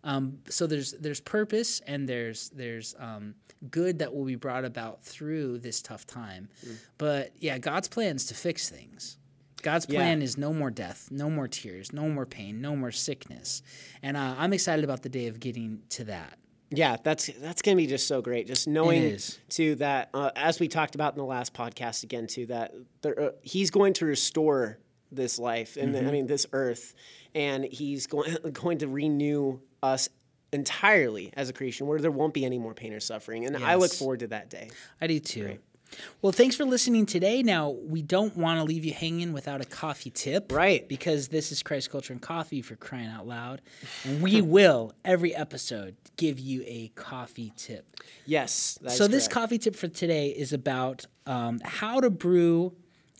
Um, 0.03 0.39
so 0.49 0.67
there's 0.67 0.91
there's 0.91 1.19
purpose 1.21 1.79
and 1.87 2.07
there's 2.07 2.49
there's 2.49 2.93
um, 2.99 3.33
good 3.71 3.99
that 3.99 4.13
will 4.13 4.25
be 4.25 4.35
brought 4.35 4.65
about 4.65 5.01
through 5.03 5.59
this 5.59 5.81
tough 5.81 6.05
time. 6.05 6.49
Mm. 6.63 6.75
But 6.99 7.31
yeah, 7.39 7.57
God's 7.57 7.87
plan 7.87 8.17
is 8.17 8.25
to 8.27 8.35
fix 8.35 8.69
things. 8.69 9.17
God's 9.63 9.87
Yeah. 9.89 9.99
plan 9.99 10.21
is 10.21 10.37
no 10.37 10.53
more 10.53 10.69
death, 10.69 11.07
no 11.09 11.27
more 11.29 11.47
tears, 11.47 11.91
no 11.93 12.07
more 12.09 12.25
pain, 12.27 12.61
no 12.61 12.75
more 12.75 12.91
sickness, 12.91 13.63
and 14.03 14.15
uh, 14.15 14.35
I'm 14.37 14.53
excited 14.53 14.83
about 14.83 15.01
the 15.01 15.09
day 15.09 15.25
of 15.27 15.39
getting 15.39 15.81
to 15.91 16.03
that. 16.03 16.37
Yeah, 16.69 16.97
that's 17.01 17.27
that's 17.39 17.61
gonna 17.63 17.77
be 17.77 17.87
just 17.87 18.07
so 18.07 18.21
great. 18.21 18.45
Just 18.45 18.67
knowing 18.67 19.17
to 19.49 19.75
that, 19.75 20.09
uh, 20.13 20.31
as 20.35 20.59
we 20.59 20.67
talked 20.67 20.93
about 20.93 21.13
in 21.13 21.17
the 21.17 21.25
last 21.25 21.53
podcast 21.53 22.03
again, 22.03 22.27
too, 22.27 22.45
that 22.47 22.73
there, 23.01 23.19
uh, 23.19 23.29
he's 23.41 23.71
going 23.71 23.93
to 23.93 24.05
restore 24.05 24.77
this 25.15 25.39
life 25.39 25.77
and 25.77 25.95
Mm-hmm. 25.95 26.07
I 26.07 26.11
mean 26.11 26.27
this 26.27 26.45
earth, 26.51 26.93
and 27.33 27.63
he's 27.63 28.07
going 28.07 28.35
going 28.53 28.79
to 28.79 28.87
renew 28.87 29.59
us 29.81 30.09
entirely 30.51 31.31
as 31.35 31.49
a 31.49 31.53
creation, 31.53 31.87
where 31.87 31.99
there 31.99 32.11
won't 32.11 32.33
be 32.33 32.45
any 32.45 32.57
more 32.57 32.73
pain 32.73 32.93
or 32.93 32.99
suffering. 32.99 33.45
And 33.45 33.57
I 33.57 33.75
look 33.75 33.93
forward 33.93 34.19
to 34.19 34.27
that 34.27 34.49
day. 34.49 34.69
I 35.01 35.07
do 35.07 35.19
too. 35.19 35.57
Well, 36.21 36.31
thanks 36.31 36.55
for 36.55 36.65
listening 36.65 37.05
today. 37.05 37.43
Now, 37.43 37.69
we 37.69 38.01
don't 38.01 38.35
want 38.35 38.59
to 38.59 38.63
leave 38.63 38.85
you 38.85 38.93
hanging 38.93 39.33
without 39.33 39.61
a 39.61 39.65
coffee 39.65 40.09
tip. 40.09 40.51
Right. 40.51 40.87
Because 40.87 41.27
this 41.27 41.51
is 41.51 41.63
Christ 41.63 41.89
Culture 41.89 42.13
and 42.13 42.21
Coffee 42.21 42.61
for 42.61 42.75
crying 42.75 43.07
out 43.07 43.27
loud. 43.27 43.61
And 44.03 44.21
we 44.21 44.41
will, 44.41 44.93
every 45.03 45.35
episode, 45.35 45.95
give 46.17 46.39
you 46.39 46.63
a 46.65 46.89
coffee 46.95 47.53
tip. 47.55 47.85
Yes. 48.25 48.79
so, 48.87 49.05
is 49.05 49.09
this 49.09 49.27
coffee 49.27 49.57
tip 49.57 49.75
for 49.75 49.87
today 49.87 50.29
is 50.29 50.53
about 50.53 51.05
um, 51.25 51.59
how 51.63 51.99
to 51.99 52.09
brew 52.09 52.73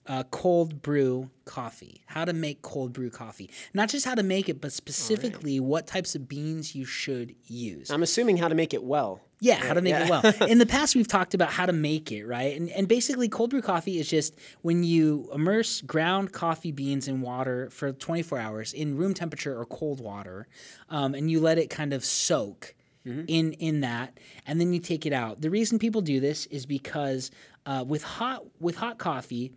uh, 0.08 0.24
cold 0.32 0.82
brew 0.82 1.30
coffee. 1.46 2.02
How 2.06 2.26
to 2.26 2.34
make 2.34 2.62
cold 2.62 2.94
brew 2.94 3.10
coffee. 3.10 3.50
Not 3.74 3.90
just 3.90 4.06
how 4.06 4.16
to 4.16 4.24
make 4.24 4.50
it, 4.50 4.62
but 4.62 4.72
specifically 4.72 5.60
what 5.60 5.88
types 5.88 6.16
of 6.16 6.28
beans 6.28 6.76
you 6.76 6.86
should 6.86 7.36
use. 7.46 7.90
I'm 7.90 8.04
assuming 8.04 8.38
how 8.38 8.48
to 8.48 8.56
make 8.56 8.74
it 8.74 8.84
well. 8.84 9.22
Yeah, 9.40 9.56
how 9.56 9.74
to 9.74 9.82
make 9.82 9.92
yeah. 9.92 10.06
it 10.06 10.10
well. 10.10 10.48
In 10.50 10.60
the 10.60 10.66
past, 10.66 10.96
we've 10.96 11.08
talked 11.08 11.34
about 11.34 11.50
how 11.50 11.66
to 11.66 11.74
make 11.74 12.12
it, 12.12 12.26
right? 12.26 12.56
And, 12.56 12.70
and 12.70 12.88
basically, 12.88 13.28
cold 13.28 13.50
brew 13.50 13.62
coffee 13.62 14.00
is 14.00 14.10
just 14.10 14.36
when 14.62 14.84
you 14.84 15.30
immerse 15.34 15.82
ground 15.82 16.32
coffee 16.32 16.72
beans 16.72 17.08
in 17.08 17.22
water 17.22 17.70
for 17.70 17.92
24 17.92 18.40
hours 18.40 18.74
in 18.74 18.96
room 18.98 19.14
temperature 19.14 19.58
or 19.60 19.66
cold 19.66 20.00
water, 20.00 20.48
um, 20.90 21.14
and 21.14 21.30
you 21.30 21.40
let 21.40 21.58
it 21.58 21.70
kind 21.70 21.94
of 21.94 22.04
soak. 22.04 22.76
In 23.08 23.54
in 23.54 23.82
that, 23.82 24.20
and 24.48 24.60
then 24.60 24.74
you 24.74 24.80
take 24.80 25.06
it 25.06 25.14
out. 25.14 25.40
The 25.40 25.52
reason 25.52 25.78
people 25.78 26.02
do 26.02 26.20
this 26.20 26.48
is 26.48 26.66
because 26.66 27.30
uh, 27.68 27.86
with 27.88 28.02
hot 28.02 28.44
with 28.60 28.76
hot 28.76 28.98
coffee, 28.98 29.52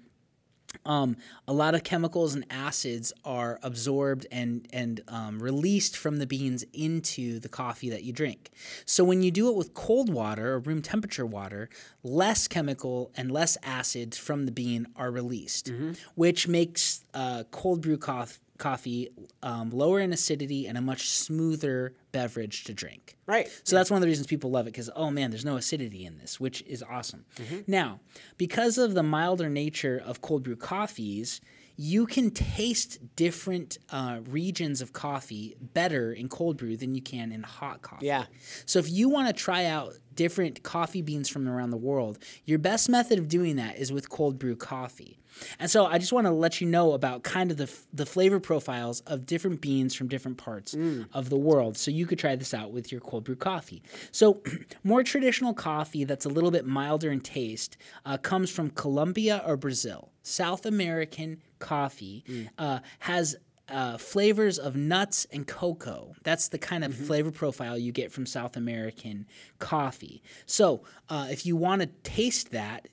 um, 0.87 1.16
a 1.47 1.53
lot 1.53 1.74
of 1.74 1.85
chemicals 1.85 2.35
and 2.35 2.45
acids 2.51 3.12
are 3.24 3.59
absorbed 3.62 4.26
and 4.31 4.66
and 4.72 5.03
um, 5.09 5.39
released 5.41 5.97
from 5.97 6.18
the 6.18 6.26
beans 6.26 6.64
into 6.72 7.39
the 7.41 7.49
coffee 7.49 7.91
that 7.91 8.03
you 8.05 8.12
drink. 8.12 8.51
So 8.85 9.05
when 9.05 9.22
you 9.22 9.31
do 9.31 9.49
it 9.49 9.57
with 9.57 9.74
cold 9.74 10.12
water 10.12 10.55
or 10.55 10.59
room 10.61 10.83
temperature 10.83 11.26
water, 11.26 11.68
less 12.03 12.49
chemical 12.49 13.11
and 13.16 13.31
less 13.31 13.57
acids 13.62 14.16
from 14.18 14.47
the 14.47 14.53
bean 14.53 14.87
are 14.97 15.11
released, 15.11 15.72
which 16.14 16.49
makes 16.49 17.05
uh, 17.14 17.45
cold 17.51 17.83
brew 17.83 17.99
coffee 17.99 18.39
coffee 18.59 19.09
um, 19.43 19.71
lower 19.71 20.01
in 20.01 20.13
acidity 20.13 20.67
and 20.67 20.77
a 20.77 20.81
much 20.81 21.09
smoother 21.11 21.95
beverage 22.13 22.65
to 22.65 22.75
drink. 22.75 23.17
Right. 23.27 23.49
So 23.65 23.77
that's 23.77 23.91
one 23.91 23.99
of 23.99 24.03
the 24.03 24.09
reasons 24.09 24.27
people 24.27 24.51
love 24.51 24.67
it 24.67 24.73
because, 24.73 24.91
oh 24.95 25.11
man, 25.11 25.31
there's 25.31 25.45
no 25.45 25.57
acidity 25.57 26.05
in 26.05 26.19
this, 26.19 26.39
which 26.41 26.63
is 26.63 26.83
awesome. 26.83 27.25
Now, 27.67 28.01
because 28.37 28.79
of 28.79 28.95
the 28.95 29.03
milder 29.03 29.49
nature 29.49 30.03
of 30.05 30.21
cold 30.21 30.43
brew 30.43 30.57
coffees, 30.57 31.41
you 31.81 32.07
can 32.07 32.33
taste 32.33 32.99
different 33.15 33.79
uh, 33.91 34.19
regions 34.29 34.81
of 34.81 34.93
coffee 34.93 35.55
better 35.61 36.13
in 36.13 36.29
cold 36.29 36.57
brew 36.57 36.77
than 36.77 36.97
you 36.97 37.01
can 37.01 37.31
in 37.31 37.45
hot 37.45 37.83
coffee. 37.83 38.07
Yeah. 38.07 38.25
So 38.67 38.81
if 38.81 38.91
you 38.91 39.09
want 39.09 39.29
to 39.29 39.33
try 39.33 39.67
out 39.67 39.95
different 40.19 40.64
coffee 40.64 41.01
beans 41.01 41.29
from 41.29 41.49
around 41.49 41.71
the 41.71 41.77
world, 41.77 42.19
your 42.45 42.59
best 42.59 42.89
method 42.89 43.21
of 43.21 43.29
doing 43.29 43.55
that 43.55 43.79
is 43.79 43.93
with 43.93 44.11
cold 44.11 44.37
brew 44.37 44.57
coffee. 44.57 45.16
And 45.61 45.71
so 45.71 45.87
I 45.87 45.99
just 45.99 46.12
want 46.12 46.27
to 46.27 46.33
let 46.33 46.61
you 46.61 46.66
know 46.66 46.93
about 46.95 47.23
kind 47.23 47.53
of 47.53 47.57
the, 47.57 47.64
f- 47.64 47.87
the 47.93 48.05
flavor 48.05 48.41
profiles 48.41 48.99
of 49.03 49.27
different 49.27 49.61
beans 49.61 49.95
from 49.95 50.09
different 50.09 50.37
parts 50.37 50.75
of 51.12 51.31
the 51.31 51.37
world. 51.37 51.79
So 51.79 51.93
you 51.93 52.05
could 52.07 52.19
try 52.19 52.35
this 52.35 52.53
out 52.53 52.73
with 52.73 52.91
your 52.91 53.01
cold 53.01 53.23
brew 53.23 53.37
coffee. 53.37 53.81
So 54.11 54.43
more 54.83 55.05
traditional 55.05 55.55
coffee 55.55 56.03
that's 56.03 56.25
a 56.25 56.29
little 56.29 56.51
bit 56.51 56.66
milder 56.66 57.12
in 57.12 57.21
taste 57.21 57.77
uh, 58.05 58.16
comes 58.19 58.51
from 58.51 58.71
Colombia 58.71 59.41
or 59.47 59.57
Brazil. 59.57 60.11
South 60.25 60.66
American 60.66 61.41
coffee 61.61 62.49
uh, 62.59 62.81
has 62.99 63.37
uh, 63.71 63.99
flavors 63.99 64.59
of 64.59 64.77
nuts 64.77 65.27
and 65.33 65.47
cocoa. 65.47 66.14
That's 66.23 66.49
the 66.49 66.59
kind 66.59 66.85
of 66.85 66.95
flavor 66.95 67.31
profile 67.31 67.77
you 67.79 67.93
get 67.93 68.12
from 68.12 68.27
South 68.27 68.57
American 68.57 69.27
coffee. 69.59 70.23
So, 70.47 70.83
uh, 71.09 71.29
if 71.31 71.45
you 71.47 71.57
want 71.57 71.83
to 71.83 71.87
taste 72.03 72.51
that, 72.53 72.89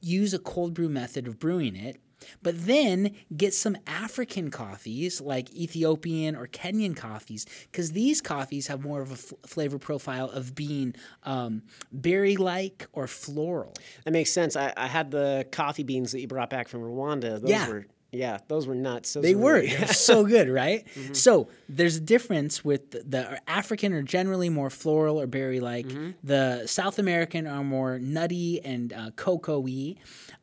use 0.00 0.34
a 0.34 0.38
cold 0.38 0.74
brew 0.74 0.88
method 0.88 1.26
of 1.26 1.38
brewing 1.38 1.76
it. 1.76 2.00
But 2.42 2.66
then 2.66 3.12
get 3.34 3.54
some 3.54 3.78
African 3.86 4.50
coffees 4.50 5.22
like 5.22 5.50
Ethiopian 5.54 6.36
or 6.36 6.46
Kenyan 6.46 6.94
coffees, 6.94 7.46
because 7.72 7.92
these 7.92 8.20
coffees 8.20 8.66
have 8.66 8.82
more 8.84 9.00
of 9.00 9.08
a 9.10 9.14
f- 9.14 9.32
flavor 9.46 9.78
profile 9.78 10.28
of 10.30 10.54
being 10.54 10.94
um, 11.22 11.62
berry 11.92 12.36
like 12.36 12.86
or 12.92 13.06
floral. 13.06 13.72
That 14.04 14.10
makes 14.10 14.30
sense. 14.30 14.54
I, 14.54 14.70
I 14.76 14.86
had 14.86 15.10
the 15.10 15.46
coffee 15.50 15.82
beans 15.82 16.12
that 16.12 16.20
you 16.20 16.28
brought 16.28 16.50
back 16.50 16.68
from 16.68 16.82
Rwanda. 16.82 17.40
Those 17.40 17.50
Yeah. 17.50 17.66
were 17.68 17.86
yeah, 18.12 18.38
those 18.48 18.66
were 18.66 18.74
nuts. 18.74 19.12
Those 19.12 19.22
They 19.22 19.34
were 19.34 19.54
really- 19.54 19.68
They're 19.68 19.86
so 20.10 20.24
good, 20.24 20.48
right? 20.48 20.86
So 21.12 21.48
there's 21.68 21.96
a 21.96 22.00
difference 22.00 22.64
with 22.64 22.90
the, 22.90 23.02
the 23.06 23.40
African 23.48 23.92
are 23.92 24.02
generally 24.02 24.48
more 24.48 24.70
floral 24.70 25.20
or 25.20 25.26
berry 25.26 25.60
like. 25.60 25.86
The 26.24 26.66
South 26.66 26.98
American 26.98 27.46
are 27.46 27.62
more 27.64 27.98
nutty 27.98 28.60
and 28.64 28.92
uh, 28.92 29.10
cocoa-y. 29.16 29.94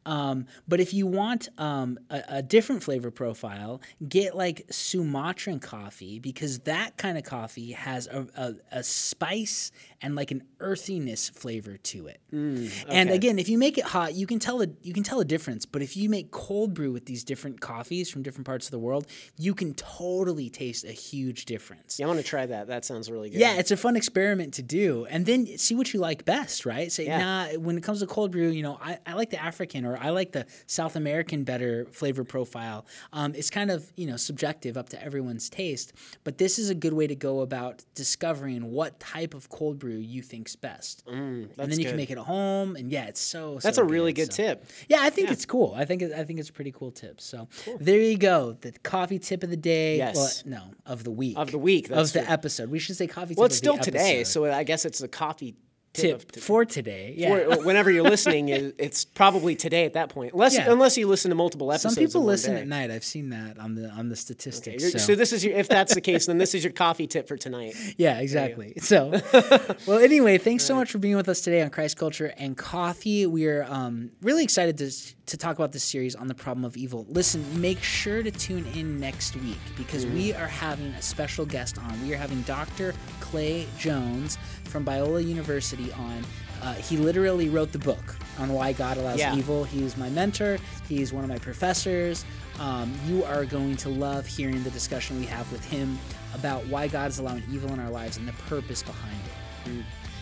Um, 0.07 0.45
but 0.67 0.79
if 0.79 0.93
you 0.93 1.05
want 1.05 1.49
um, 1.57 1.99
a, 2.09 2.23
a 2.29 2.41
different 2.41 2.81
flavor 2.81 3.11
profile, 3.11 3.81
get 4.07 4.35
like 4.35 4.65
Sumatran 4.71 5.59
coffee 5.59 6.17
because 6.19 6.59
that 6.59 6.95
kind 6.97 7.17
of 7.17 7.25
coffee 7.25 7.73
has 7.73 8.07
a, 8.07 8.25
a, 8.37 8.53
a 8.79 8.83
spice 8.83 9.71
and 10.01 10.15
like 10.15 10.31
an 10.31 10.43
earthiness 10.59 11.27
flavor 11.27 11.75
to 11.77 12.07
it. 12.07 12.21
And 12.31 12.69
okay. 12.89 13.15
again, 13.15 13.39
if 13.39 13.49
you 13.49 13.57
make 13.57 13.77
it 13.77 13.83
hot, 13.83 14.13
you 14.13 14.27
can 14.27 14.39
tell 14.39 14.61
a 14.61 14.67
you 14.81 14.93
can 14.93 15.03
tell 15.03 15.19
a 15.19 15.25
difference. 15.25 15.65
But 15.65 15.81
if 15.81 15.97
you 15.97 16.09
make 16.09 16.31
cold 16.31 16.73
brew 16.73 16.91
with 16.91 17.05
these 17.05 17.23
different 17.23 17.59
coffees 17.59 18.09
from 18.09 18.21
different 18.23 18.45
parts 18.45 18.67
of 18.67 18.71
the 18.71 18.79
world, 18.79 19.07
you 19.37 19.53
can 19.53 19.73
totally 19.73 20.49
taste 20.49 20.85
a 20.85 20.91
huge 20.91 21.45
difference. 21.45 21.99
Yeah, 21.99 22.05
I 22.05 22.07
want 22.07 22.19
to 22.19 22.25
try 22.25 22.45
that. 22.45 22.67
That 22.67 22.85
sounds 22.85 23.11
really 23.11 23.29
good. 23.29 23.39
Yeah, 23.39 23.57
it's 23.57 23.71
a 23.71 23.77
fun 23.77 23.95
experiment 23.97 24.53
to 24.55 24.61
do, 24.63 25.05
and 25.09 25.25
then 25.25 25.57
see 25.57 25.75
what 25.75 25.93
you 25.93 25.99
like 25.99 26.23
best, 26.23 26.65
right? 26.65 26.91
Say, 26.91 27.05
Yeah. 27.05 27.17
nah, 27.17 27.59
when 27.59 27.77
it 27.77 27.83
comes 27.83 27.99
to 27.99 28.07
cold 28.07 28.31
brew, 28.31 28.49
you 28.49 28.63
know, 28.63 28.77
I, 28.81 28.99
I 29.05 29.13
like 29.13 29.31
the 29.31 29.41
African 29.43 29.83
or 29.85 29.96
I 30.01 30.09
like 30.09 30.31
the 30.31 30.45
South 30.65 30.95
American 30.95 31.43
better 31.43 31.85
flavor 31.91 32.23
profile. 32.23 32.85
Um, 33.13 33.33
it's 33.35 33.49
kind 33.49 33.71
of 33.71 33.91
you 33.95 34.07
know 34.07 34.17
subjective, 34.17 34.77
up 34.77 34.89
to 34.89 35.03
everyone's 35.03 35.49
taste, 35.49 35.93
but 36.23 36.37
this 36.37 36.59
is 36.59 36.69
a 36.69 36.75
good 36.75 36.93
way 36.93 37.07
to 37.07 37.15
go 37.15 37.41
about 37.41 37.83
discovering 37.95 38.71
what 38.71 38.99
type 38.99 39.33
of 39.33 39.49
cold 39.49 39.79
brew 39.79 39.97
you 39.97 40.21
think's 40.21 40.55
best, 40.55 41.03
and 41.07 41.49
that's 41.55 41.69
then 41.69 41.79
you 41.79 41.85
can 41.85 41.95
make 41.95 42.09
it 42.11 42.17
at 42.17 42.25
home. 42.25 42.75
And 42.75 42.91
yeah, 42.91 43.05
it's 43.05 43.21
so. 43.21 43.59
That's 43.61 43.77
so 43.77 43.83
a 43.83 43.85
really 43.85 44.13
good 44.13 44.33
so- 44.33 44.43
tip. 44.43 44.65
Yeah, 44.87 44.99
I 45.01 45.09
think 45.09 45.31
it's 45.31 45.45
cool. 45.45 45.73
I 45.75 45.85
think 45.85 46.01
it, 46.01 46.11
I 46.13 46.23
think 46.23 46.39
it's 46.39 46.49
a 46.49 46.53
pretty 46.53 46.71
cool 46.71 46.91
tip. 46.91 47.21
So 47.21 47.47
there 47.79 47.99
you 47.99 48.17
go, 48.17 48.57
the 48.61 48.71
coffee 48.83 49.19
tip 49.19 49.43
of 49.43 49.49
the 49.49 49.57
day. 49.57 49.97
Yes. 49.97 50.43
Well, 50.45 50.59
no, 50.59 50.73
of 50.85 51.03
the 51.03 51.11
week. 51.11 51.37
Of 51.37 51.51
the 51.51 51.57
week, 51.57 51.87
that's 51.87 52.09
of 52.09 52.13
the 52.13 52.21
true. 52.21 52.33
episode. 52.33 52.69
We 52.69 52.79
should 52.79 52.95
say 52.95 53.07
coffee. 53.07 53.35
Well, 53.35 53.47
tip 53.47 53.57
it's 53.57 53.67
of 53.67 53.75
the 53.75 53.79
still 53.79 53.83
today, 53.83 54.23
so 54.23 54.45
I 54.45 54.63
guess 54.63 54.85
it's 54.85 55.01
a 55.01 55.07
coffee 55.07 55.55
tip, 56.01 56.31
tip 56.31 56.43
for 56.43 56.65
today. 56.65 57.13
Yeah. 57.17 57.33
Or 57.33 57.63
whenever 57.63 57.91
you're 57.91 58.03
listening, 58.03 58.49
it's 58.77 59.05
probably 59.05 59.55
today 59.55 59.85
at 59.85 59.93
that 59.93 60.09
point. 60.09 60.33
Unless 60.33 60.55
Yeah. 60.55 60.71
unless 60.71 60.97
you 60.97 61.07
listen 61.07 61.29
to 61.29 61.35
multiple 61.35 61.71
episodes. 61.71 61.95
Some 61.95 62.03
people 62.03 62.21
in 62.21 62.25
one 62.25 62.31
listen 62.33 62.53
day. 62.55 62.61
at 62.61 62.67
night. 62.67 62.91
I've 62.91 63.03
seen 63.03 63.29
that 63.31 63.57
on 63.59 63.75
the 63.75 63.89
on 63.89 64.09
the 64.09 64.15
statistics. 64.15 64.81
You're- 64.83 64.91
so. 64.91 64.97
so. 64.99 65.15
this 65.15 65.33
is 65.33 65.43
your 65.43 65.55
if 65.55 65.67
that's 65.67 65.93
the 65.93 66.01
case, 66.01 66.25
then 66.27 66.37
this 66.37 66.53
is 66.55 66.63
your 66.63 66.73
coffee 66.73 67.07
tip 67.07 67.27
for 67.27 67.37
tonight. 67.37 67.75
Yeah, 67.97 68.19
exactly. 68.19 68.73
So, 68.79 69.09
well, 69.87 69.97
anyway, 69.97 70.37
thanks 70.37 70.63
so 70.63 70.75
much 70.75 70.91
for 70.91 70.99
being 70.99 71.15
with 71.15 71.27
us 71.29 71.41
today 71.41 71.61
on 71.61 71.69
Christ 71.69 71.97
Culture 71.97 72.33
and 72.37 72.55
Coffee. 72.55 73.25
We 73.25 73.47
are 73.47 73.65
um, 73.67 74.11
really 74.21 74.43
excited 74.43 74.77
to, 74.77 74.91
to 75.27 75.37
talk 75.37 75.55
about 75.55 75.71
this 75.71 75.83
series 75.83 76.13
on 76.15 76.27
the 76.27 76.35
problem 76.35 76.63
of 76.63 76.77
evil. 76.77 77.05
Listen, 77.09 77.43
make 77.59 77.81
sure 77.81 78.21
to 78.21 78.29
tune 78.29 78.65
in 78.75 78.99
next 78.99 79.35
week 79.37 79.57
because 79.77 80.05
we 80.05 80.33
are 80.33 80.47
having 80.47 80.87
a 80.87 81.01
special 81.01 81.45
guest 81.45 81.77
on. 81.79 82.07
We 82.07 82.13
are 82.13 82.17
having 82.17 82.41
Dr. 82.43 82.93
Clay 83.19 83.67
Jones 83.79 84.37
from 84.67 84.85
Biola 84.85 85.25
University 85.25 85.91
on. 85.93 86.23
Uh, 86.61 86.73
he 86.73 86.97
literally 86.97 87.49
wrote 87.49 87.71
the 87.71 87.79
book 87.79 88.15
on 88.39 88.51
why 88.51 88.73
God 88.73 88.97
allows 88.97 89.19
Yeah. 89.19 89.35
evil. 89.35 89.63
He's 89.63 89.95
my 89.97 90.09
mentor. 90.09 90.57
He's 90.89 91.13
one 91.13 91.23
of 91.23 91.29
my 91.29 91.37
professors. 91.39 92.25
Um, 92.59 92.91
you 93.07 93.23
are 93.23 93.45
going 93.45 93.77
to 93.77 93.89
love 93.89 94.25
hearing 94.25 94.63
the 94.63 94.71
discussion 94.71 95.19
we 95.19 95.25
have 95.27 95.49
with 95.51 95.63
him 95.65 95.97
about 96.33 96.65
why 96.67 96.87
God 96.87 97.09
is 97.11 97.19
allowing 97.19 97.43
evil 97.51 97.71
in 97.73 97.79
our 97.79 97.89
lives 97.89 98.17
and 98.17 98.27
the 98.27 98.33
purpose 98.33 98.81
behind 98.83 99.15
it. 99.25 99.71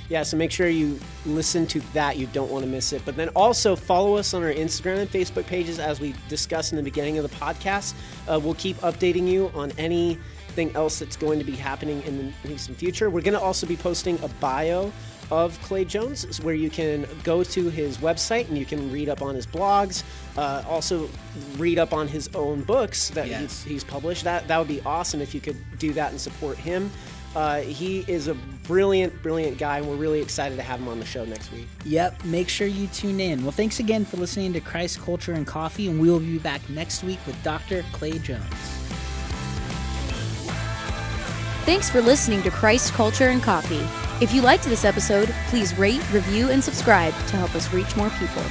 Yeah, 0.09 0.21
so 0.23 0.37
make 0.37 0.51
sure 0.51 0.67
you 0.67 0.99
listen 1.25 1.65
to 1.67 1.79
that. 1.93 2.17
You 2.17 2.27
don't 2.27 2.51
want 2.51 2.63
to 2.63 2.69
miss 2.69 2.93
it. 2.93 3.01
But 3.05 3.15
then 3.15 3.29
also 3.29 3.75
follow 3.75 4.15
us 4.17 4.33
on 4.33 4.43
our 4.43 4.53
Instagram 4.53 4.97
and 4.99 5.09
Facebook 5.09 5.47
pages 5.47 5.79
as 5.79 5.99
we 5.99 6.13
discussed 6.29 6.71
in 6.71 6.77
the 6.77 6.83
beginning 6.83 7.17
of 7.17 7.29
the 7.29 7.35
podcast. 7.35 7.95
Uh, 8.27 8.39
we'll 8.39 8.53
keep 8.55 8.77
updating 8.77 9.27
you 9.27 9.51
on 9.55 9.71
anything 9.79 10.75
else 10.75 10.99
that's 10.99 11.15
going 11.17 11.39
to 11.39 11.45
be 11.45 11.53
happening 11.55 12.03
in 12.03 12.17
the 12.43 12.49
recent 12.49 12.77
future. 12.77 13.09
We're 13.09 13.21
going 13.21 13.33
to 13.33 13.41
also 13.41 13.65
be 13.65 13.75
posting 13.75 14.21
a 14.23 14.27
bio 14.39 14.91
of 15.31 15.59
Clay 15.63 15.83
Jones 15.85 16.39
where 16.41 16.53
you 16.53 16.69
can 16.69 17.07
go 17.23 17.43
to 17.43 17.69
his 17.71 17.97
website 17.97 18.47
and 18.47 18.55
you 18.55 18.63
can 18.65 18.91
read 18.91 19.09
up 19.09 19.23
on 19.23 19.33
his 19.33 19.47
blogs. 19.47 20.03
Uh, 20.37 20.61
also, 20.67 21.09
read 21.57 21.79
up 21.79 21.93
on 21.93 22.07
his 22.07 22.29
own 22.35 22.61
books 22.61 23.09
that 23.09 23.27
Yes. 23.27 23.41
he's, 23.41 23.63
he's 23.63 23.83
published. 23.83 24.23
That, 24.23 24.47
that 24.47 24.59
would 24.59 24.67
be 24.67 24.81
awesome 24.85 25.21
if 25.21 25.33
you 25.33 25.41
could 25.41 25.57
do 25.79 25.93
that 25.93 26.11
and 26.11 26.21
support 26.21 26.59
him. 26.59 26.91
Uh, 27.35 27.59
he 27.59 28.05
is 28.07 28.27
a 28.27 28.33
brilliant, 28.63 29.21
brilliant 29.21 29.57
guy, 29.57 29.79
and 29.79 29.87
we're 29.87 29.95
really 29.95 30.21
excited 30.21 30.55
to 30.55 30.63
have 30.63 30.79
him 30.79 30.87
on 30.87 30.99
the 30.99 31.05
show 31.05 31.25
next 31.25 31.51
week. 31.51 31.67
Yep, 31.83 32.23
make 32.23 32.47
sure 32.47 32.67
you 32.67 32.87
tune 32.87 33.19
in. 33.19 33.43
Well, 33.43 33.51
thanks 33.51 33.79
again 33.79 34.05
for 34.05 34.17
listening 34.17 34.53
to 34.53 34.61
Christ 34.61 35.01
Culture 35.01 35.33
and 35.33 35.45
Coffee, 35.45 35.87
and 35.87 35.99
we 35.99 36.09
will 36.09 36.19
be 36.19 36.39
back 36.39 36.67
next 36.69 37.03
week 37.03 37.19
with 37.27 37.41
Dr. 37.43 37.83
Clay 37.91 38.17
Jones. 38.19 38.45
Thanks 41.65 41.89
for 41.89 41.99
listening 41.99 42.41
to 42.43 42.51
Christ 42.51 42.93
Culture 42.93 43.29
and 43.29 43.41
Coffee. 43.41 43.85
If 44.23 44.33
you 44.33 44.41
liked 44.41 44.63
this 44.63 44.85
episode, 44.85 45.33
please 45.47 45.77
rate, 45.77 46.01
review, 46.13 46.51
and 46.51 46.63
subscribe 46.63 47.13
to 47.27 47.37
help 47.37 47.53
us 47.55 47.73
reach 47.73 47.97
more 47.97 48.09
people. 48.11 48.43